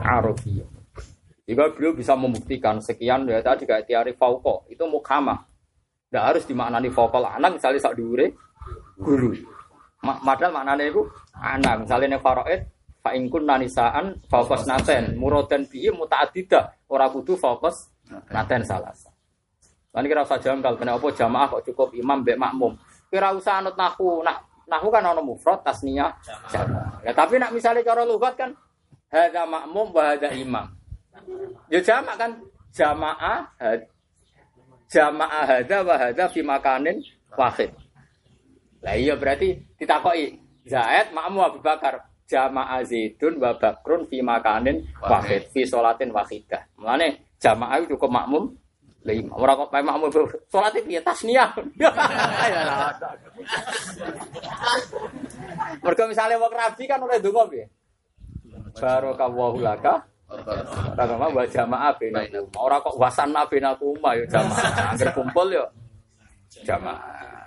[0.02, 0.66] Arabiyyah.
[1.44, 5.53] Jika beliau bisa membuktikan sekian ya tadi kayak teori fauko itu mukamah.
[6.14, 8.30] Tidak harus dimaknani fauko anak misalnya sak diure
[9.02, 9.34] guru.
[9.98, 11.02] Padahal maknanya itu
[11.34, 12.60] anak misalnya nih faroid
[13.02, 17.90] fa ingkun nanisaan fokus naten muradan bihi mutaadida ora kudu fokus
[18.30, 18.94] naten salah.
[19.90, 22.78] Lan kira usah janggal kenapa jamaah kok cukup imam mbek makmum.
[23.10, 26.14] Kira usah anut nahu, nak nahu kan ono mufrad tasniyah
[26.46, 27.02] jamaah.
[27.02, 28.54] Ya tapi nak misalnya cara lugat kan
[29.10, 30.70] hadza makmum wa hadza imam.
[31.66, 32.38] Ya jamak kan
[32.70, 33.50] jamaah
[34.90, 37.00] jamaah hadza wa hadza fi makanin
[37.34, 37.70] wahid.
[38.84, 45.48] Lah iya berarti ditakoki Zaid makmum Abu Bakar jamaah Zaidun wa Bakrun fi makanin wahid
[45.52, 46.64] fi salatin wahidah.
[46.80, 48.56] Mulane jamaah itu cukup makmum
[49.04, 49.36] lima.
[49.36, 50.08] Orang kok mau
[50.48, 51.52] sholat itu tasniah
[55.84, 57.60] mereka misalnya mau rabi kan oleh dungo bi
[58.80, 62.48] barokallahu laka Orang mah buat jamaah benakum.
[62.56, 64.92] Orang kok wasana benakum ya jamaah.
[64.96, 65.64] Angger kumpul yo
[66.64, 67.44] jamaah.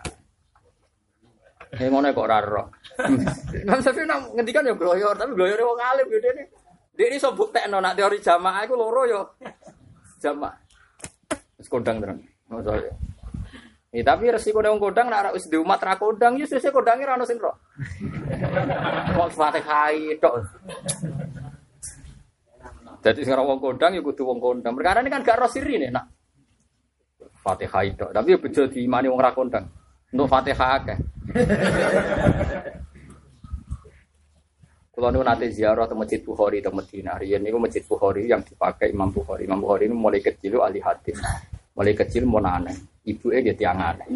[1.78, 2.64] Ini ngono kok ora ro.
[3.68, 6.44] Nang tapi nang ngendikan yo gloyor, tapi gloyore wong alim yo dene.
[6.98, 9.22] Ini sobuk tekno nak teori jamaah iku loro yo.
[10.22, 10.56] Jamaah.
[11.58, 12.22] Wis kodang terang.
[12.48, 12.94] Maksudnya.
[13.96, 17.18] Eh, tapi resiko wong kodang nak wis di umat ra kodang ya sesuk kodange ra
[17.18, 17.52] ono sing ro.
[19.18, 19.92] Kok Fatihah
[20.22, 20.36] tok.
[23.08, 24.76] Jadi sekarang wong kodang ya kudu wong kodang.
[24.76, 26.12] Perkara ini kan gak roh siri nih nak.
[27.40, 28.04] Fatihah itu.
[28.12, 29.64] Tapi ya bejo diimani wong ra kodang.
[30.12, 30.98] Untuk Fatihah akeh.
[34.98, 38.90] Kalau nu nanti ziarah ke masjid Bukhari atau Medina, rian ini masjid Bukhari yang dipakai
[38.90, 39.46] Imam Bukhari.
[39.46, 41.22] Imam Bukhari ini mulai kecil ahli hadis,
[41.78, 42.74] mulai kecil mau aneh.
[43.06, 44.10] Ibu dia tiang aneh.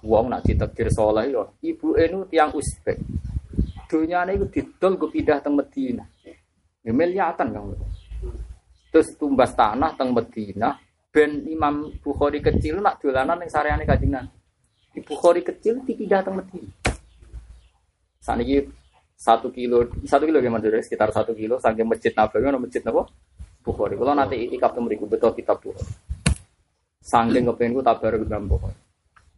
[0.00, 2.96] Wong nak ditekir soleh yo, ibu nu tiang Uzbek.
[3.84, 6.08] Dunia ini didol gue pindah ke Medina.
[6.80, 7.76] Ya miliatan kan.
[8.94, 10.78] Terus tumbas tanah teng Medina,
[11.10, 14.38] ben Imam Bukhari kecil nak dolanan yang sareane Kanjeng Nabi.
[14.94, 16.70] Di Bukhari kecil dipindah teng Medina.
[18.22, 18.62] Saniki
[19.18, 20.86] satu kilo, satu kilo gimana sih?
[20.86, 21.58] Sekitar satu kilo.
[21.58, 23.10] Saking masjid Nabawi, ada masjid Nabawi.
[23.66, 23.98] Bukhari.
[23.98, 25.90] Kalau nanti itikaf tuh beriku betul kitab Bukhari.
[27.02, 28.78] Saking kepengen tabar ke dalam Bukhari.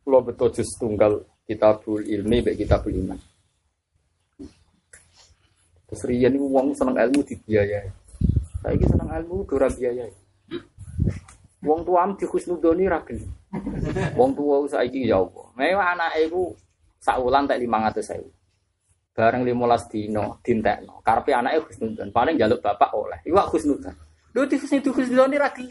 [0.05, 3.16] Kalau betul jus tunggal kitabul ilmi, baik kitabul iman.
[5.89, 8.06] Terus rian ini uang seneng ilmu dibiayai.
[8.67, 10.11] Saya ini seneng ilmu dora biayai.
[11.63, 13.23] Wong tua am di khusnudoni ragil.
[14.19, 15.23] Wong tua saiki ya.
[15.55, 16.51] Mewah anak ibu
[16.99, 18.27] saulan tak lima ratus saya.
[19.15, 20.99] Bareng limolas dino dintekno.
[21.07, 22.11] Karpe anaknya khusnudon.
[22.11, 23.23] Paling jaluk bapak oleh.
[23.23, 23.95] Iwak khusnudon.
[24.35, 25.71] Di khusnudon khusnudoni ragil.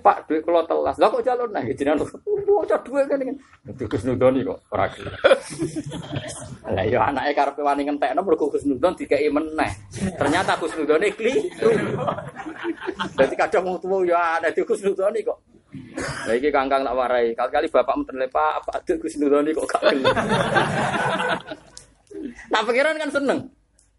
[0.00, 3.36] Pak duit kalau telas, lah kok jalur nah jadi anu, bocah duit kan ini,
[3.68, 5.12] itu khusnudoni kok ora gelem.
[6.64, 9.72] Lah ya anake karepe wani ngentekno mergo khusnudon dikai meneh.
[10.16, 11.72] Ternyata khusnudone keliru.
[13.18, 15.38] Dadi kadang wong tuwa ya ada di khusnudoni kok.
[16.28, 20.14] Lah iki kangkang tak warai, kali-kali bapakmu terlepa apa ada khusnudoni kok gak gelem.
[22.48, 23.40] Nah pangeran kan seneng.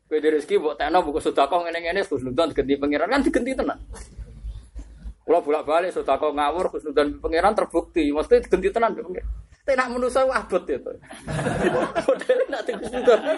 [0.10, 3.80] Kowe rezeki mbok tekno buku sedekah ngene-ngene khusnudon diganti pangeran kan diganti tenan.
[5.22, 9.28] Kalau bolak balik sudah kau ngawur dan pangeran terbukti, mesti ganti tenan pangeran.
[9.62, 10.92] Tapi nak manusia abot itu.
[12.10, 13.20] Modelnya nak khusnudan.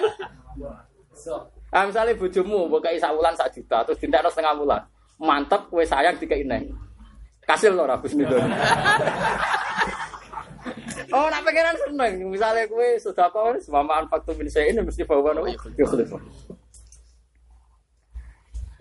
[1.73, 4.81] Ah misalnya bujumu buka isa bulan sak juta, terus tindak setengah bulan,
[5.17, 6.69] mantep kue sayang tiga ini.
[7.49, 8.29] Kasih loh ragus nih
[11.13, 12.13] Oh, nak pangeran seneng.
[12.29, 15.49] Misalnya kue sudah kau semamaan faktor min ini mesti bawa nopo.
[15.77, 15.85] Yo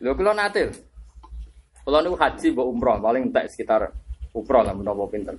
[0.02, 0.72] Lho kula natil.
[1.82, 3.90] Kalau niku haji mbok umroh paling entek sekitar
[4.30, 5.34] umroh lah menapa pinter.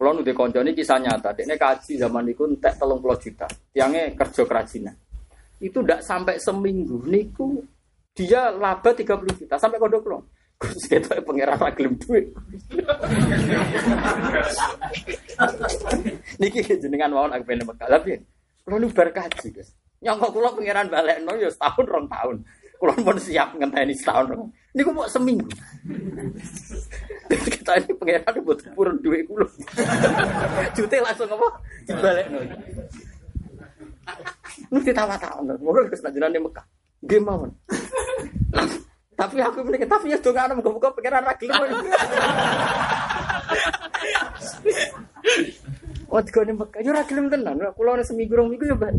[0.00, 3.44] Kalau nu ini kisah nyata, dekne kaji zaman niku entek 30 juta.
[3.68, 4.96] Tiangnya kerja kerajinan.
[5.60, 7.60] Itu ndak sampai seminggu niku
[8.16, 9.04] dia laba 30
[9.44, 10.18] juta sampai kodok lo.
[10.60, 12.28] Gus ketok pangeran ra gelem duit.
[16.40, 17.88] Niki jenengan mawon aku pengen Mekah.
[17.88, 18.20] Tapi
[18.64, 19.72] kalau nu bar kaji, Gus.
[20.04, 22.44] Nyangka kula pangeran balekno ya setahun rong tahun.
[22.80, 24.40] Kula pun siap ngenteni setahun.
[24.72, 25.44] Ini kok mau seminggu.
[27.28, 29.44] Kita ini pengiran buat purun duit kulo.
[30.72, 31.48] Jute langsung apa?
[31.84, 32.40] Dibalik no.
[34.72, 36.64] Lu ditawa-tawa, mau ke senajan di Mekah.
[37.04, 37.46] Gimana?
[39.14, 41.46] Tapi aku ini tapi ya tuh kan buka pengiran lagi.
[46.08, 47.60] Wah, tiga ini Mekah, yo ragilem tenan.
[47.76, 48.92] Kulo seminggu rong minggu ya, Mbak.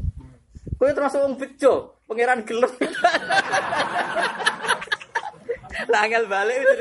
[0.77, 2.69] Kowe termasuk wong bejo, pangeran gelem.
[5.93, 6.73] Langgal balik itu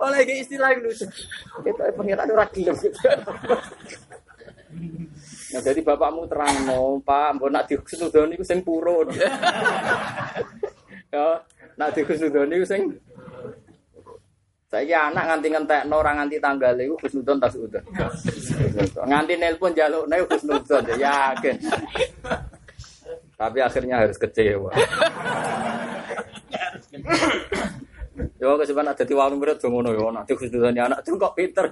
[0.00, 1.04] Oleh iki istilah lucu.
[1.64, 2.76] Kita pengiran ora gelem.
[5.54, 9.06] Nah, jadi bapakmu terang no, Pak, mbok nak dikusnudoni iku sing purun.
[11.14, 11.46] ya,
[11.78, 12.90] nak dikusnudoni iku sing
[14.74, 17.78] saya anak nganti ngentekno ora nganti tanggal iku Husnudon tas udah.
[19.06, 21.56] Nganti nelpon jalukne Husnudon ya yakin.
[23.34, 24.70] Tapi akhirnya harus kecewa.
[28.38, 31.66] Yo keseban ada di warung berat ngono yo nak Husnudon anak tuh kok pinter.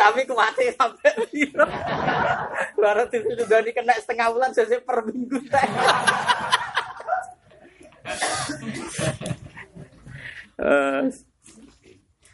[0.00, 1.66] Tapi kuwate sampai piro.
[2.80, 5.66] Baru Husnudon kena setengah bulan selesai per minggu teh.
[10.60, 11.04] Eh,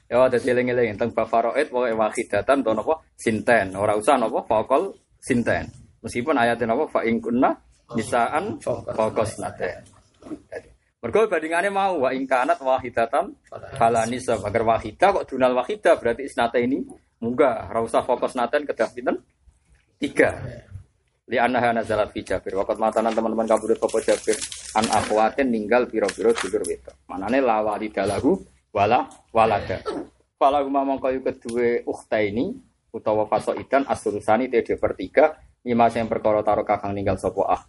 [0.06, 5.66] Ya ada eling-eling tentang bafaroid pokoke wahidatan to napa sinten, ora usah napa faqal sinten.
[6.06, 7.50] Meskipun ayatnya napa fa in kunna
[7.98, 9.82] nisaan faqas naten.
[11.02, 13.34] Mergo bandingannya mau wa in kanat wahidatan
[13.74, 16.82] fala nisa agar wahidah kok dunal wahidah berarti isnate ini
[17.18, 19.18] munggah ora usah fokus naten kedah pinten?
[19.98, 20.30] Tiga.
[21.26, 22.54] Li annaha nazalat fi Jabir.
[22.54, 24.38] Waqat matanan teman-teman kabudut popo Jabir
[24.78, 26.94] an akhwatin ninggal piro-piro dulur wedok.
[27.10, 28.30] Manane la walidalahu
[28.70, 29.82] wala walada.
[30.38, 32.54] Fala huma mongko yu kedue ukhta ini
[32.94, 35.34] utawa fasoidan asurusani te per tiga
[35.66, 37.62] lima sing perkara taro kakang ninggal sapa ah.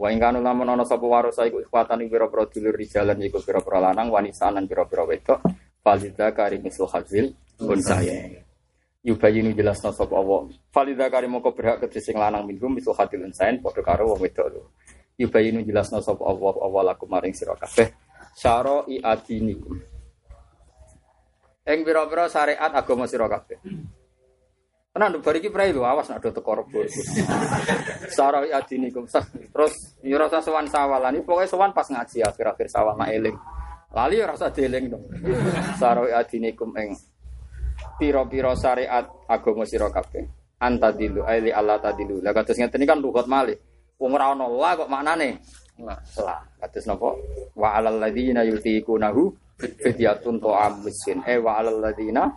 [0.00, 4.08] Wa ing kanu lamun ana sapa warasa iku ikhwatan pira-pira dulur rijalan iku pira-pira lanang
[4.08, 5.44] wanita lan pira-pira wedok.
[5.84, 8.40] Falida kari misul hazil pun saya.
[9.04, 10.48] Yubayinu jelasna sapa Allah.
[10.72, 14.46] Falida kari moko berhak kedhe sing lanang minhum misul hadil unsain padha karo wong wedok
[14.48, 14.62] lho.
[15.20, 17.92] Yubayinu jelasna sapa Allah Allah lakum maring sira kabeh.
[18.88, 19.76] I adinikum.
[21.64, 23.60] Ing pira-pira syariat agama sira kabeh.
[24.94, 26.86] Tenan nduk bar iki prai lho awas nek do teko rebo.
[28.14, 29.10] Syara i adinikum.
[29.10, 33.34] Terus ya ora usah sowan sawalan, iki pokoke sowan pas ngaji akhir-akhir sawal mak eling.
[33.90, 35.02] Lali ora usah dieling dong.
[35.82, 36.94] Syara i adinikum ing
[37.98, 40.30] pira-pira syariat agama sira kabeh.
[40.62, 42.22] Antadilu aili Allah tadilu.
[42.22, 43.58] Lah kados ngeten iki kan lugat malih.
[43.98, 45.42] Wong ora ana la kok maknane?
[45.82, 45.98] La.
[46.62, 47.18] Kados napa?
[47.58, 49.26] Wa alal ladzina yutiqunahu
[49.58, 51.18] fidyatun ta'am miskin.
[51.26, 52.30] Eh wa alal ladzina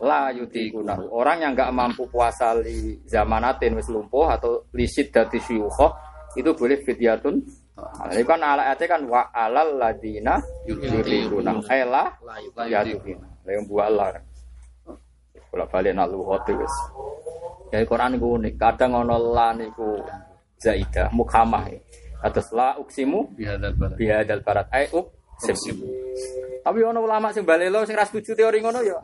[0.00, 1.12] la yutiqunahu.
[1.12, 5.80] Orang yang enggak mampu puasa li zamanatin wis lumpuh atau li siddati syuyukh
[6.38, 7.36] itu boleh fidyatun
[8.12, 11.68] ini kan ala kan wa alal ladina yutiqunahu.
[11.68, 12.04] Eh la
[12.40, 13.44] yutiqunahu.
[13.44, 14.06] Lah yang buah Allah.
[15.50, 16.74] Kalau balik nak luhut wis.
[17.70, 18.54] Ya Quran iku unik.
[18.58, 19.98] Kadang ana la niku
[20.58, 21.66] zaidah mukhamah.
[22.20, 23.96] Atas la uksimu bihadal balad.
[23.96, 24.86] bihadal barat ai.
[26.60, 29.00] Tapi ana ulama sing balelo sing ra setuju teori ngono ya.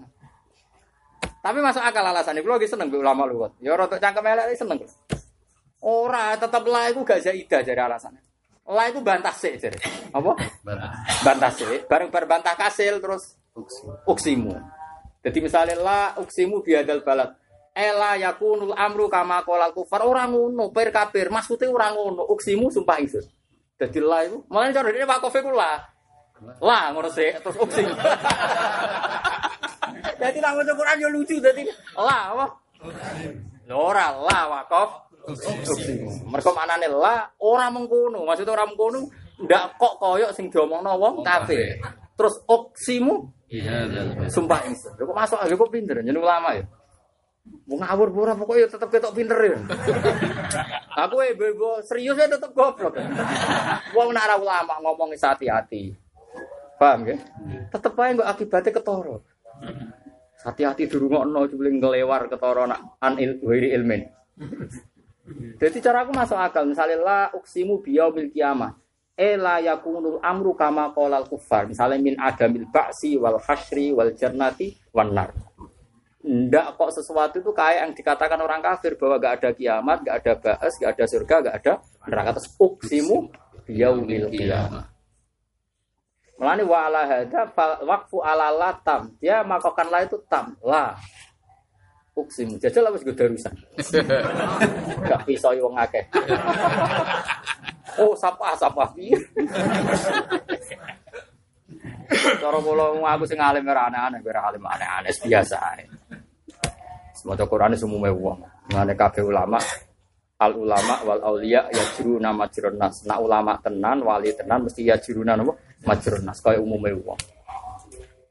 [1.47, 3.55] Tapi masuk akal alasan Kulo lagi seneng ulama luwet.
[3.63, 4.83] Ya rada cangkem elek seneng.
[5.79, 8.19] Ora, tetep la iku gak zaidah jare alasannya.
[8.67, 9.79] La iku bantah sik jare.
[10.11, 10.35] Apa?
[11.23, 13.39] Bantah sik, bareng bareng bantah kasil terus
[14.11, 14.59] uksimu.
[15.23, 17.31] Jadi misalnya la uksimu biadal balad.
[17.71, 21.31] Ela yakunul amru kama kolal kufar orang ngono, per kafir.
[21.31, 23.23] Maksudnya orang ngono, uksimu sumpah ingsun.
[23.79, 25.79] Jadi la itu, malah cara ini Pak Kofi ku la.
[26.91, 27.95] Ngono sih, terus uksimu.
[30.17, 31.67] Jadi nak maca Quran yo lucu dadi
[31.97, 32.47] la apa?
[33.73, 34.41] Ora la.
[35.27, 36.31] Uksimu.
[36.31, 39.11] Mergo maknane la ora mengkono, maksudnya ora mengkono
[39.43, 41.83] ndak kok koyok sing diomongno wong kafir.
[42.17, 44.31] Terus uksimu Bihadal balad.
[44.31, 44.93] Sumpah ingsun.
[44.99, 46.67] Lha kok masuk lha kok pinter jeneng ulama ya.
[47.71, 49.59] Wong ngawur ora pokoknya tetep ketok pinter ya.
[51.07, 52.99] Aku e bebo serius ya tetep goblok.
[53.95, 55.95] Wong ora ulama ngomong hati-hati.
[56.77, 57.17] Paham ya?
[57.71, 59.17] Tetep ae kok akibatnya ketara.
[60.47, 64.07] Hati-hati dirungokno jebule ngelewar ketara nak an il, wiri ilmin.
[65.59, 68.79] Jadi cara aku masuk akal, misalnya la uksimu biyaumil kiamah.
[69.17, 71.67] Ela yakunul amru kama qolal kufar.
[71.67, 75.33] Misalnya min adamil ba'si wal hasri wal jannati wan nar.
[76.27, 80.33] Ndak kok sesuatu itu kayak yang dikatakan orang kafir bahwa gak ada kiamat, gak ada
[80.37, 81.73] ba'as, gak ada surga, gak ada
[82.07, 82.31] neraka.
[82.37, 83.17] Terus uksimu
[83.65, 84.96] biyaumil kiamah.
[86.37, 89.09] Melani wa ala hadza fal- waqfu ala la tam.
[89.17, 90.93] Dia makokan la itu tam, la.
[92.17, 92.57] Uksimu.
[92.57, 93.53] Jajal wis gue darusan.
[95.09, 96.05] Gak pisau wong akeh.
[98.01, 99.17] Oh, sapa sapa piye?
[102.41, 105.85] Cara kula aku sing alim ora aneh-aneh, ora alim aneh-aneh biasa ae.
[107.17, 108.39] Semoga Quran semuanya wong.
[108.73, 109.61] Ngene kabeh ulama
[110.37, 113.05] al ulama wal auliya ya juru nama nas.
[113.05, 115.43] Nak ulama tenan, wali tenan mesti ya juru nama
[115.87, 117.21] majrun nas kaya umume wong.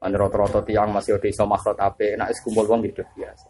[0.04, 0.60] Ane rata-rata
[0.92, 3.48] masih ada iso makhrot ape, nak wis kumpul wong gitu biasa.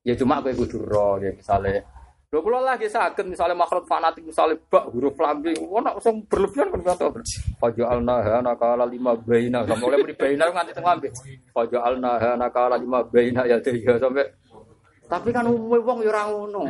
[0.00, 1.84] Ya cuma kowe kudu ro ya misale
[2.30, 6.94] Lho kula lagi sakit misalnya makhluk fanatik misalnya bak huruf lambe, ono sing berlebihan kan
[6.94, 7.10] kata.
[7.58, 11.10] Faja'alna ha nakala lima baina, sampai mulai muni baina nganti teng lambe.
[11.50, 14.30] Faja'alna ha nakala lima baina ya tiga sampai
[15.10, 16.62] tapi kan umumnya wong ya ora ngono.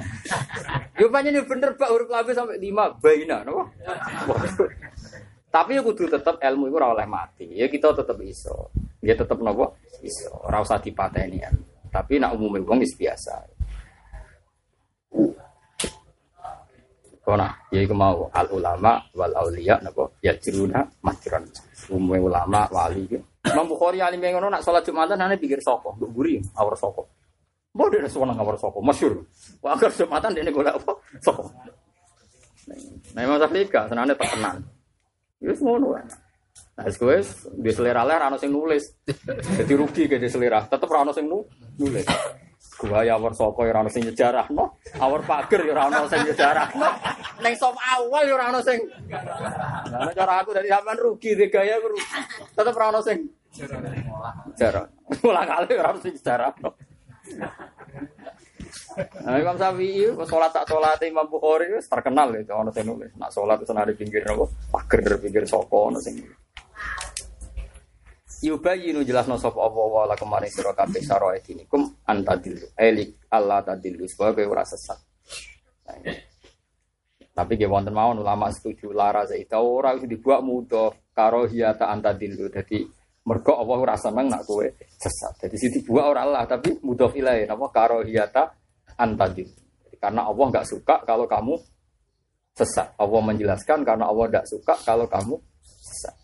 [0.97, 3.69] Yo pancen bener bak huruf lambe sampai lima baina, napa?
[5.51, 7.47] Tapi ya kudu tetep ilmu itu oleh mati.
[7.59, 8.71] Ya kita tetep iso.
[9.03, 9.75] Ya tetep napa?
[9.99, 10.31] Iso.
[10.47, 11.43] Ora usah dipateni.
[11.91, 13.35] Tapi nak umumnya wong wis biasa.
[17.21, 21.45] Kona, ya iku mau al ulama wal auliya napa ya jiruna majran.
[21.91, 23.19] Umum ulama wali iki.
[23.51, 27.03] Imam Bukhari alim yang nak salat Jumatan ane pikir sapa, mbok guri awar sapa.
[27.73, 29.25] Mbok dene suwana awar sapa, masyhur.
[29.65, 30.93] Wah agar Jumatan dene golek apa?
[31.25, 31.43] Sapa.
[33.17, 34.63] Nah, Imam Syafi'i gak senane tekenan.
[35.41, 36.05] Wis ngono wae.
[36.77, 38.97] Nah, wis di selera ler ana sing nulis.
[39.59, 42.07] Jadi rugi ke di selera, tetep ana sing nulis.
[42.81, 44.65] Gua ya awar saka ya ono sing nyejarahno,
[45.05, 46.89] awar pager ya ono sing nyejarahno.
[47.45, 48.81] Ning sop awal ya ono sing.
[49.93, 52.01] Lah cara aku dari sampean rugi de gaya rugi.
[52.57, 54.85] Tetep ono sing sejarah.
[55.21, 56.71] Ulang kali ora sing nyejarahno.
[59.25, 63.11] Nah, Imam Syafi'i kok salat tak salat Imam Bukhari wis terkenal itu ono sing nulis.
[63.19, 64.45] Nak salat wis di pinggir apa?
[64.71, 66.19] Pager pinggir soko ono sing.
[68.41, 73.61] Yubayinu jelasno sapa apa wa la kemarin sira kabeh syaraat ini kum antadillu elik Allah
[73.61, 74.97] tadillu sebagai ora sesat.
[75.85, 76.17] Nah,
[77.31, 82.49] Tapi ge wonten mawon ulama setuju lara zaita ora wis dibuat mudah karo hiyata antadillu.
[82.49, 82.81] Dadi
[83.29, 85.45] mergo Allah ora seneng nak kowe sesat.
[85.45, 88.01] Jadi sing dibuat ora Allah tapi mudah ilahi napa karo
[89.01, 89.57] antadillu.
[90.01, 91.57] Karena Allah nggak suka kalau kamu
[92.57, 92.93] sesat.
[92.97, 95.37] Allah menjelaskan karena Allah tidak suka kalau kamu
[95.69, 96.15] sesat.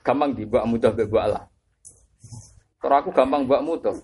[0.00, 1.44] Gampang di buat mudah buat Allah.
[2.80, 3.96] Kalau aku gampang buat mudah.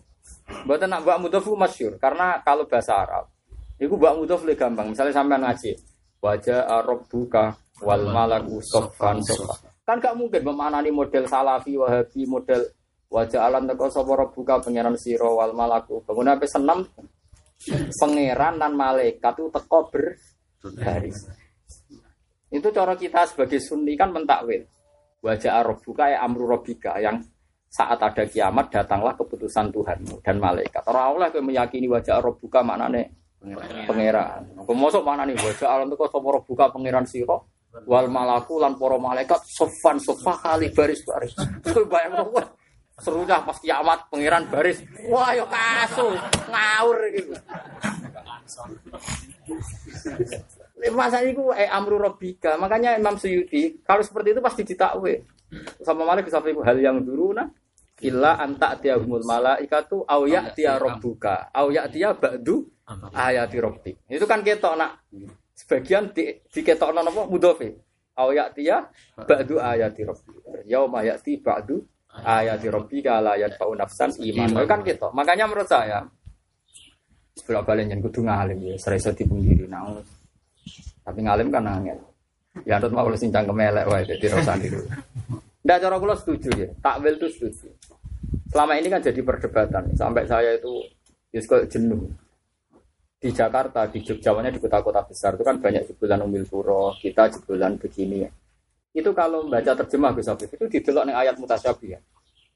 [0.69, 1.93] Buat nak buat mudah itu masyur.
[1.97, 3.31] Karena kalau bahasa Arab,
[3.79, 4.93] itu buat mudah lebih gampang.
[4.93, 5.73] Misalnya sampai ngaji,
[6.21, 9.71] wajah Arab buka wal malaku sofan sofan.
[9.83, 12.63] Kan gak mungkin memanani model salafi, wahabi, model
[13.13, 16.01] wajah alam teko sapa buka pangeran siro wal malaku.
[16.09, 16.79] Kemudian sampai senam
[17.71, 21.19] pangeran dan malaikat itu teko berbaris.
[22.53, 24.67] Itu cara kita sebagai sunni kan mentakwil.
[25.23, 27.23] Wajah Arab buka ya amru robika yang
[27.73, 30.83] saat ada kiamat datanglah keputusan Tuhan dan malaikat.
[30.85, 33.09] Orang Allah yang meyakini wajah Arab buka maknanya
[33.89, 34.43] pangeran.
[34.67, 37.49] Kau masuk mana nih wajah alam itu kau buka pangeran siro
[37.89, 41.33] wal malaku lan poro malaikat sofan sofa kali baris baris.
[41.65, 42.29] Kau bayang
[43.01, 44.85] serunya pas kiamat pangeran baris.
[45.09, 46.19] Wah yo kasus
[46.51, 47.33] ngawur gitu.
[50.93, 52.59] Masa itu eh amru robika.
[52.59, 55.25] Makanya Imam Suyuti kalau seperti itu pasti ditakwe.
[55.85, 57.45] Sama Malik bisa hal yang dulu nah
[58.03, 62.67] illa anta tiahumul malaikatu au ya'tiya rabbuka au ya'tiya ba'du
[63.15, 63.97] ayati rabbik.
[64.11, 65.07] Itu kan ketok nak
[65.55, 67.69] sebagian di, di ketokno napa mudhofe.
[68.19, 68.91] Au ya'tiya
[69.23, 70.67] ba'du ayati rabbik.
[70.67, 71.85] Yauma ya'ti ba'du
[72.21, 74.69] ayati rabbika la yanfa'u nafsan iman.
[74.69, 75.17] Kan ketok.
[75.17, 76.05] Makanya menurut saya
[77.33, 79.97] sebelum balen yang kudu ngalim ya, serasa dipungkiri nah.
[81.03, 81.99] Tapi ngalim kan angel.
[82.69, 84.85] Ya anut mau sing cangkem elek wae dadi rasa niru.
[85.65, 86.69] Ndak cara kula setuju ya.
[86.85, 87.69] Takwil itu setuju.
[88.53, 90.85] Selama ini kan jadi perdebatan sampai saya itu
[91.33, 92.13] ya jenuh.
[93.23, 97.79] Di Jakarta, di Jogja, di kota-kota besar itu kan banyak jebolan umil puro, kita jebolan
[97.79, 98.31] begini ya.
[98.93, 102.01] Itu kalau membaca terjemah Gus Afif itu didelok ning ayat mutasyabih ya.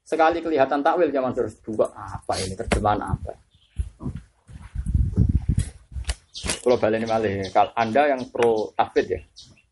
[0.05, 3.33] Sekali kelihatan takwil zaman terus dua apa ini terjemahan apa?
[6.61, 9.19] Kalau balik malih, kalau anda yang pro tafid ya,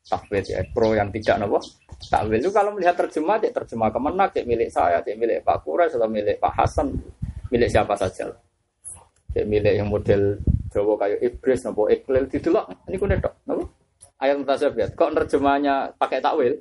[0.10, 1.62] tafid ya, pro yang tidak nopo
[2.10, 5.94] takwil itu kalau melihat terjemah, ya terjemah kemenak, ya milik saya, ya milik Pak Kures
[5.94, 6.98] atau milik Pak Hasan,
[7.54, 8.34] milik siapa saja.
[9.38, 10.42] Ya milik yang model
[10.74, 13.85] Jawa kayak Ibris, nopo Iqlil, didelok ini kunet dok, nopo
[14.20, 14.96] ayat mutasabiat.
[14.96, 16.60] Kok terjemahnya pakai takwil?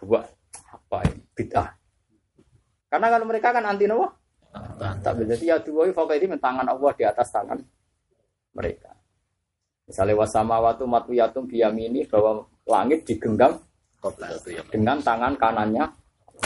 [0.00, 0.26] Buat
[0.70, 1.22] apa ini?
[1.36, 1.68] Bid'ah.
[2.90, 4.10] Karena kalau mereka kan anti nopo
[5.02, 5.26] takwil.
[5.30, 7.58] Jadi ya dua ini tangan Allah di atas tangan
[8.54, 8.94] mereka.
[9.90, 13.58] Misalnya wasama watu matuyatum biyamini bahwa langit digenggam
[14.70, 15.84] dengan tangan kanannya.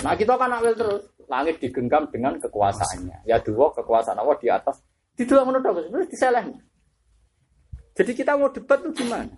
[0.00, 3.28] Nah kita kan ambil terus langit digenggam dengan kekuasaannya.
[3.28, 4.80] Ya dua kekuasaan Allah di atas.
[5.14, 6.60] Di dua menurut aku sebenarnya diselehnya.
[7.94, 9.30] Jadi kita mau debat tuh gimana?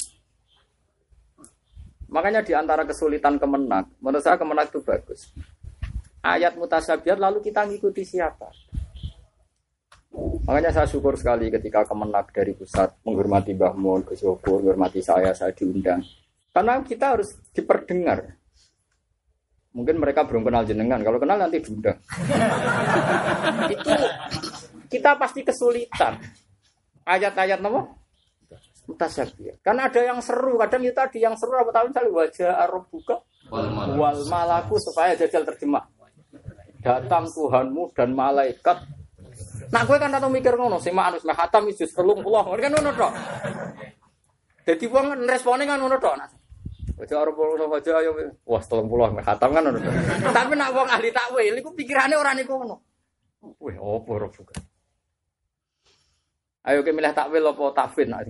[2.06, 5.34] Makanya di antara kesulitan kemenak, menurut saya kemenak itu bagus.
[6.22, 8.50] Ayat mutasabiat lalu kita ngikuti siapa?
[10.46, 15.34] Makanya saya syukur sekali ketika kemenak dari pusat menghormati Mbah Mun, Gus Yopur, menghormati saya,
[15.34, 16.00] saya diundang.
[16.54, 18.38] Karena kita harus diperdengar.
[19.74, 21.98] Mungkin mereka belum kenal jenengan, kalau kenal nanti diundang.
[23.74, 23.92] Itu
[24.88, 26.16] kita pasti kesulitan.
[27.04, 27.84] Ayat-ayat nama
[29.66, 33.18] Kan ada yang seru, kadang itu tadi yang seru apa tahu misalnya wajah Arab buka
[33.50, 35.82] wal malaku supaya jajal terjemah.
[36.78, 38.78] Datang Tuhanmu dan malaikat.
[39.74, 42.22] Nah, gue kan atau mikir ngono, sing manus meh hatam juz 30,
[42.62, 43.12] kan ngono tok.
[44.62, 46.14] Dadi wong responnya kan ngono tok.
[46.96, 48.10] Wajah Arab buka wajah ayo
[48.46, 48.86] wah 30
[49.18, 49.78] meh hatam kan ngono.
[50.30, 52.76] Tapi nak wong ahli takwil iku pikirane ora niku ngono.
[53.58, 54.54] Wih, opo Arab buka.
[56.66, 58.26] Ayo ke milih takwil apa tafwid nak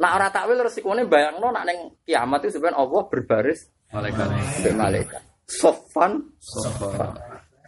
[0.00, 1.78] Nak ora takwil resikone bayangno nak ning
[2.08, 3.60] kiamat itu sebenarnya Allah berbaris
[3.92, 4.26] Malaikat.
[4.64, 5.22] mbek malaikat.
[5.44, 7.12] Sofan Sofa.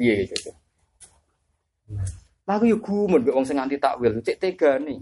[0.01, 0.51] piye gitu.
[2.49, 4.97] Aku yo gumun mbek wong sing anti takwil, cek tegane.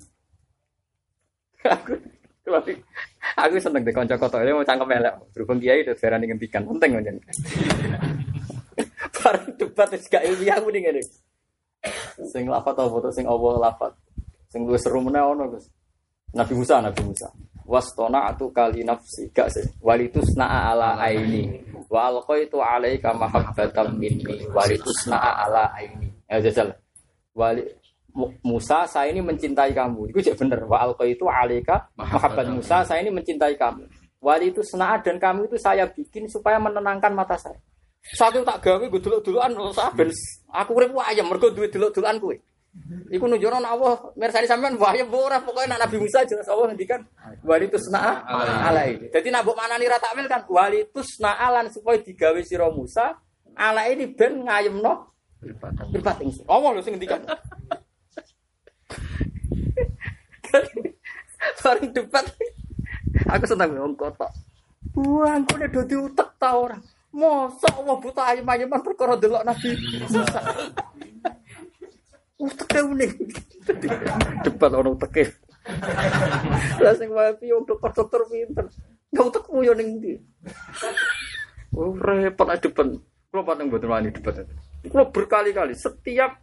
[1.63, 1.95] Aku
[2.51, 2.75] aku
[3.39, 5.15] aku seneng deh kanca kotok ini mau cangkem elek.
[5.31, 7.17] Berhubung kiai itu darani ngentikan penting menjen.
[9.23, 11.03] Bareng debat wis gak ilmiah aku ning ngene.
[12.27, 13.95] Sing lafat apa foto sing Allah lafat.
[14.51, 15.71] Sing luwih seru meneh ono Gus.
[16.33, 17.29] Nabi Musa, Nabi Musa.
[17.63, 19.65] Wastona atu kali nafsi gak sih.
[19.81, 21.63] Walitus na'a ala aini.
[21.89, 24.45] Wa alqaitu alaika mahabbatan minni.
[24.51, 26.09] Walitus na'a ala aini.
[26.29, 26.75] Ya jajal.
[27.33, 27.65] Wali
[28.13, 30.13] Mu- Musa saya ini mencintai kamu.
[30.13, 30.61] Itu cek bener.
[30.69, 33.89] Wa alqaitu alaika mahabbat Musa saya ini mencintai kamu.
[34.21, 37.57] Wali itu sena'a dan kamu itu saya bikin supaya menenangkan mata saya.
[38.03, 39.55] Satu tak gawe gue dulu-duluan
[40.51, 42.35] aku urip ayam mergo duwe dulu-duluan kowe.
[43.13, 47.05] Iku nunjukno nek Allah mirsani sampean wahya ora pokoke nek Nabi Musa jelas Allah ngendikan
[47.45, 48.25] wali tusna
[48.65, 48.97] alai.
[49.13, 53.13] Dadi nek mbok manani ra takwil kan wali tusna alan supaya digawe sira Musa
[53.53, 54.93] ala ini ben ngayemno
[55.93, 56.49] mripat ingsun.
[56.49, 57.21] Allah lho sing ngendikan.
[61.61, 62.27] Bareng debat
[63.29, 64.33] aku seneng wong kotok.
[64.97, 66.81] Wah, engko nek do diutek ta ora?
[67.13, 69.77] Mosok Allah buta ayem-ayeman perkara delok Nabi
[70.09, 70.41] Musa.
[72.43, 73.11] Uteke unik.
[74.43, 75.25] Debat ono uteke.
[76.83, 78.67] Lah sing wae wong dokter-dokter pinter.
[79.15, 80.19] Ya utekmu yo ning ndi?
[81.79, 82.91] Oh, repot aja debat.
[83.31, 84.43] Kulo paling mboten wani debat.
[84.83, 86.43] Kulo berkali-kali setiap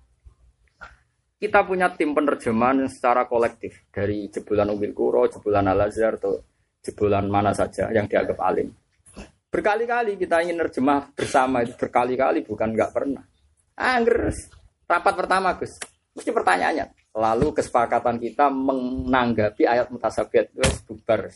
[1.39, 6.35] kita punya tim penerjemahan yang secara kolektif dari jebolan Umil Kuro, jebolan Al Azhar atau
[6.83, 8.71] jebolan mana saja yang dianggap alim.
[9.47, 13.23] Berkali-kali kita ingin nerjemah bersama itu berkali-kali bukan nggak pernah.
[13.79, 14.35] Angger
[14.89, 15.77] rapat pertama Gus,
[16.17, 17.13] mesti pertanyaannya.
[17.13, 21.29] Lalu kesepakatan kita menanggapi ayat mutasabiat itu bubar.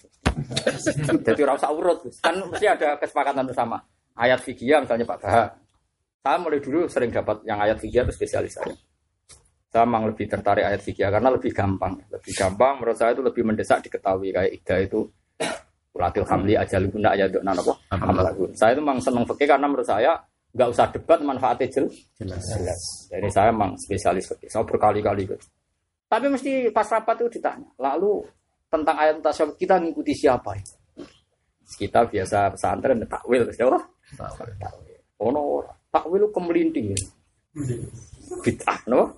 [1.30, 2.18] Jadi ora usah urut Gus.
[2.26, 3.78] Kan mesti ada kesepakatan bersama.
[4.18, 5.48] Ayat fikih misalnya Pak Bahar.
[6.24, 8.74] Saya mulai dulu sering dapat yang ayat fikih itu spesialis saya.
[9.74, 12.00] Saya memang lebih tertarik ayat fikih karena lebih gampang.
[12.10, 15.02] Lebih gampang menurut saya itu lebih mendesak diketahui kayak ida itu
[15.94, 18.50] Ulatil hamli ajal guna ya untuk hamlagun.
[18.58, 20.18] Saya itu memang seneng fikih karena menurut saya
[20.54, 21.86] nggak usah debat manfaatnya jel
[22.22, 22.44] Jelas.
[22.46, 22.82] jelas.
[23.10, 24.30] Jadi saya memang spesialis.
[24.30, 25.46] Saya berkali-kali gitu.
[26.06, 27.66] Tapi mesti pas rapat itu ditanya.
[27.82, 28.22] Lalu
[28.70, 30.54] tentang ayat tasawuf kita ngikuti siapa?
[31.74, 33.82] Kita biasa pesantren takwil, siapa?
[34.62, 34.98] Takwil.
[35.18, 36.94] Oh no, takwil kemelinting.
[36.94, 37.00] ya.
[38.46, 39.10] Bid'ah, no?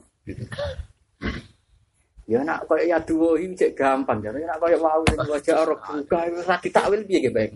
[2.25, 4.31] Ya nak kaya ya dua ini cek gampang ya.
[4.31, 7.51] Nak kaya mau wajah Arab buka itu ora ditakwil piye bae.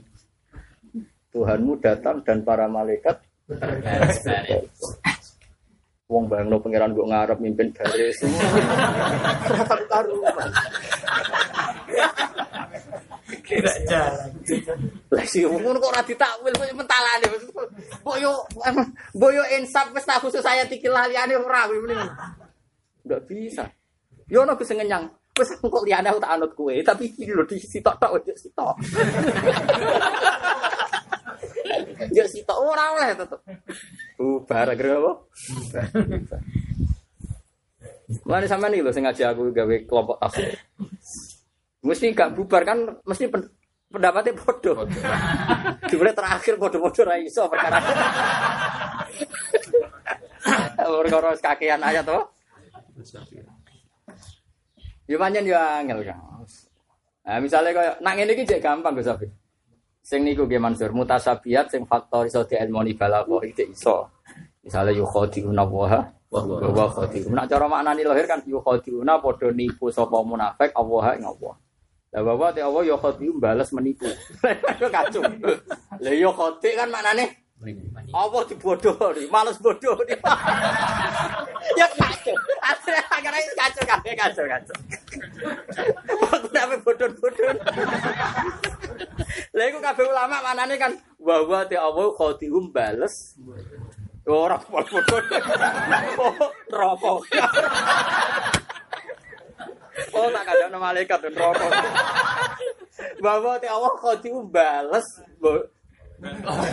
[1.32, 3.18] Tuhanmu datang dan para malaikat
[6.10, 8.18] Wong bayangno pangeran kok ngarep mimpin baris.
[8.26, 10.50] Ora karu-karuan.
[13.46, 14.30] Kira jalan.
[15.10, 17.26] Lah sih ngono kok ora ditakwil kok mentalane.
[18.02, 18.34] Mbok yo
[19.18, 22.10] mbok yo insaf wis tak khusus saya tikil laliane ora kuwi mending.
[23.06, 23.66] Enggak bisa.
[24.30, 25.10] Yo ono sing ngenyang.
[25.38, 28.76] Wis kok liyane aku tak anut kowe, tapi iki lho di sitok-tok sitok.
[32.14, 33.40] Yo sitok ora oleh tetep.
[34.18, 35.12] Bubar akhirnya apa?
[38.26, 40.58] Mulane sampean iki lho sing aku gawe kelompok tafsir.
[41.86, 43.54] Mesti gak bubar kan mesti pen-
[43.94, 44.84] pendapatnya bodoh.
[45.88, 47.78] Dimulai terakhir bodoh-bodoh ra iso perkara.
[50.78, 52.20] Perkara kakean ayat to.
[55.10, 56.18] Ya pancen ya angel kan.
[57.30, 59.30] Nah, misalnya kayak nak ngene iki jek gampang Gus Abi.
[60.10, 64.10] Sing niku nggih Mansur mutasabiat sing faktor iso diilmoni balaghah iki iso.
[64.66, 66.02] Misalnya yukhadiuna wa
[66.34, 67.30] wa khadiun.
[67.30, 71.54] Nak cara maknani lahir kan yukhadiuna padha nipu sapa munafik Allah ing Allah.
[72.10, 74.10] Lah bahwa te Allah yukhadiun balas menipu.
[74.98, 75.22] Kacau.
[76.02, 80.16] Lah yukhadi kan maknane apa dibodoh nih, males bodoh nih.
[81.76, 82.36] ya kacau.
[82.64, 84.78] Akhirnya akhirnya itu kacau kabeh kacau kacau.
[86.40, 87.52] Aku sampe bodoh-bodoh.
[89.52, 93.36] Lah iku kabeh ulama manane kan wa wa te Allah khadihum bales.
[94.24, 95.04] Ora bodoh.
[96.16, 96.36] Oh,
[96.72, 97.20] rokok.
[100.16, 101.72] Oh tak ada malaikat dan rokok.
[103.20, 105.08] Bahwa te Allah khoti bales.
[106.20, 106.64] Bo-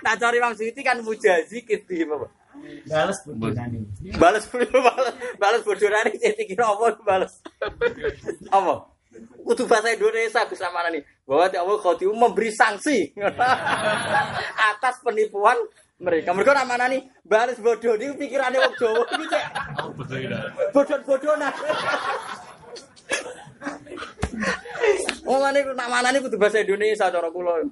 [0.00, 2.28] Nah cari Imam Suyuti kan mujazi gitu apa?
[2.88, 3.78] Balas bodohane.
[4.16, 7.40] Bales bales bales bodorane jadi kira apa bales.
[8.48, 8.88] Apa?
[9.44, 11.00] Kudu bahasa Indonesia Gus Amanani.
[11.24, 13.12] Bahwa te Allah khoti memberi sanksi
[14.56, 15.56] atas penipuan
[16.00, 16.32] mereka.
[16.32, 19.44] Mereka namanya nih balas bodoh ini pikirannya wong Jawa iki cek.
[20.72, 21.52] Bodoh-bodoh nah.
[25.30, 27.62] Oh, ini nak mana nih kudu bahasa Indonesia cara kula.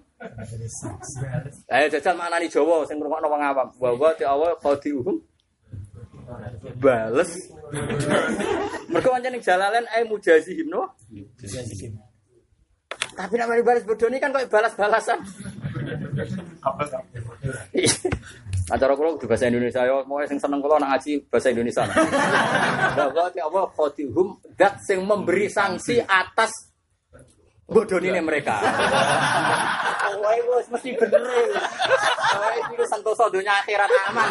[1.73, 3.69] Ayo jajal mana nih Jawa sing ngrungokno wong awam.
[3.81, 5.17] Bahwa ti awal khadiuhum
[6.79, 7.51] bales.
[8.93, 10.93] Mergo pancen ning jalalen ae mujazihim no.
[13.19, 15.19] Tapi nak mari balas bodoh ini kan kok balas-balasan.
[18.69, 21.83] Acara kula kudu bahasa Indonesia yo, mau sing seneng kula nak ngaji bahasa Indonesia.
[22.95, 26.51] Bahwa ti Allah khadihum dat sing memberi sanksi atas
[27.63, 28.59] bodonine mereka.
[30.19, 31.23] Wah, bos mesti bener.
[32.35, 34.29] Wah, iki santoso dunia akhirat aman.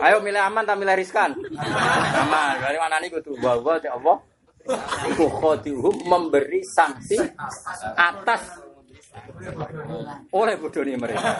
[0.00, 1.36] Ayo milih aman tak milih riskan?
[2.16, 2.54] Aman.
[2.64, 4.16] Dari mana nih kudu bahwa ti Allah
[5.12, 7.20] iku khadihum memberi sanksi
[8.00, 8.56] atas
[10.32, 11.36] oleh bodoh nih mereka.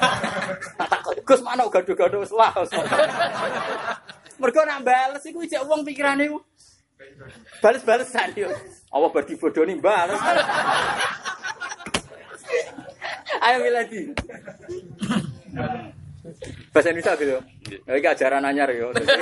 [0.77, 2.53] Tak kok Gus mana gaduh-gaduh wah.
[4.41, 6.41] Mergo nak bales iku ijek wong pikirane iku.
[7.61, 8.49] Bales-balesan yo.
[8.89, 10.17] Allah berdi bodoh nih bales.
[13.41, 14.01] Ayo milih di.
[16.73, 17.37] Bahasa Indonesia gitu.
[17.85, 18.93] Ini ajaran anyar yo.
[18.97, 19.13] Jadi,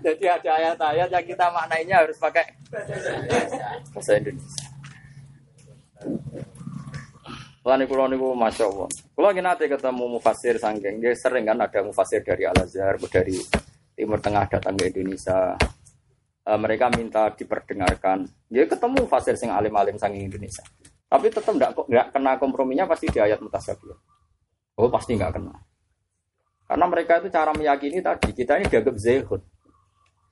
[0.00, 2.56] jadi ada ayat-ayat yang kita maknainya harus pakai
[3.92, 4.64] bahasa Indonesia.
[7.66, 8.88] Lan kula niku masyaallah.
[9.14, 13.34] Kula nate ketemu mufasir sangking, nggih sering kan ada mufasir dari Al Azhar, dari
[13.98, 15.58] Timur Tengah datang ke Indonesia.
[16.48, 18.24] Eh, mereka minta diperdengarkan.
[18.48, 20.64] Dia ketemu mufasir sing alim-alim sangking Indonesia.
[21.08, 23.96] Tapi tetap enggak enggak kena komprominya pasti di ayat mutasyabih.
[24.78, 25.52] Oh, pasti enggak kena.
[26.68, 29.40] Karena mereka itu cara meyakini tadi kita ini dianggap zehud.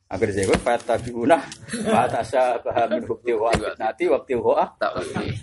[0.06, 1.34] Agar zehud fatabiuna
[1.66, 4.62] fatasya bahamin hukti wa nanti waktu wa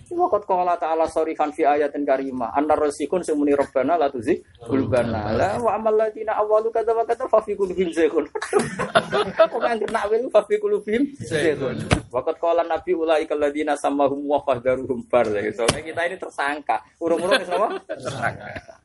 [0.07, 5.59] Waqat qala ta'ala sorihan fi ayatin karimah annar rasikun semuni rabbana la tuzi qulubana la
[5.59, 8.23] wa amal ladina awwalu kadza wa kadza fa fi qulubihim zaygun.
[9.51, 11.83] Kok nang kena wil fa fi qulubihim zaygun.
[12.07, 15.27] Waqat qala nabi ulaika ladina samahum wa fahdaruhum bar.
[15.27, 16.79] Soalnya kita ini tersangka.
[17.03, 17.67] Urung-urung wis apa?
[17.83, 18.82] Tersangka.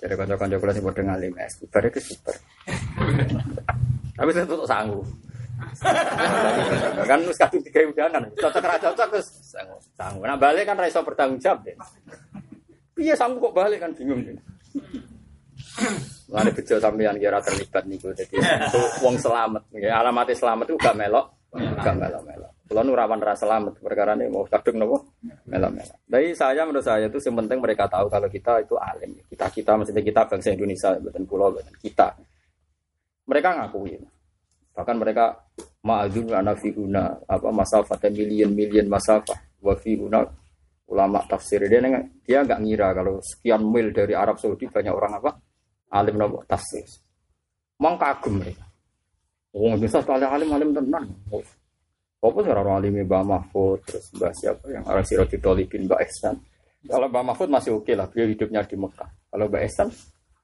[0.00, 2.32] Jadi kanca-kanca kula sing padha ngalim es, bar itu super.
[4.16, 5.04] Tapi saya tutup sanggup.
[7.04, 8.24] kan wis kadung tiga udanan.
[8.32, 9.28] Cocok ra cocok terus
[9.92, 10.24] sanggup.
[10.24, 11.76] Nah balik kan ra iso bertanggung jawab deh.
[12.96, 14.36] Piye sanggup kok balik kan bingung deh.
[16.30, 19.62] Lalu bejo sampeyan kira terlibat niku dadi itu wong selamat.
[19.76, 21.26] Ya, alamatnya selamat itu gak melok,
[21.82, 22.52] gak melok-melok.
[22.70, 25.18] Kalau nu rawan rasa selamat perkara ini mau kadung nopo
[25.50, 26.06] melok-melok.
[26.06, 29.18] Dari saya menurut saya itu yang penting mereka tahu kalau kita itu alim.
[29.26, 32.14] Kita kita maksudnya kita bangsa Indonesia, bukan pulau, bukan kita.
[33.26, 33.98] Mereka ngakui.
[34.70, 35.34] Bahkan mereka
[35.82, 39.34] ma'adun anak fiuna apa masafah million million masafah
[39.66, 40.22] wa fiuna
[40.86, 45.18] ulama tafsir dia neng- dia nggak ngira kalau sekian mil dari Arab Saudi banyak orang
[45.18, 45.30] apa
[45.90, 46.86] alim nopo tafsir.
[47.82, 48.62] Mang kagum mereka.
[49.58, 51.10] Oh, bisa sekali alim alim tenan.
[52.20, 56.36] Sih orang alim Mbak Mahfud terus Mbak siapa yang orang Siroti Tolibin Mbak Ehsan.
[56.84, 59.08] Kalau Mbak Mahfud masih oke lah, beliau hidupnya di Mekah.
[59.32, 59.88] Kalau Mbak Ehsan,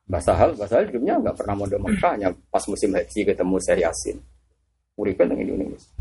[0.09, 3.85] Mbak Sahal, Mbak Sahal hidupnya nggak pernah mau Mekah, hanya pas musim haji ketemu Syekh
[3.85, 4.17] Yasin.
[4.97, 5.93] Uripen dengan Indonesia.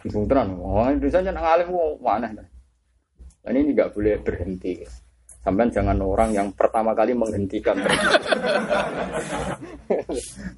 [0.00, 1.68] Bingung tenan, wah Indonesia jangan ngalim
[2.00, 2.44] wah mana.
[3.44, 4.80] Dan ini nggak boleh berhenti.
[5.44, 7.76] Sampai jangan orang yang pertama kali menghentikan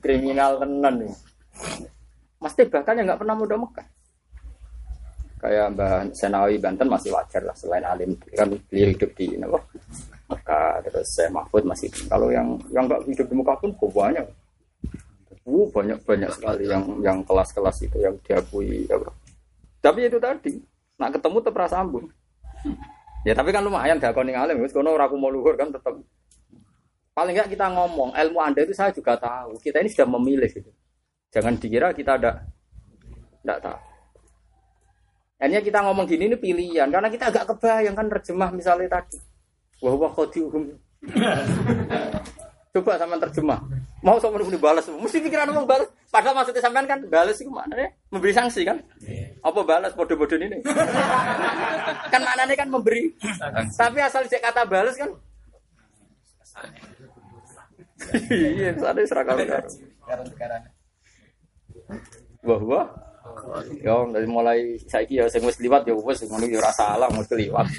[0.07, 1.15] kriminal tenan nih.
[2.39, 4.04] Mesti bahkan yang nggak pernah mau di Mekah
[5.45, 9.61] kayak Mbah Senawi Banten masih wajar lah selain alim kan beliau hidup di apa
[10.25, 14.27] Mekah terus saya Mahfud masih kalau yang yang nggak hidup di Mekah pun kok banyak.
[15.45, 19.13] Uh, banyak banyak sekali yang yang kelas-kelas itu yang diakui apa.
[19.85, 20.57] tapi itu tadi
[20.97, 22.09] nak ketemu tetap sambung.
[23.29, 25.93] Ya tapi kan lumayan dah koning alim wis kono ora mau luhur kan tetap
[27.13, 29.61] paling nggak kita ngomong ilmu anda itu saya juga tahu.
[29.61, 30.73] Kita ini sudah memilih gitu.
[31.29, 32.41] Jangan dikira kita ada
[33.45, 33.94] tidak tahu
[35.39, 39.19] Akhirnya kita ngomong gini ini pilihan karena kita agak kebayang kan terjemah misalnya tadi.
[39.83, 40.71] Wah khodiuhum.
[42.75, 43.61] Coba sama terjemah.
[44.03, 45.87] Mau sama ini balas, mesti pikiran mau balas.
[46.11, 48.83] Padahal maksudnya sampean kan balas itu maknanya memberi sanksi kan?
[49.47, 50.59] Apa balas bodoh-bodoh ini?
[52.13, 53.15] kan maknanya kan memberi.
[53.79, 55.11] Tapi asal cek kata balas kan?
[58.29, 60.63] Iya, ada serakal Sekarang-sekarang.
[63.81, 67.35] Yo dari mulai saiki ya sing wis liwat ya wis ngono ya ora salah mesti
[67.41, 67.67] liwat.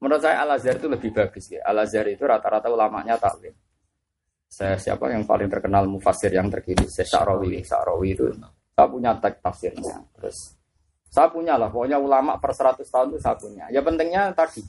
[0.00, 1.60] Menurut saya Al Azhar itu lebih bagus ya.
[1.66, 3.52] Al Azhar itu rata-rata ulamanya takwil.
[4.46, 6.86] Saya siapa yang paling terkenal mufasir yang terkini?
[6.86, 7.60] Saya Sa'rawi.
[7.66, 8.30] Sa'rawi itu
[8.76, 9.96] saya punya teks tafsirnya.
[10.16, 10.56] Terus
[11.08, 13.64] saya punya lah, pokoknya ulama per 100 tahun itu saya punya.
[13.72, 14.60] Ya pentingnya tadi,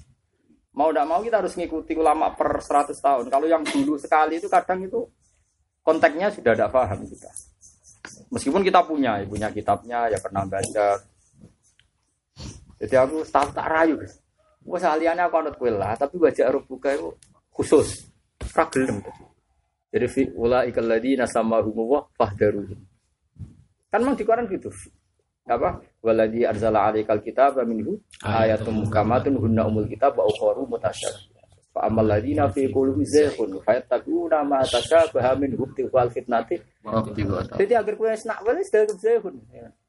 [0.79, 3.25] mau tidak mau kita harus ngikuti ulama per 100 tahun.
[3.27, 5.03] Kalau yang dulu sekali itu kadang itu
[5.87, 7.31] konteksnya sudah tidak paham kita.
[8.27, 10.87] Meskipun kita punya, ya punya kitabnya, ya pernah baca.
[12.83, 13.95] Jadi aku tak tak rayu.
[14.67, 17.15] Gue sehaliannya aku anut kue lah, tapi baca Arab buka itu
[17.55, 18.03] khusus.
[18.51, 18.99] Ragelem.
[19.87, 22.75] Jadi fi ula ikaladi nasama humuwah fahdaruhum.
[23.87, 24.67] Kan memang di Quran gitu.
[25.47, 25.79] Apa?
[26.03, 31.36] Waladi arzala alaikal kitab minhu ayatum mukamatun hunna umul kitab wa ukharu mutasyabih.
[31.77, 36.57] Fa amal ladina fi qulubi zayghun fayattaquna ma tashabaha min hubti wal fitnati.
[37.53, 39.37] Jadi agar kowe wis nak wis dari zayghun.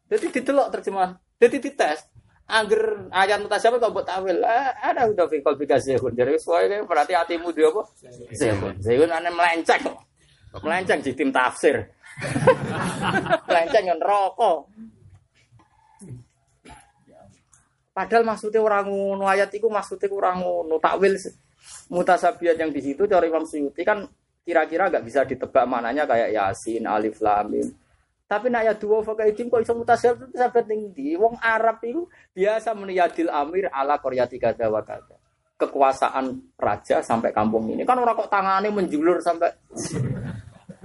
[0.05, 1.17] Jadi ditelok terjemah.
[1.41, 2.05] Jadi dites.
[2.45, 4.45] Agar ayat mutasyabih kok buat tawil.
[4.45, 6.13] Ah, Ada udah fi qalbi zayghun.
[6.13, 7.83] Jadi sesuai berarti hatimu dia apa?
[8.37, 8.77] Zayghun.
[8.85, 9.89] Zayghun ane melenceng.
[10.61, 11.89] Melenceng di tim tafsir.
[13.49, 14.69] melenceng yang rokok.
[17.97, 21.17] Padahal maksudnya orang ngono ayat itu maksudnya orang ngono takwil
[21.91, 24.05] mutasabiat yang di situ dari Imam Suyuti kan
[24.45, 27.69] kira-kira nggak bisa ditebak mananya kayak Yasin, Alif, Lam, Mim.
[28.29, 31.17] Tapi nak ya dua fakaidim kok iso mutasabiat sahabat tinggi.
[31.17, 32.05] Wong Arab itu
[32.37, 35.17] biasa meniyadil amir ala koryati kada wa kada.
[35.59, 39.51] Kekuasaan raja sampai kampung ini kan orang kok tangannya menjulur sampai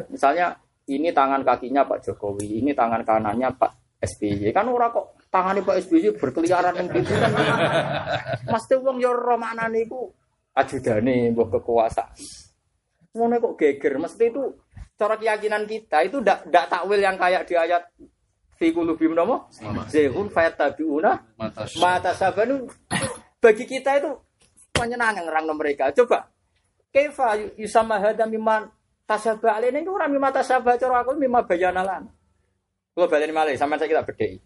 [0.09, 0.57] misalnya
[0.89, 4.51] ini tangan kakinya Pak Jokowi, ini tangan kanannya Pak SBY.
[4.51, 7.31] Kan orang kok tangannya Pak SBY berkeliaran yang gitu kan.
[8.51, 10.11] Mesti wong yo ro maknane iku
[10.53, 12.13] ajudane mbok kekuasaan.
[13.13, 14.41] Ngono kok geger, mesti itu
[14.97, 17.83] cara keyakinan kita itu ndak ndak takwil yang kayak di ayat
[18.57, 19.49] fi qulubihim napa?
[19.89, 21.37] Zehun fayatabiuna
[21.77, 22.65] mata sabanu
[23.37, 24.09] bagi kita itu
[24.77, 25.93] menyenangkan orang mereka.
[25.93, 26.33] Coba
[26.93, 28.69] Kaifa yusama hada mimman
[29.09, 32.05] tasabah alaina itu orang mimma tasabah cara aku mimma bayanalan.
[32.93, 34.37] Kalau balik malah sama saya kita berdei.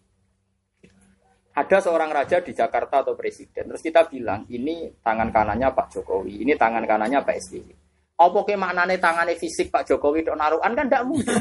[1.58, 6.46] Ada seorang raja di Jakarta atau presiden, terus kita bilang ini tangan kanannya Pak Jokowi,
[6.46, 7.74] ini tangan kanannya Pak SBY.
[8.18, 11.34] Apa ke maknane tangannya fisik Pak Jokowi dok naruhan kan tidak mungkin.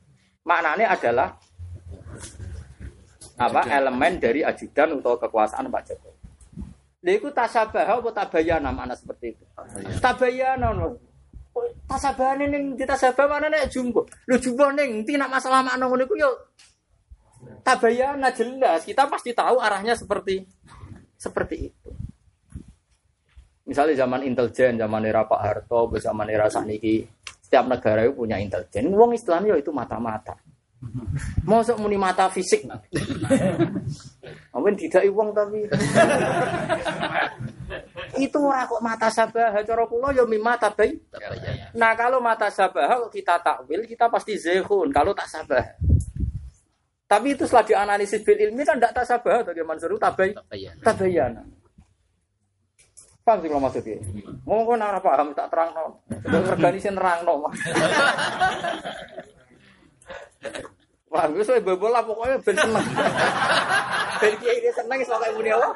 [0.48, 1.32] maknane adalah
[3.40, 6.14] apa elemen dari ajudan atau kekuasaan Pak Jokowi.
[7.04, 9.44] Lha iku tasabah apa tabayana makna seperti itu.
[10.00, 10.96] Tabayana no.
[11.84, 14.08] Tasabahane ning ditasabah mana nek jumbo.
[14.28, 16.32] Lu jumbo ning ngerti nak masalah makna ngono iku yo
[17.64, 18.84] tabayana jelas.
[18.84, 20.44] Kita pasti tahu arahnya seperti
[21.16, 21.90] seperti itu.
[23.64, 27.00] Misalnya zaman intelijen, zaman era Pak Harto, zaman era sakniki,
[27.40, 28.92] setiap negara itu punya intelijen.
[28.92, 30.36] Wong Islam yo itu mata-mata.
[31.44, 32.68] Mosok muni mata fisik.
[34.52, 35.64] Awen tidak wong tapi.
[38.14, 41.00] itu ora kok mata sabah cara kula ya mi mata bayi.
[41.74, 45.64] Nah, kalau mata sabah kalau kita takwil kita pasti zehun kalau tak sabah.
[47.04, 50.32] Tapi itu setelah dianalisis bil ilmi kan tidak tak sabah atau dia Mansur tabai
[50.80, 51.44] tabayana.
[53.24, 53.96] Paham sih kalau maksudnya?
[54.44, 56.04] Ngomong kok nara paham tak terang no.
[56.28, 57.34] Organisasi nerang no.
[61.14, 62.84] Wah, gue soal bebol lah pokoknya ben seneng.
[64.14, 65.74] Ben kiai ini seneng iso kayak muni apa?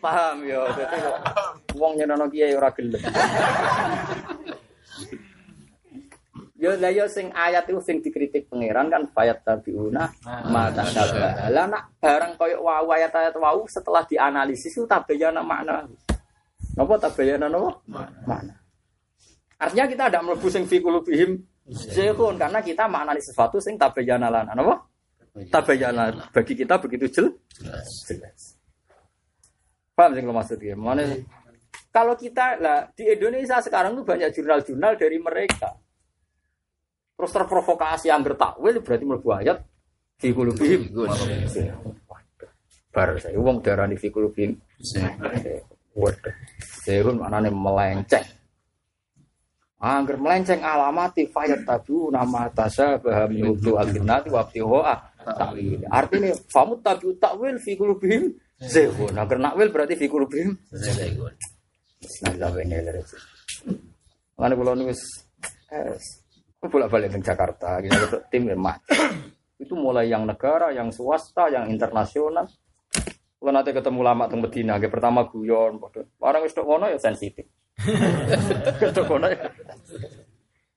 [0.00, 1.18] Paham ya, dadi kok
[1.76, 3.00] wong nyenono kiai ora gelem.
[6.64, 10.08] Yo lah yo sing ayat itu sing dikritik pangeran kan fayat tabiuna
[10.48, 11.52] mata sabah.
[11.52, 15.84] Lah nak barang koyo wau ayat-ayat wau setelah dianalisis itu tabayana makna.
[16.72, 17.84] Napa tabayana napa?
[18.24, 18.56] Makna.
[19.60, 21.36] Artinya kita ada mlebu sing fi qulubihim
[21.68, 24.88] Zehun karena kita maknani sesuatu sing tabayana lana, apa?
[25.52, 27.26] Tabayana bagi kita begitu jel
[27.60, 28.56] jelas.
[29.92, 30.74] Paham sih kalau maksudnya?
[30.80, 31.04] Mana?
[31.92, 35.83] Kalau kita lah di Indonesia sekarang tuh banyak jurnal-jurnal dari mereka.
[37.14, 39.58] Terus terprovokasi yang bertakwil berarti mlebu ayat
[40.18, 40.90] fi qulubihim.
[42.94, 44.58] Bar saya wong darani fi qulubihim.
[45.94, 46.34] Waduh.
[46.82, 48.26] Zehun maknane melenceng.
[49.78, 55.86] Angger melenceng alamati fayat tabu nama tasa baham yudu al-jinnati wa abtihoa takwil.
[55.86, 59.14] Artinya famut tabu takwil fi qulubihim zehun.
[59.14, 61.30] Angger nakwil berarti fi qulubihim zehun.
[62.26, 62.74] Raji'un.
[64.34, 64.98] Mana kula nulis
[66.64, 68.80] eh bolak-balik ke Jakarta, kita tim emak.
[69.60, 72.48] Itu mulai yang negara, yang swasta, yang internasional.
[73.36, 75.76] Kalau nanti ketemu lama teng Medina, pertama guyon,
[76.24, 77.44] orang wis tok ngono ya sensitif.
[78.96, 79.28] Tok kono.
[79.28, 79.50] ya.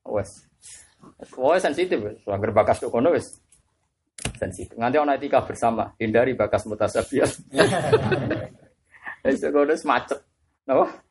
[0.03, 0.43] Wes.
[1.37, 1.99] Wes sensitif.
[2.27, 3.39] Angger bakas tok kono wes.
[4.35, 4.75] Sensitif.
[4.75, 7.31] Nganti ana etika bersama, hindari bakas mutasabiat.
[9.23, 10.19] Tok kono macet.
[10.67, 11.06] Napa?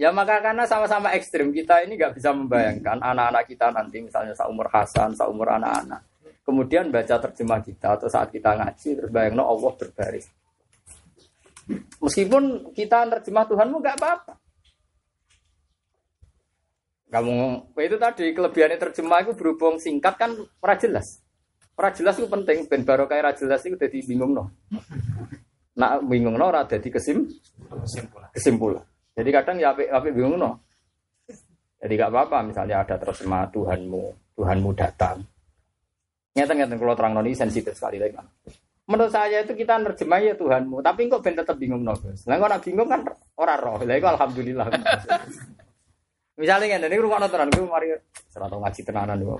[0.00, 4.64] Ya maka karena sama-sama ekstrim kita ini nggak bisa membayangkan anak-anak kita nanti misalnya seumur
[4.72, 6.00] Hasan, seumur anak-anak.
[6.40, 10.24] Kemudian baca terjemah kita atau saat kita ngaji terus bayangno Allah berbaris.
[12.00, 14.34] Meskipun kita terjemah Tuhanmu nggak apa-apa.
[17.12, 17.36] Kamu
[17.76, 20.32] itu tadi kelebihannya terjemah itu berhubung singkat kan
[20.64, 21.20] ora jelas.
[21.76, 24.48] Ora jelas itu penting ben barokah ora jelas itu jadi bingung no.
[25.76, 27.28] Nak bingung no ora dadi kesim
[28.32, 28.89] kesimpulan.
[29.16, 30.60] Jadi kadang ya apik apik bingung no.
[31.80, 35.24] Jadi gak apa-apa misalnya ada terjemah Tuhanmu, Tuhanmu datang.
[36.36, 38.28] Nyata-nyata kalau terang noni sensitif sekali lagi kan.
[38.84, 41.96] Menurut saya itu kita nerjemah ya Tuhanmu, tapi kok ben tetap bingung no.
[42.28, 43.00] Lah nak bingung kan
[43.40, 43.80] ora roh.
[43.80, 44.66] Lah alhamdulillah.
[46.40, 47.92] Misalnya ini rumah nontonan gue mari
[48.28, 49.38] serata ngaji tenanan gue.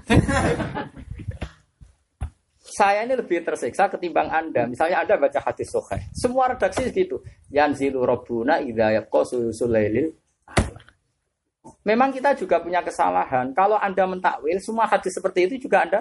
[2.80, 4.64] Saya ini lebih tersiksa ketimbang Anda.
[4.64, 6.00] Misalnya Anda baca hadis sahih.
[6.16, 7.20] Semua redaksi segitu.
[7.52, 9.20] Yanzilu rabbuna idza yabqa
[9.52, 10.16] sulailil
[11.84, 13.52] Memang kita juga punya kesalahan.
[13.52, 16.00] Kalau Anda mentakwil, semua hadis seperti itu juga Anda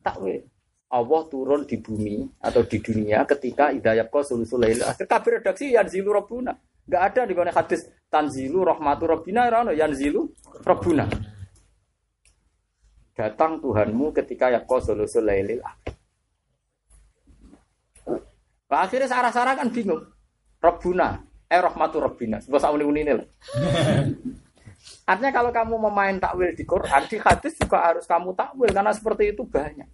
[0.00, 0.48] takwil.
[0.88, 4.78] Allah turun di bumi atau di dunia ketika idayab kau sulail
[5.10, 6.54] kabir redaksi yanzilu rabbuna
[6.86, 10.30] nggak ada di mana hadis tanzilu rahmatu rabbina rano yanzilu
[10.62, 11.10] rabbuna
[13.18, 14.78] datang Tuhanmu ketika ya kau
[18.74, 20.02] sulailil akhirnya sarah-sarah kan bingung
[20.58, 23.28] rabbuna eh rahmatu rabbina sebab uni ini lah
[25.04, 29.36] Artinya kalau kamu memain takwil di Quran, di hadis juga harus kamu takwil karena seperti
[29.36, 29.84] itu banyak.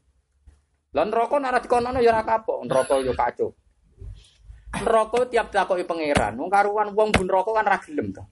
[0.94, 3.50] Lah neraka nek dikono ya ora kapok, neraka yo kacau.
[4.82, 8.22] Neraka tiap takoki pangeran, wong karuan wong bun neraka kan ora gelem to.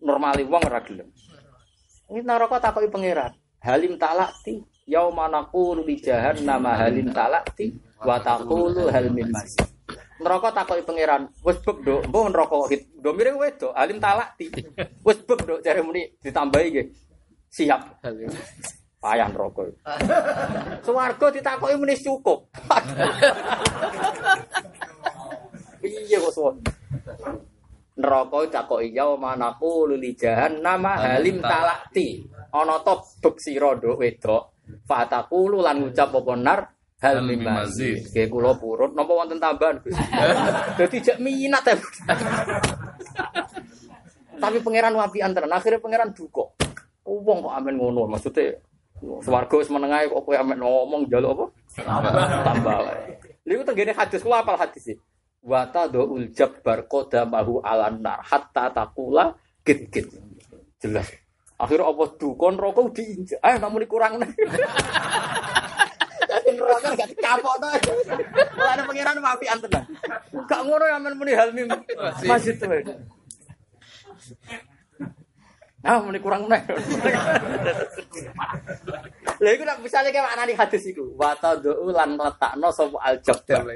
[0.00, 1.08] Normali wong ora gelem.
[2.08, 3.32] Ini neraka takoki pangeran.
[3.60, 9.72] Halim talakti yauma naqulu li jahannam halim talakti wa taqulu hal min mazid.
[10.22, 12.56] Neraka takoki pangeran, wis beb nduk, mbok neraka
[13.02, 14.54] domire wedok, halim talakti.
[15.06, 16.86] Wis beb nduk jare muni ditambahi nggih.
[17.50, 18.06] Siap.
[19.02, 19.62] Payah neraka.
[20.86, 22.54] Swarga ditakoki muni cukup.
[25.82, 26.62] Piye kok suwon?
[27.98, 32.22] Neraka ditakoki ya manaku lili jahannam halim talakti.
[32.54, 34.54] Ana to beb sira nduk wedok.
[34.86, 36.60] Fatakulu lan ngucap apa nar
[37.02, 37.42] hal mazid.
[37.42, 37.98] mazid.
[38.14, 39.82] Kayak kula purut napa wonten tambahan.
[40.78, 41.74] Dadi jak minat ya.
[44.38, 45.50] Tapi pangeran wapian tenan.
[45.50, 46.54] Akhirnya pangeran duka.
[47.02, 48.54] Wong kok amen ngono maksudnya
[49.02, 51.44] Swarga wis menengae kok kowe amen ngomong njaluk apa?
[52.46, 53.18] Tambah wae.
[53.42, 55.02] Lha tenggene hadis kula apal hadis iki.
[55.42, 59.34] Wa tadul jabbar qadamahu alan nar hatta taqula
[59.66, 60.06] git git.
[60.78, 61.10] Jelas.
[61.58, 63.42] Akhirnya apa dukon rokok diinjak.
[63.42, 64.22] Ayo namun kurang
[66.32, 66.40] nih.
[66.40, 67.68] Jadi neraka gak dikapok to.
[68.56, 69.84] Kalau ada pangeran wapian tenan.
[70.48, 71.68] Gak ngono ya men muni hal mim.
[72.24, 72.72] Masjid tuh.
[75.82, 76.62] Nah, muni kurang meneh.
[79.42, 83.66] Lha iku nek misale kayak maknane hadis iku, wa tad'u lan letakno sapa al-jabbar.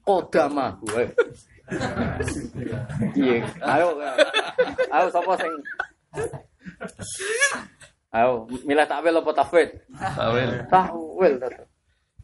[0.00, 1.04] Qodama gue.
[3.12, 4.00] Iya, ayo.
[4.88, 5.52] Ayo sapa sing
[8.10, 9.70] Ayo, milih takwil apa tafwid?
[10.16, 10.50] Tawil.
[10.66, 11.34] Takwil.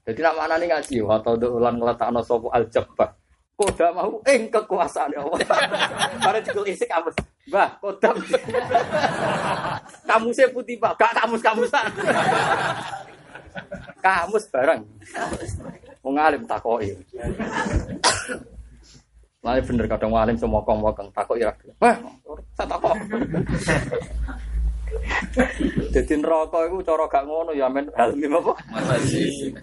[0.06, 3.10] Jadi nak maknane ngaji, wa tad'u lan letakno sapa al-jabbar.
[3.58, 5.40] Koda mau ing kekuasaan Allah.
[6.22, 7.10] Para cikul isik apa?
[7.50, 8.14] Mbah, kodam.
[10.04, 10.94] Kamusnya putih, Pak.
[11.00, 11.88] Gak kamus-kamusan.
[14.04, 14.84] Kamus bareng.
[16.04, 16.94] Wong alim takoki.
[19.40, 21.54] Lah bener kadang wong alim semua kong-kong takoki ra.
[21.82, 21.96] Wah,
[22.54, 22.94] saya takok.
[25.96, 28.52] Jadi neraka iku cara gak ngono ya men halmi apa?
[28.70, 29.56] Masih.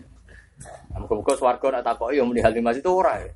[0.94, 3.20] Muga-muga swarga nak takoki ya muni hal mas itu ora.
[3.20, 3.30] ya.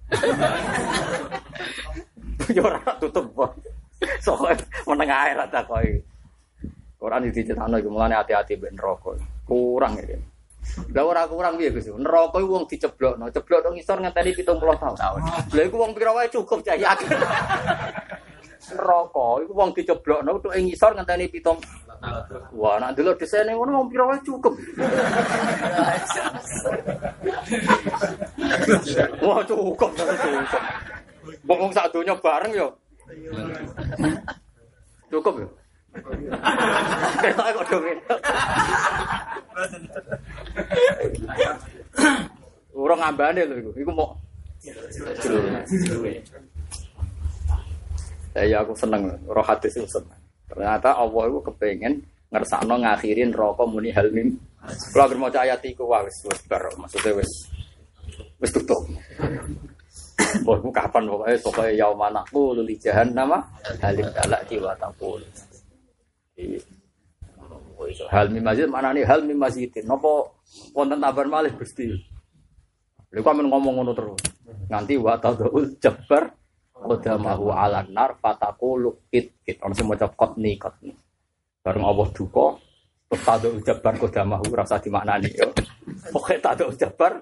[2.47, 3.27] Ya ora tutup.
[3.35, 3.51] Bos.
[4.23, 4.55] Soale
[4.87, 5.99] meneng ae ra takoki.
[6.97, 9.11] Quran dicetakno iku mulane hati-hati mbek neraka.
[9.43, 10.17] Kurang iki.
[10.93, 11.87] Lah ora kurang piye Gus?
[11.89, 14.59] Neraka iku wong diceblokno, ceblok nang ngisor ngenteni 70
[14.99, 15.21] tahun.
[15.55, 17.09] Lah iku wong pira wae cukup cah yakin.
[18.75, 21.86] Neraka iku wong diceblokno tok ngisor ngenteni 70
[22.53, 24.53] Wah, nak dulu desainnya ngono wong pira cukup.
[29.25, 30.61] Wah, cukup, cukup.
[31.47, 32.67] Wong sak donya bareng yo.
[35.09, 35.49] Cukup yo.
[37.21, 38.15] Ketok kok do beda.
[42.77, 43.71] Urung ngambane lho iku.
[43.73, 44.13] Iku mau
[48.37, 50.16] Saya aku seneng roh hadis itu seneng.
[50.47, 51.93] Ternyata Allah itu kepengen
[52.31, 54.35] ngersakno ngakhirin rokok muni halmim.
[54.67, 57.31] Kalau agar mau ayat wah wis wis bar maksudnya wis
[58.39, 58.83] wis tutup.
[60.43, 63.39] Wah, kapan pokoknya pokoknya yauma naqulu li jahannama
[63.79, 65.21] halim talaki wa taqul.
[66.35, 66.59] Iya.
[67.77, 68.09] Oh, iso.
[68.09, 69.85] Hal mim masjid mana nih hal mim masjidin.
[69.85, 70.41] Nopo
[70.73, 71.93] wonten tabar malih Gusti.
[73.13, 74.19] Kok men ngomong ngono terus.
[74.67, 76.27] Nganti wa tadul jabbar
[76.87, 79.59] qadamahu ala nar fataqulu kit kit.
[79.63, 80.91] Ono sing maca qatni qatni.
[81.63, 82.55] Bareng Allah duka
[83.07, 85.51] terus tadul jabbar qadamahu rasa dimaknani yo.
[86.11, 87.19] Pokoke tadul jabbar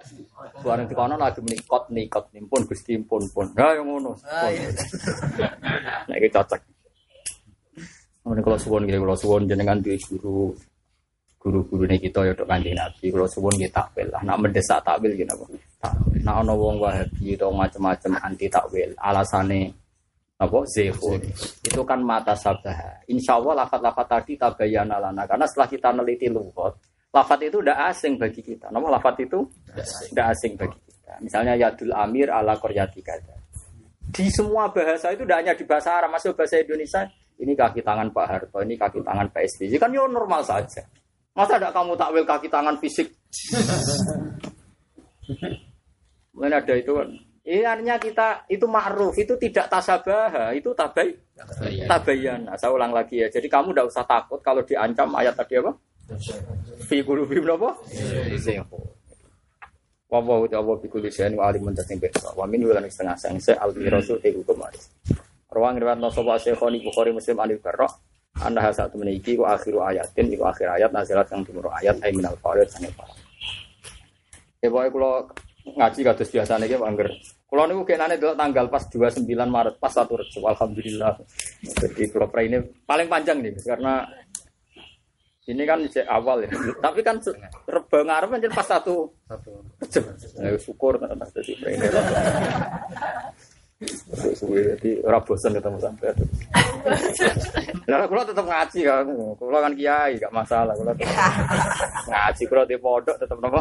[0.61, 3.49] bareng dikono lagi muni qatni qatni pun Gusti pun pun.
[3.57, 4.13] Ha yang ngono.
[6.09, 6.61] Nek iki cocok.
[8.25, 10.49] Ini kalau suwon kalau suwon jenengan duwe guru
[11.45, 13.13] guru-guru nih kita ya kanjeng nabi.
[13.13, 14.21] Kalau suwon kita takwil lah.
[14.25, 15.45] Nak mendesak takwil gitu apa?
[15.77, 16.25] Takwil.
[16.25, 18.89] Nak ono wong wahabi atau macam-macam anti takwil.
[18.97, 19.69] Alasane
[20.35, 21.21] apa zehur
[21.63, 23.05] itu kan mata sabah.
[23.07, 26.75] Insya Allah lafat-lafat tadi tabayana lana karena setelah kita neliti lugat,
[27.13, 28.73] lafat itu udah asing bagi kita.
[28.73, 29.45] Nama lafat itu
[30.11, 31.21] udah asing bagi kita.
[31.21, 33.37] Misalnya yadul amir ala koryati kada.
[34.11, 37.05] Di semua bahasa itu tidak hanya di bahasa Arab, masuk bahasa Indonesia.
[37.35, 39.75] Ini kaki tangan Pak Harto, ini kaki tangan Pak SBY.
[39.75, 40.83] Kan ya normal saja.
[41.35, 43.11] Masa tidak kamu takwil kaki tangan fisik?
[46.31, 47.09] Mungkin ada itu kan.
[47.45, 51.13] Ini artinya kita itu ma'ruf, itu tidak tasabah, itu tabai,
[51.85, 52.57] tabayana.
[52.57, 53.29] Saya ulang lagi ya.
[53.29, 55.69] Jadi kamu tidak usah takut kalau diancam ayat tadi apa?
[56.89, 57.69] Fi qulubihim apa?
[60.09, 62.33] Wa wa wa bi kulli syai'in wa alimun tasing bisa.
[62.33, 64.65] Wa min wa setengah sang se al rasul te hukum.
[65.53, 67.85] Rawang riwayat no sapa Syekhoni Bukhari Muslim Anil Barra.
[68.43, 72.35] Anda hasat meniki ku akhiru ayatin iku akhir ayat nazilat yang timur ayat ay minal
[72.43, 73.15] farid sange parah.
[74.59, 75.11] Ya pokoke kula
[75.65, 77.07] ngaji kados biasane iki Angger.
[77.47, 81.15] Kula niku kenane delok tanggal pas 29 Maret pas satu Rejab alhamdulillah.
[81.63, 84.03] Jadi kula ini paling panjang nih karena
[85.45, 86.49] ini kan sejak awal ya.
[86.81, 87.37] Tapi kan se-
[87.71, 89.15] reba ngarep kan pas satu
[89.79, 90.03] Rejab.
[90.43, 91.87] Ya syukur tenan dadi ini.
[94.39, 96.15] Suwe jadi ora bosan ketemu sampai
[97.91, 99.03] Lah kula tetep ngaji kan.
[99.35, 100.95] Kula kan kiai gak masalah kula
[102.11, 103.59] ngaji kula di pondok tetep nopo?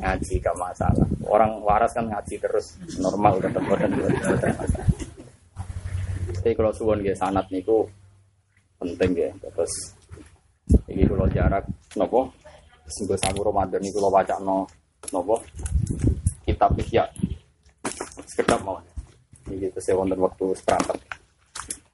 [0.00, 1.04] Ngaji gak masalah.
[1.28, 4.56] Orang waras kan ngaji terus normal tetep boten masalah.
[6.40, 7.84] Tapi kalau suwon nggih sanat niku
[8.80, 9.92] penting ya terus
[10.88, 11.68] iki kula jarak
[12.00, 12.32] nopo?
[12.88, 14.64] Singgo samu Ramadan niku kula wacana
[15.12, 15.36] nopo?
[16.48, 17.04] Kitab Ihya.
[18.24, 18.93] Sekedap mawon.
[19.48, 20.98] Ini gitu saya wonten waktu seperangkat.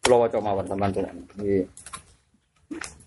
[0.01, 1.17] Pulau waca mawon teman-teman.
[1.39, 1.67] Ini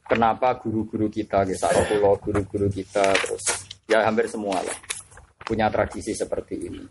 [0.08, 3.44] kenapa guru-guru kita, gitu, pulau guru-guru kita terus
[3.88, 4.78] ya hampir semua lah
[5.44, 6.84] punya tradisi seperti ini.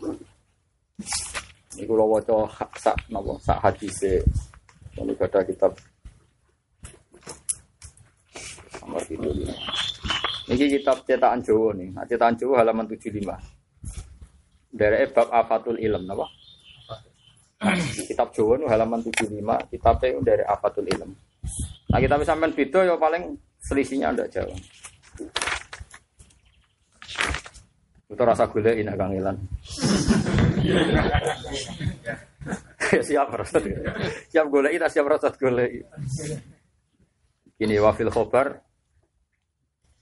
[1.77, 4.21] Ini kalau waca sak napa sak hadise
[5.01, 5.73] ini ada kitab
[8.85, 9.31] nomor itu.
[10.53, 11.89] Ini kitab cetakan Jawa nih.
[11.97, 13.25] Nah, cetakan Jawa halaman 75.
[14.69, 16.29] Dari bab afatul ilm napa?
[18.11, 21.11] Kitab Jawa nu halaman 75, kitabnya dari Afatul Ilm.
[21.93, 24.57] Nah, kita bisa main video ya paling selisihnya ndak jauh.
[28.13, 29.37] Itu rasa gula ini Kang Ilan.
[33.09, 33.57] siap rasa
[34.29, 35.65] siap gula itu siap rasa gula
[37.57, 38.61] Ini wafil khobar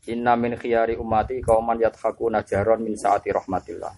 [0.09, 3.93] Inna min khiyari umati kauman yathakuna jaron min saati rahmatillah.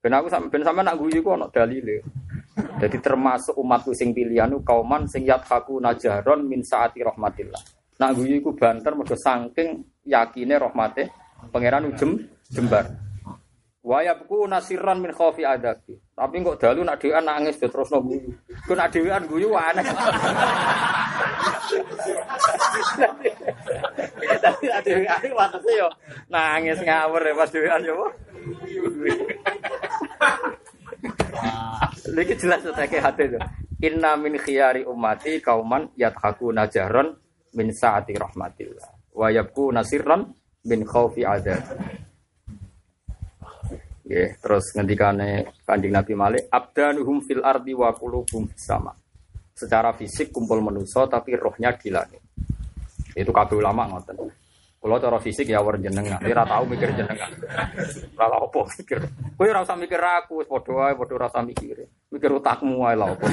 [0.00, 2.00] Ben aku sampe ben sampe nak guyu ku ono dalile.
[2.58, 7.62] Jadi termasuk umatku sing pilihan ku kauman sing yathaku najaron min saati rahmatillah.
[7.98, 11.10] Nak guyu iku banter mergo saking yakine rahmate
[11.50, 12.18] pangeran ujem
[12.50, 12.86] jembar.
[13.82, 15.98] Wa yabku nasiran min khaufi adabi.
[16.14, 18.30] Tapi kok dalu nak dhewean nangis terus no guyu.
[18.66, 19.86] Ku nak dhewean guyu aneh.
[24.38, 25.88] Tapi nak dhewean watese yo
[26.30, 27.96] nangis ngawur ya pas dhewean yo.
[32.14, 33.38] Lagi jelas kayak hati itu.
[33.84, 37.14] Inna min khiyari ummati kauman yathaku najaron
[37.54, 39.14] min saati rahmatillah.
[39.14, 40.30] Wa yabku nasirran
[40.66, 41.62] min khaufi adab.
[44.08, 48.96] Ya, terus ngendikane Kanjeng Nabi Malik, abdanuhum fil ardi wa qulubuhum sama.
[49.52, 52.24] Secara fisik kumpul manusia tapi rohnya di langit.
[53.12, 54.16] Itu kabeh ulama ngoten.
[54.78, 57.30] Kalau cara fisik ya war jenengan, ora tau mikir jenengan.
[58.14, 58.98] Ora tau apa mikir.
[59.34, 61.76] Kowe ora usah mikir aku, wis padha wae padha ora usah mikir.
[62.14, 63.26] Mikir utakmu wae lah apa.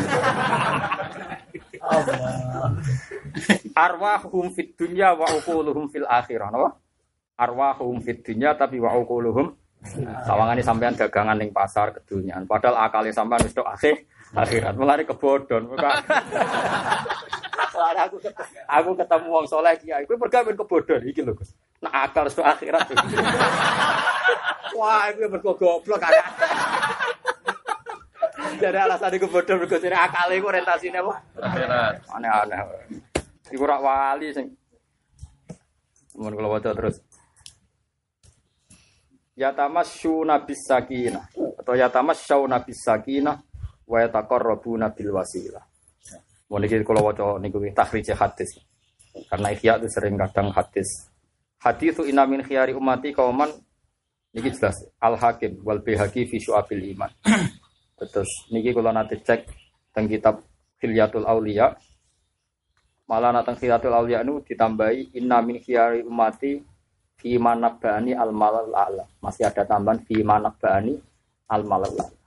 [3.78, 6.82] Arwahum fit dunya wa uquluhum fil akhirah, napa?
[7.38, 9.54] Arwahum fit dunya tapi wa uquluhum
[10.26, 12.50] Sawangane sampean dagangan ning pasar kedunian.
[12.50, 14.02] Padahal akale sampean wis tok akhir
[14.34, 15.06] akhirat melari
[17.76, 21.52] Soalnya aku ketemu, aku ketemu wong soleh kiai, kowe mergo men kebodhon iki lho Gus.
[21.84, 22.88] Nak akal so akhirat.
[24.80, 26.24] Wah, itu mergo goblok akal.
[28.56, 31.14] Jadi alasan iku bodoh mergo jare akale iku orientasine apa?
[31.36, 31.94] Akhirat.
[32.16, 32.60] Aneh-aneh.
[33.52, 34.48] Iku rak wali sing
[36.16, 37.04] Mun kula waca terus.
[39.36, 41.28] Yatamassyuna bis sakinah
[41.60, 43.36] atau yatamassyuna bis sakinah
[43.86, 45.64] wa yataqarrabuna bil wasilah.
[46.50, 48.62] Mun iki kula waca niku takhrij hadis.
[49.32, 51.10] Karena ihya itu sering kadang hadis.
[51.58, 53.50] Hadis itu inna min khiyari ummati kauman
[54.36, 57.10] niki jelas Al Hakim wal Bihaqi fi syu'abil iman.
[57.98, 59.48] Terus niki kula nanti cek
[59.96, 60.44] teng kitab
[60.84, 61.74] Hilyatul Auliya.
[63.10, 66.62] Malah nateng Hilyatul Auliya nu ditambahi inna min khiyari ummati
[67.16, 69.08] fi manabani al malal a'la.
[69.24, 70.94] Masih ada tambahan fi manabani
[71.50, 72.25] al malal a'la.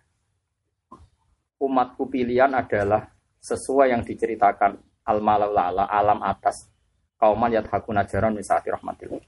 [1.59, 3.11] Umatku pilihan adalah
[3.43, 4.79] sesuai yang diceritakan
[5.09, 6.71] al malal a'la, alam atas.
[7.19, 9.19] Kauman yadhakun ajaran misati rahmatillah.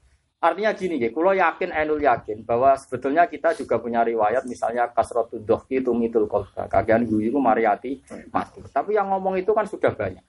[0.41, 5.37] Artinya gini, ya, kalau yakin, enul yakin bahwa sebetulnya kita juga punya riwayat, misalnya kasrotu
[5.37, 8.01] dohki tumitul kolba, kagian guyu itu mariati
[8.33, 8.65] mati.
[8.73, 10.25] Tapi yang ngomong itu kan sudah banyak.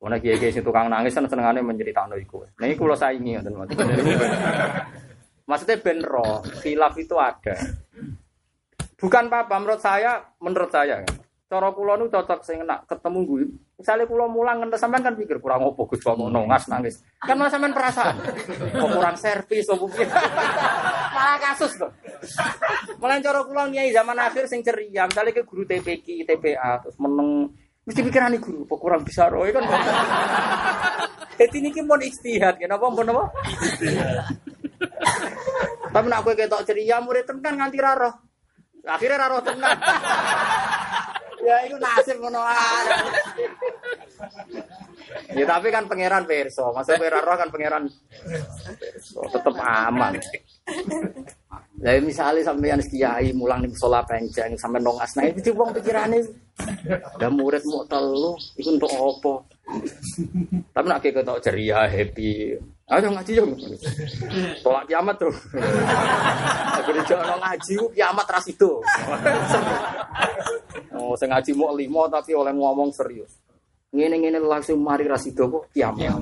[0.00, 2.40] Karena kiai kiai tukang nangis kan senengannya menceritakan itu.
[2.56, 3.42] Nah ini kalau saya ingin,
[5.50, 7.52] maksudnya ben roh, khilaf itu ada.
[8.96, 11.04] Bukan apa-apa, menurut saya, menurut saya,
[11.46, 13.44] cara kula nu cocok sing nak ketemu gue.
[13.76, 17.04] Misalnya kula mulang ngentes sampean kan pikir kurang opo Gus kok ngono ngas nangis.
[17.20, 18.16] Kan malah sampean perasaan.
[18.72, 20.08] Kok kurang servis opo piye.
[21.16, 21.92] Malah kasus tuh.
[22.96, 27.52] Malah cara kula nyai zaman akhir sing ceria, misalnya ke guru TPK, TPA terus meneng
[27.86, 29.62] mesti pikirane guru kok kurang bisa roe kan.
[31.38, 33.24] Jadi niki mau istihad, kenapa mau apa?
[35.92, 38.14] Tapi nak kowe ketok ceria murid tenan nganti ra roh.
[38.86, 39.76] Akhirnya ra roh tenan.
[41.46, 42.84] ya itu nasib ngono ae.
[45.34, 50.14] Ya tapi kan pangeran perso, masa roh kan pangeran perso, tetep aman.
[51.76, 56.24] Lah misalnya sampean kiai mulang ning musola penceng sampe nongas nah itu wong pikirane
[57.20, 59.44] Dah murid mau telu, itu untuk apa?
[60.72, 62.56] Tapi nak ketok ceria, happy.
[62.86, 63.50] Ayo ngaji yo.
[64.62, 65.34] Tolak kiamat tuh.
[66.70, 68.78] Akhirnya jangan ngaji, kiamat ras itu.
[70.94, 73.42] Oh, saya ngaji mau limo tapi oleh ngomong serius.
[73.90, 76.14] Ngene ngene langsung mari ras itu kok kiamat.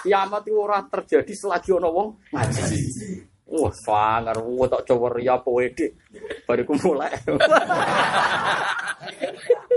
[0.00, 2.64] kiamat itu ora terjadi selagi ono wong ngaji.
[3.52, 5.92] Wah, sangar, wah tak coba ria poedik.
[6.48, 7.12] Bariku mulai.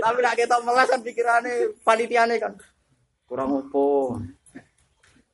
[0.00, 2.56] Tapi nak kita melas kan pikirannya panitiane kan.
[3.26, 4.14] Kurang opo.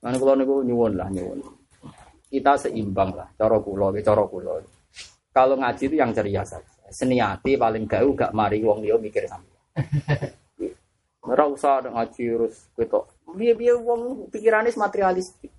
[0.03, 1.45] Kan kalau niku nyuwun lah nyuwun.
[2.33, 4.65] Kita seimbang lah, cara kula, cara kula.
[5.33, 6.65] Kalau ngaji itu yang ceria saja.
[6.89, 9.53] Seniati paling gak gak mari wong liya mikir sampe.
[11.33, 13.05] Ora usah ada ngaji terus ketok.
[13.33, 15.53] Biar-biar wong pikirannya materialistik.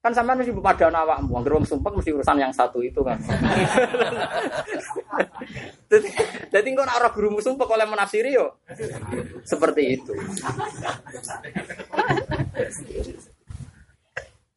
[0.00, 3.20] Kan sampean mesti pada awakmu, wong wong sumpah mesti urusan yang satu itu kan.
[5.86, 6.08] Jadi,
[6.50, 8.58] jadi engko nek ora gurumu sumpah oleh menafsiri yo
[9.46, 10.12] seperti itu.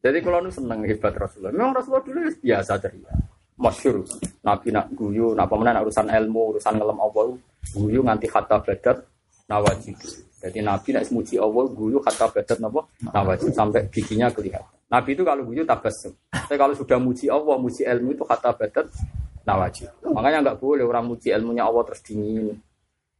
[0.00, 1.52] Jadi kalau nu seneng hebat Rasulullah.
[1.52, 3.14] Memang Rasulullah dulu biasa ceria.
[3.60, 4.00] Masyur.
[4.40, 7.36] Nabi nak guyu, nak pemenang urusan ilmu, urusan ngelem Allah,
[7.76, 9.04] guyu nganti kata badat
[9.44, 10.00] nawajib.
[10.40, 14.79] Jadi Nabi nak semuji Allah, guyu kata badat napa nawajib sampai giginya kelihatan.
[14.90, 16.10] Nabi itu kalau guyu tabassum.
[16.34, 18.90] Tapi kalau sudah muji Allah, muji ilmu itu kata badat
[19.46, 19.86] nawajib.
[20.02, 22.58] Makanya nggak boleh orang muji ilmunya Allah terus dingin.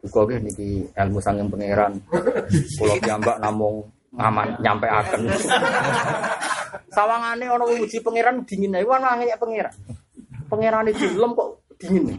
[0.02, 1.94] Juga gini di ilmu sanging pangeran.
[2.74, 5.20] Pulau jambak namung ngaman nyampe akan.
[6.90, 9.38] Sawangane ono muji pangeran dingin ae wan ngene
[10.50, 10.90] pangeran.
[10.90, 11.48] Itu dilem kok
[11.78, 12.18] dingin.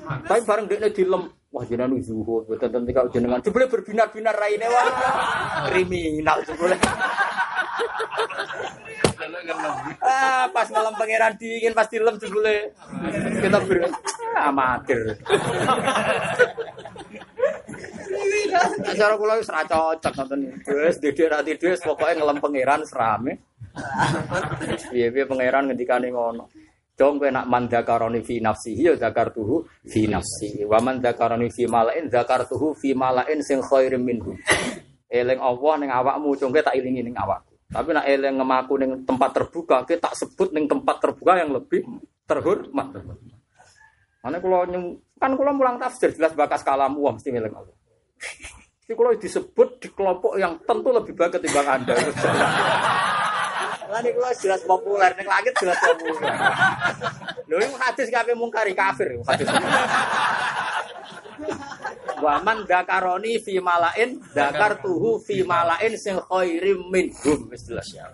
[0.00, 1.22] Tapi bareng dekne dilem
[1.56, 4.92] Wah jenengan zuhud, betul tentu kalau jenengan jebule berbinar-binar raine wah
[5.72, 6.76] kriminal jebule.
[10.02, 12.72] Ah, pas malam pangeran dingin pasti lem jebule.
[13.42, 13.78] Kita ber
[14.36, 15.16] ah, amatir.
[18.96, 20.40] Cara kula wis ra cocok ngoten.
[20.64, 23.32] Wis dede ra tidur pokoke ngelem pangeran serame.
[24.92, 26.48] Piye-piye pangeran ngendikane ngono.
[26.96, 30.64] Dong kowe nak man dzakaroni fi nafsihi ya zakartuhu fi nafsi.
[30.64, 34.32] Wa man dzakaroni fi malain zakartuhu fi malain sing khairim minhu.
[35.12, 37.55] Eling Allah ning awakmu cung tak ilingi ning awakku.
[37.66, 41.82] Tapi nak eling ngemaku ning tempat terbuka, kita tak sebut ning tempat terbuka yang lebih
[42.22, 42.94] terhormat.
[44.22, 44.62] Mana kalau
[45.18, 47.74] kan kalau mulang tafsir jelas bakas kalam uang mesti milik Allah.
[48.86, 51.94] Jadi kalau disebut di kelompok yang tentu lebih baik ketimbang anda.
[53.86, 56.30] Lah kalau jelas populer, ning langit jelas populer.
[57.50, 59.46] Lho iku hadis kabeh mungkari kafir hadis.
[62.22, 68.08] Wa man dakaroni fi malain dakartuhu fi malain sing khairim minhum wis jelas ya.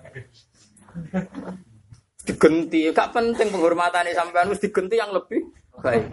[2.23, 5.43] Digenti, gak penting penghormatannya sampean wis digenti yang lebih
[5.82, 6.07] baik.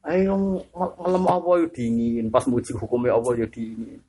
[0.00, 4.00] Ayo ngelem apa yo dingin, pas muji hukumnya apa yo dingin.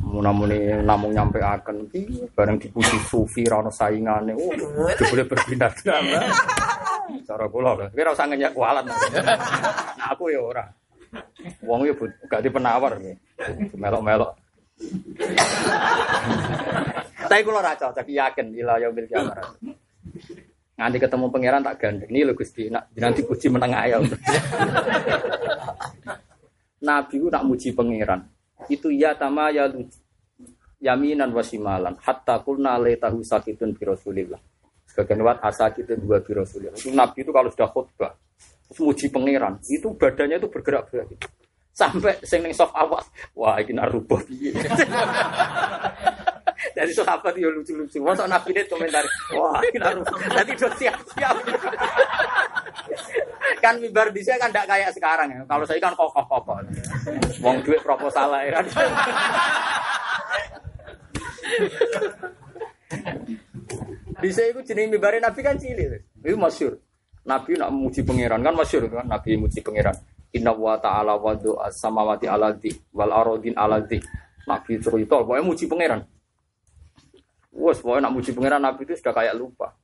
[0.00, 1.86] Munamune namung nyampe akan
[2.34, 4.32] bareng dipuji sufi ra ono saingane.
[4.34, 4.50] Oh,
[4.96, 6.24] boleh berbinar-binar.
[7.26, 8.86] Cara kula lho, kira usah ngenyak kualat.
[8.86, 8.96] Nah,
[10.10, 10.64] aku ya ora.
[11.62, 11.94] Wong yo
[12.26, 13.14] gak di penawar nih.
[13.74, 14.34] Melok-melok.
[17.30, 19.36] Tapi kula ra cocok yakin ila yaumil kiamah.
[20.80, 22.08] Nganti ketemu pangeran tak gandeng.
[22.08, 24.02] Ini lho Gusti, nak nanti puji meneng ayam.
[26.80, 28.24] Nabi ku nak muji pangeran.
[28.68, 29.70] Itu ya tama ya
[30.80, 34.40] yaminan wasimalan hatta kulna tahu sakitun bi Rasulillah.
[34.90, 36.74] Sebagian wat asakitun dua bi Rasulillah.
[36.74, 38.12] Itu Nabi itu kalau sudah khutbah
[38.70, 41.26] terus muji pangeran, itu badannya itu bergerak-gerak gitu.
[41.74, 43.02] Sampai sing ning soft awak,
[43.34, 44.54] wah ini narubah piye.
[46.76, 47.98] Dari sahabat yo lucu-lucu.
[47.98, 49.02] Masa Nabi ini komentar,
[49.34, 50.22] wah ini narubah.
[50.22, 51.34] Tadi udah siap-siap.
[53.60, 55.40] Kan mimbar di kan tidak kayak sekarang ya.
[55.48, 56.60] Kalau saya kan kokoh-kokoh.
[57.40, 58.60] Wong duit proposal ya.
[64.20, 66.04] Bisa itu jenis mimbar Nabi kan cilik.
[66.20, 66.76] Itu masyur.
[67.24, 69.04] Nabi nak muji pangeran kan masyur kan.
[69.08, 69.96] Nabi muji pangeran.
[70.30, 73.98] Inna wa ta'ala wa do'a samawati aladhi wal arodin aladhi.
[74.46, 76.00] Nabi cerita, pokoknya muji pangeran.
[77.50, 79.74] Wes, pokoknya nak muji pangeran Nabi itu sudah kayak lupa.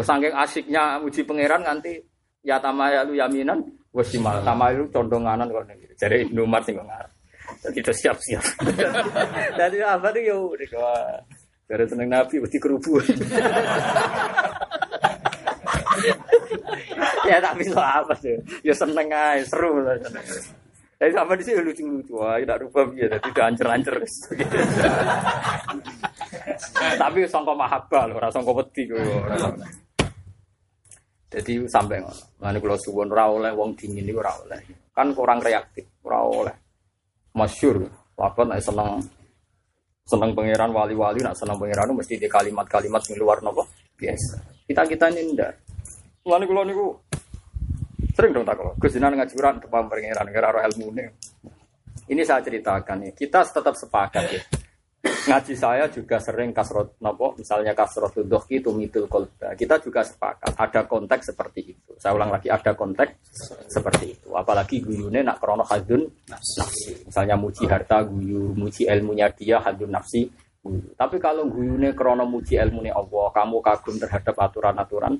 [0.00, 2.00] Saking asiknya muji pangeran nanti
[2.40, 3.60] ya tamaya lu yaminan
[3.92, 5.68] wes simal tamaya lu condonganan kok
[6.00, 7.12] Jadi Ibnu Umar sing ngarep.
[7.76, 8.42] Itu siap-siap.
[9.60, 10.56] Jadi apa tuh yo.
[11.68, 12.98] Dari seneng Nabi mesti kerubu.
[17.28, 18.34] ya tak bisa apa sih.
[18.66, 19.94] Ya seneng aja, seru lah.
[21.02, 23.96] Tapi sama di sini lucu-lucu, wah tidak rupa dia, tidak ancer-ancer.
[27.02, 28.86] Tapi songkok mahabbah loh, songkok peti
[31.32, 32.60] Jadi sampai ngono.
[32.60, 34.60] kalau suwon ora oleh wong dingin itu ora oleh.
[34.92, 36.54] Kan kurang reaktif, ora oleh.
[37.32, 37.88] Masyur,
[38.20, 39.00] apa nek seneng
[40.04, 43.64] seneng pangeran wali-wali nak seneng pangeran mesti di kalimat-kalimat yang luar nopo
[43.96, 44.36] biasa.
[44.68, 45.52] Kita kita ini ndak.
[46.28, 46.86] Mulane kula niku
[48.12, 51.04] sering dong tak kalau Gus ngaji Quran pangeran gara ilmu ini.
[52.12, 53.10] Ini saya ceritakan ya.
[53.16, 54.42] Kita tetap sepakat ya.
[55.02, 58.14] Ngaji saya juga sering kasrot nopo, misalnya kasrot
[58.50, 59.54] itu mitul kolba.
[59.58, 61.90] Kita juga sepakat ada konteks seperti itu.
[61.98, 64.30] Saya ulang lagi ada konteks seperti itu.
[64.34, 67.02] Apalagi guyune nak krono hadun nafsi.
[67.02, 70.30] Misalnya muji harta guyu, muji ilmunya dia hadun nafsi
[70.94, 75.18] tapi kalau guyune krono muji ilmu Allah, kamu kagum terhadap aturan-aturan.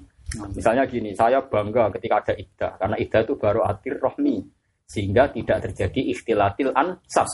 [0.54, 4.38] Misalnya gini, saya bangga ketika ada iddah, karena iddah itu baru atir rohmi,
[4.86, 7.26] sehingga tidak terjadi ikhtilatil ansab.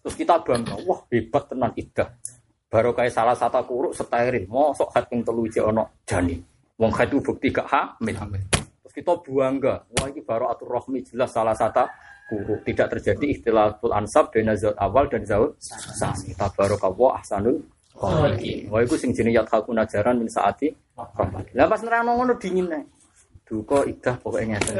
[0.00, 2.08] Terus kita bangga, wah hebat tenan iddah.
[2.70, 6.38] Baru kayak salah satu kuruk steril, mosok hat yang telu ono jani.
[6.80, 8.16] Wong itu bukti gak hamil.
[8.80, 11.84] Terus kita bangga, wah ini baru atur rohmi jelas salah satu
[12.32, 12.64] buruk.
[12.64, 15.52] Tidak terjadi ikhtilaful ansab dengan zat awal dan zat
[15.98, 16.32] sani.
[16.32, 17.60] Tabarakallah ahsanul
[17.92, 18.72] khaliqin.
[18.72, 21.52] Wah iku sing jenenge yathaku najaran min saati rahmat.
[21.52, 22.82] Lah pas nerangno ngono dingin nih.
[23.50, 24.78] Duka idah pokoknya ngeten.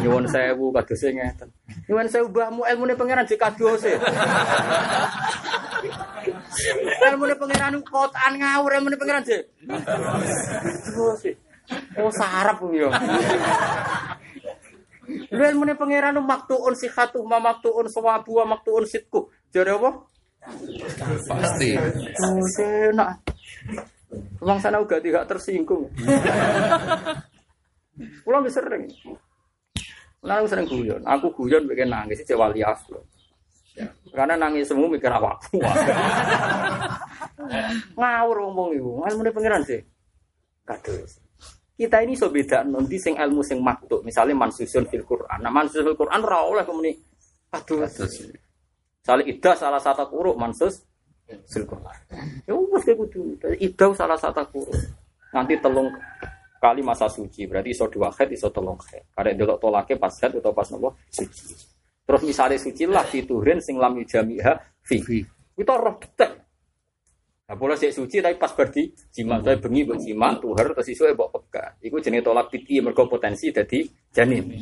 [0.00, 1.52] Nyuwun sewu kadose ngeten.
[1.92, 4.00] Nyuwun sewu mbahmu ilmune pangeran jek kadose.
[7.04, 9.52] ilmune pangeran kotaan ngawur ilmune pangeran jek.
[10.88, 11.36] Kadose.
[12.00, 12.88] Oh sarap yo.
[15.28, 19.28] Lu ilmune pangeran maktuun sihatu ma maktuun sawabu wa maktuun sitku.
[19.52, 20.00] Jare apa?
[21.28, 21.76] Pasti.
[22.24, 23.20] Oh, enak.
[24.40, 25.92] Wong sana uga tidak tersinggung.
[28.22, 28.86] Pulang bisa sering.
[30.22, 31.02] Lalu sering guyon.
[31.06, 33.02] Aku guyon bikin nangis cek wali aslo.
[34.10, 35.58] Karena nangis semua mikir awakku.
[37.98, 38.90] Ngawur ngomong ibu.
[39.06, 39.78] Ilmu pangeran sih.
[40.66, 41.28] Kados
[41.78, 45.86] kita ini so beda nanti sing ilmu sing maktuk misalnya mansusun fil Quran nah mansusun
[45.86, 46.90] fil Quran ora oleh kemuni
[47.54, 47.86] aduh
[49.06, 50.82] salah satu kuruk mansus
[51.46, 51.96] fil Quran
[52.50, 54.74] ya wis kudu ida salah satu kuruk
[55.30, 55.94] nanti telung
[56.58, 60.36] kali masa suci berarti iso dua head iso telung head karena delok tolake pas head
[60.38, 60.98] atau pas nopo?
[61.08, 61.54] Suci.
[62.08, 64.52] Terus misalnya suci lah diturin sing lam jamiha
[64.82, 64.98] fi.
[65.54, 66.48] Kita roh detek.
[67.48, 71.16] Nah, boleh sih suci tapi pas berdi jima, saya bengi buat jima, tuhar terus isu
[71.16, 71.80] bawa pekat.
[71.80, 74.52] Iku jenis tolak titi mergo potensi jadi janin.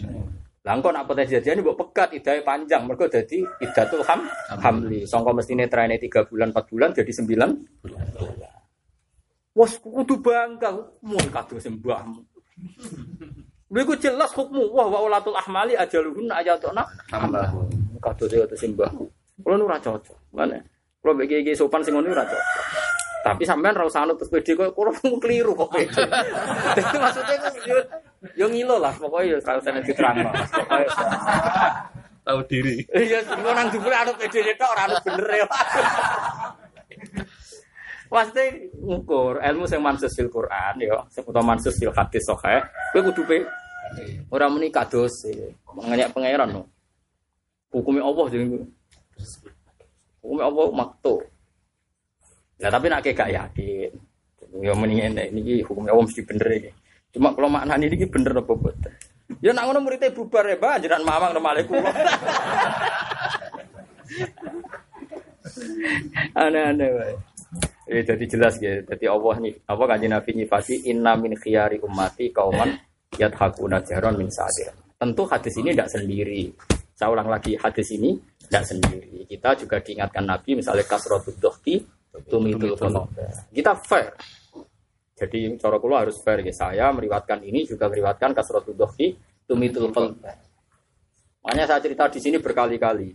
[0.63, 2.87] Langkon apa potensi jadi janin bawa pekat, idai panjang.
[2.87, 4.31] Mergo jadi idatul ham
[4.63, 5.03] hamli.
[5.03, 7.51] Songko mesti netranya tiga bulan empat bulan jadi sembilan
[7.83, 8.56] bulan.
[9.57, 10.69] Wes kudu bangga
[11.01, 12.21] mun kados mbahmu.
[13.73, 17.49] Lha iku jelas hukmu wah wa ulatul ahmali ajaluhun ayatuna Tambah.
[18.05, 19.09] kados e kados mbahku.
[19.41, 20.37] Kulo ora cocok.
[20.37, 20.61] Mana?
[21.01, 22.47] Kulo bagi iki sopan sing ngono ora cocok.
[23.25, 24.93] Tapi sampean ra usah anut pede kok kulo
[25.25, 26.05] keliru kok pede.
[26.77, 27.59] Dadi maksudnya ku
[28.37, 30.31] yo ngilo lah pokoknya yo usah diterangno.
[30.53, 30.87] Pokoke
[32.27, 32.83] Tahu diri.
[32.91, 35.47] Iya, engko nang jupule anut pede tok ora anut bener ya.
[38.07, 42.63] Pasti ngukur ilmu sing mansus fil Quran ya, sing mansus fil hadis sahih,
[42.95, 43.39] kowe kudu pe
[44.31, 45.27] ora muni kados
[45.75, 46.63] nganyak pangeran no.
[47.75, 48.47] Hukumnya Allah jadi
[50.23, 51.23] hukumnya Allah makto.
[52.63, 53.91] Nah tapi nak kayak yakin,
[54.63, 56.71] ya mendingan ini hukumnya Allah mesti bener ini.
[57.13, 58.93] Cuma kalau ini ini bener apa betul?
[59.43, 61.51] Ya nak ngono muridnya bubar ya, bah, jangan mamang nama.
[66.37, 67.19] Aneh-aneh.
[67.97, 68.85] Eh, jadi jelas ya.
[68.85, 72.77] Jadi Allah nih, apa kanjeng Nabi nyifati inna min khiyari ummati kauman
[73.17, 74.69] yadhakuna jahron min sadir.
[75.01, 76.53] Tentu hadis ini tidak sendiri.
[76.93, 79.25] Saya ulang lagi hadis ini tidak sendiri.
[79.25, 81.81] Kita juga diingatkan Nabi misalnya kasrotud dohki
[82.29, 83.09] tumitul qulub.
[83.49, 84.13] Kita fair.
[85.17, 86.53] Jadi cara kula harus fair ya.
[86.53, 89.17] Saya meriwatkan ini juga meriwatkan kasrotud dohki
[89.49, 90.21] tumitul qulub.
[91.45, 93.09] Makanya saya cerita di sini berkali-kali.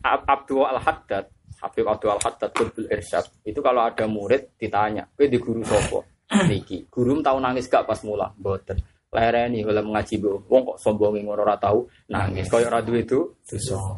[0.00, 1.28] Ab- Abdul Al-Haddad,
[1.60, 6.86] Habib Abdul Al-Haddad Qutbul Irsyad, itu kalau ada murid ditanya, "Kowe di guru sopo?" Niki,
[6.86, 8.30] guru tahu nangis gak pas mula?
[8.38, 8.78] Mboten.
[9.10, 11.82] Lereni kalau mengaji bu, wong kok sombongin ngono ora tahu
[12.14, 12.46] nangis.
[12.46, 13.26] Koyo ora duwe itu.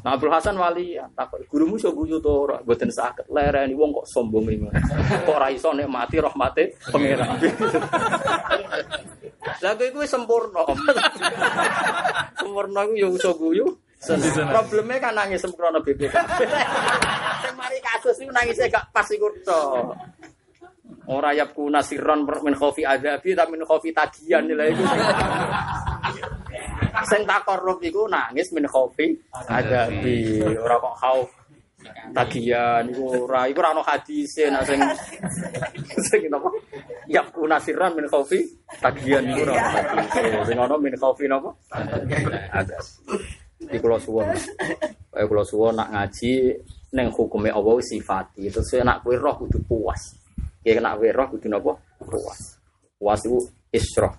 [0.00, 2.56] Nah Abdul Hasan wali ya, takut gurumu iso guyu to ora?
[2.64, 3.28] Mboten saged.
[3.28, 4.80] Lereni wong kok sombongin ngono.
[5.28, 7.36] Kok ora iso nek mati rahmate pangeran.
[9.60, 10.64] Lah kowe kuwi sempurna.
[12.40, 13.68] sempurna ku yo iso guyu.
[14.02, 16.10] Problemnya kan nangis sempurna BPK.
[17.42, 19.94] Sing mari kasus iku nangise gak pas iku tok.
[21.06, 24.82] Ora yapku nasiron min khofi azabi tapi min khofi tagihan nilai iku.
[27.06, 29.14] Sing takorup iku nangis min khofi
[29.46, 31.28] azabi, ora kok khauf
[32.14, 34.78] tagihan iku ora iku ora ono hadise nak sing
[36.10, 36.50] sing napa
[37.46, 38.38] nasiron min khofi
[38.82, 40.20] tagihan iku ora ono hadise.
[40.50, 41.50] Sing ono min khofi napa?
[42.50, 42.82] Azab.
[43.68, 44.26] Di kula suwun.
[45.12, 46.32] Kaya kula suwun nak ngaji
[46.96, 48.48] ning hukume Allah sifati.
[48.50, 50.02] Terus nak kowe roh kudu puas.
[50.64, 51.72] Ya nak kowe roh kudu napa?
[52.02, 52.40] Puas.
[52.98, 53.38] Puas itu
[53.70, 54.14] isroh.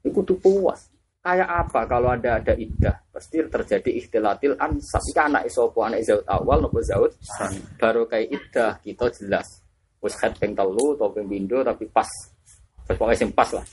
[0.00, 0.80] Itu kudu puas.
[1.26, 3.02] Kayak apa kalau ada ada iddah?
[3.10, 5.02] Pasti terjadi ikhtilatil ansab.
[5.02, 5.90] Iki anak sapa?
[5.90, 7.10] Anak zaud awal nopo zaud?
[7.82, 9.46] Baru kayak iddah kita jelas.
[9.98, 12.06] Wis head ping telu atau ping pindho tapi pas.
[12.86, 13.66] Pokoknya sing pas lah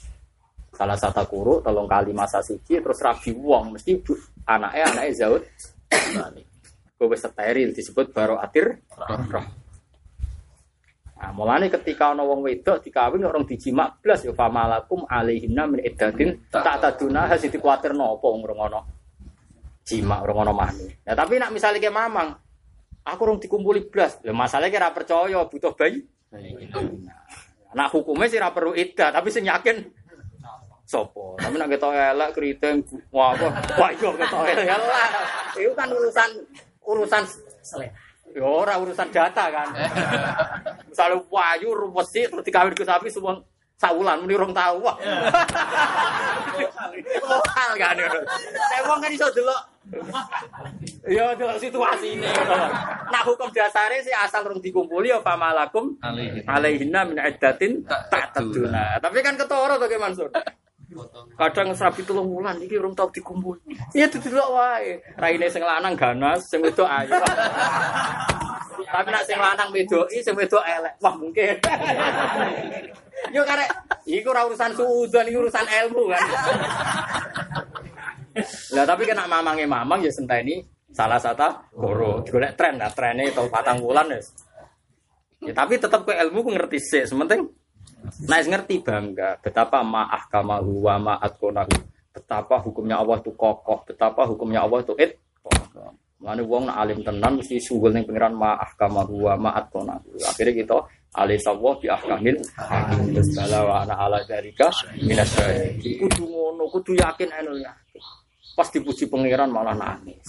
[0.73, 3.77] salah satu guru tolong kali masa siji terus rabi wong.
[3.77, 4.17] Mesti bu,
[4.49, 5.43] anaknya anaknya zaud.
[6.97, 8.81] Gue wis steril disebut baro atir.
[8.97, 9.45] Roh.
[11.23, 16.51] Nah, mulane ketika ana wong wedok dikawin orang dijimak blas ya famalakum alaihinna min iddatin
[16.51, 18.83] tak taduna hasil dikuatir nopo ana?
[19.87, 20.91] Jimak ana mani.
[21.07, 22.35] Nah, tapi nak misalnya kayak mamang
[23.07, 24.19] aku urung dikumpuli blas.
[24.23, 26.03] Lah masalahnya kira percaya butuh bayi.
[27.73, 29.79] Nah, hukumnya sih perlu iddah, tapi sing yakin
[30.83, 31.35] sopo.
[31.39, 32.77] Tapi nak ketok elek keriting
[33.09, 33.47] wah apa?
[33.79, 35.09] Wah iya ketok elek lah.
[35.55, 36.29] Itu kan urusan
[36.83, 37.23] urusan
[37.63, 37.95] Selera.
[38.33, 39.67] ya ora urusan data kan.
[40.89, 43.39] Misalnya wayu ruwesi terus dikawin ke sapi semua
[43.79, 44.97] saulan muni rong tahu wah.
[47.23, 47.95] Lokal kan.
[47.97, 49.61] Saya wong kan iso delok
[51.03, 52.27] Ya delok situasi ini.
[53.11, 56.43] Nah hukum dasarnya sih asal rong dikumpuli ya pamalakum Alaihi.
[56.47, 58.97] alaihinna min iddatin tak taduna.
[59.03, 60.31] Tapi kan ketoro to Ki Mansur.
[61.39, 63.57] Kadang sapi telung wulan iki urung tau dikumpul.
[63.95, 65.01] Iya didelok wae.
[65.17, 67.11] Raine sing lanang ganas, sing wedok ayu.
[68.73, 70.93] Tapi nak sing lanang wedoki, sing wedok elek.
[71.01, 71.57] Wah, mungkin.
[73.33, 73.69] Yo karek
[74.05, 76.23] iku ora urusan suudzon, iki urusan ilmu kan.
[78.77, 80.61] Lah tapi kena mamange mamang ya senteni
[80.93, 82.21] salah satu guru.
[82.27, 84.29] Golek tren lah, trennya tau patang wulan wis.
[85.41, 87.49] Ya tapi tetap ke ilmu ku ngerti sih, sementing
[88.03, 91.71] Nah, ngerti bangga betapa ma'ah kamahu wa ma'at konahu.
[92.13, 95.17] Betapa hukumnya Allah itu kokoh, betapa hukumnya Allah itu it.
[96.23, 100.15] Mana wong nak alim tenan mesti sugul ning pengiran ma'ah kamahu wa ma'at konahu.
[100.23, 100.77] Akhirnya kita
[101.13, 104.71] alih sawah bi ahkamil hakim Bismillah wa ana ala dzalika
[105.03, 106.07] minas syahidin.
[106.07, 107.71] Kudu ngono, kudu yakin anu ya.
[108.53, 110.23] Pas dipuji pangeran malah nangis.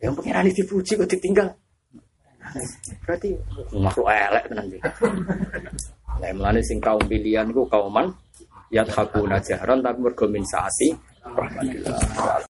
[0.00, 1.48] Yang pangeran dipuji kok ditinggal.
[3.04, 3.30] Berarti
[3.74, 4.80] makhluk elek tenan iki.
[6.20, 8.12] Lah mulane sing kaum pilihan ku kauman
[8.70, 10.94] yat hakuna jahran tapi mergo min saati.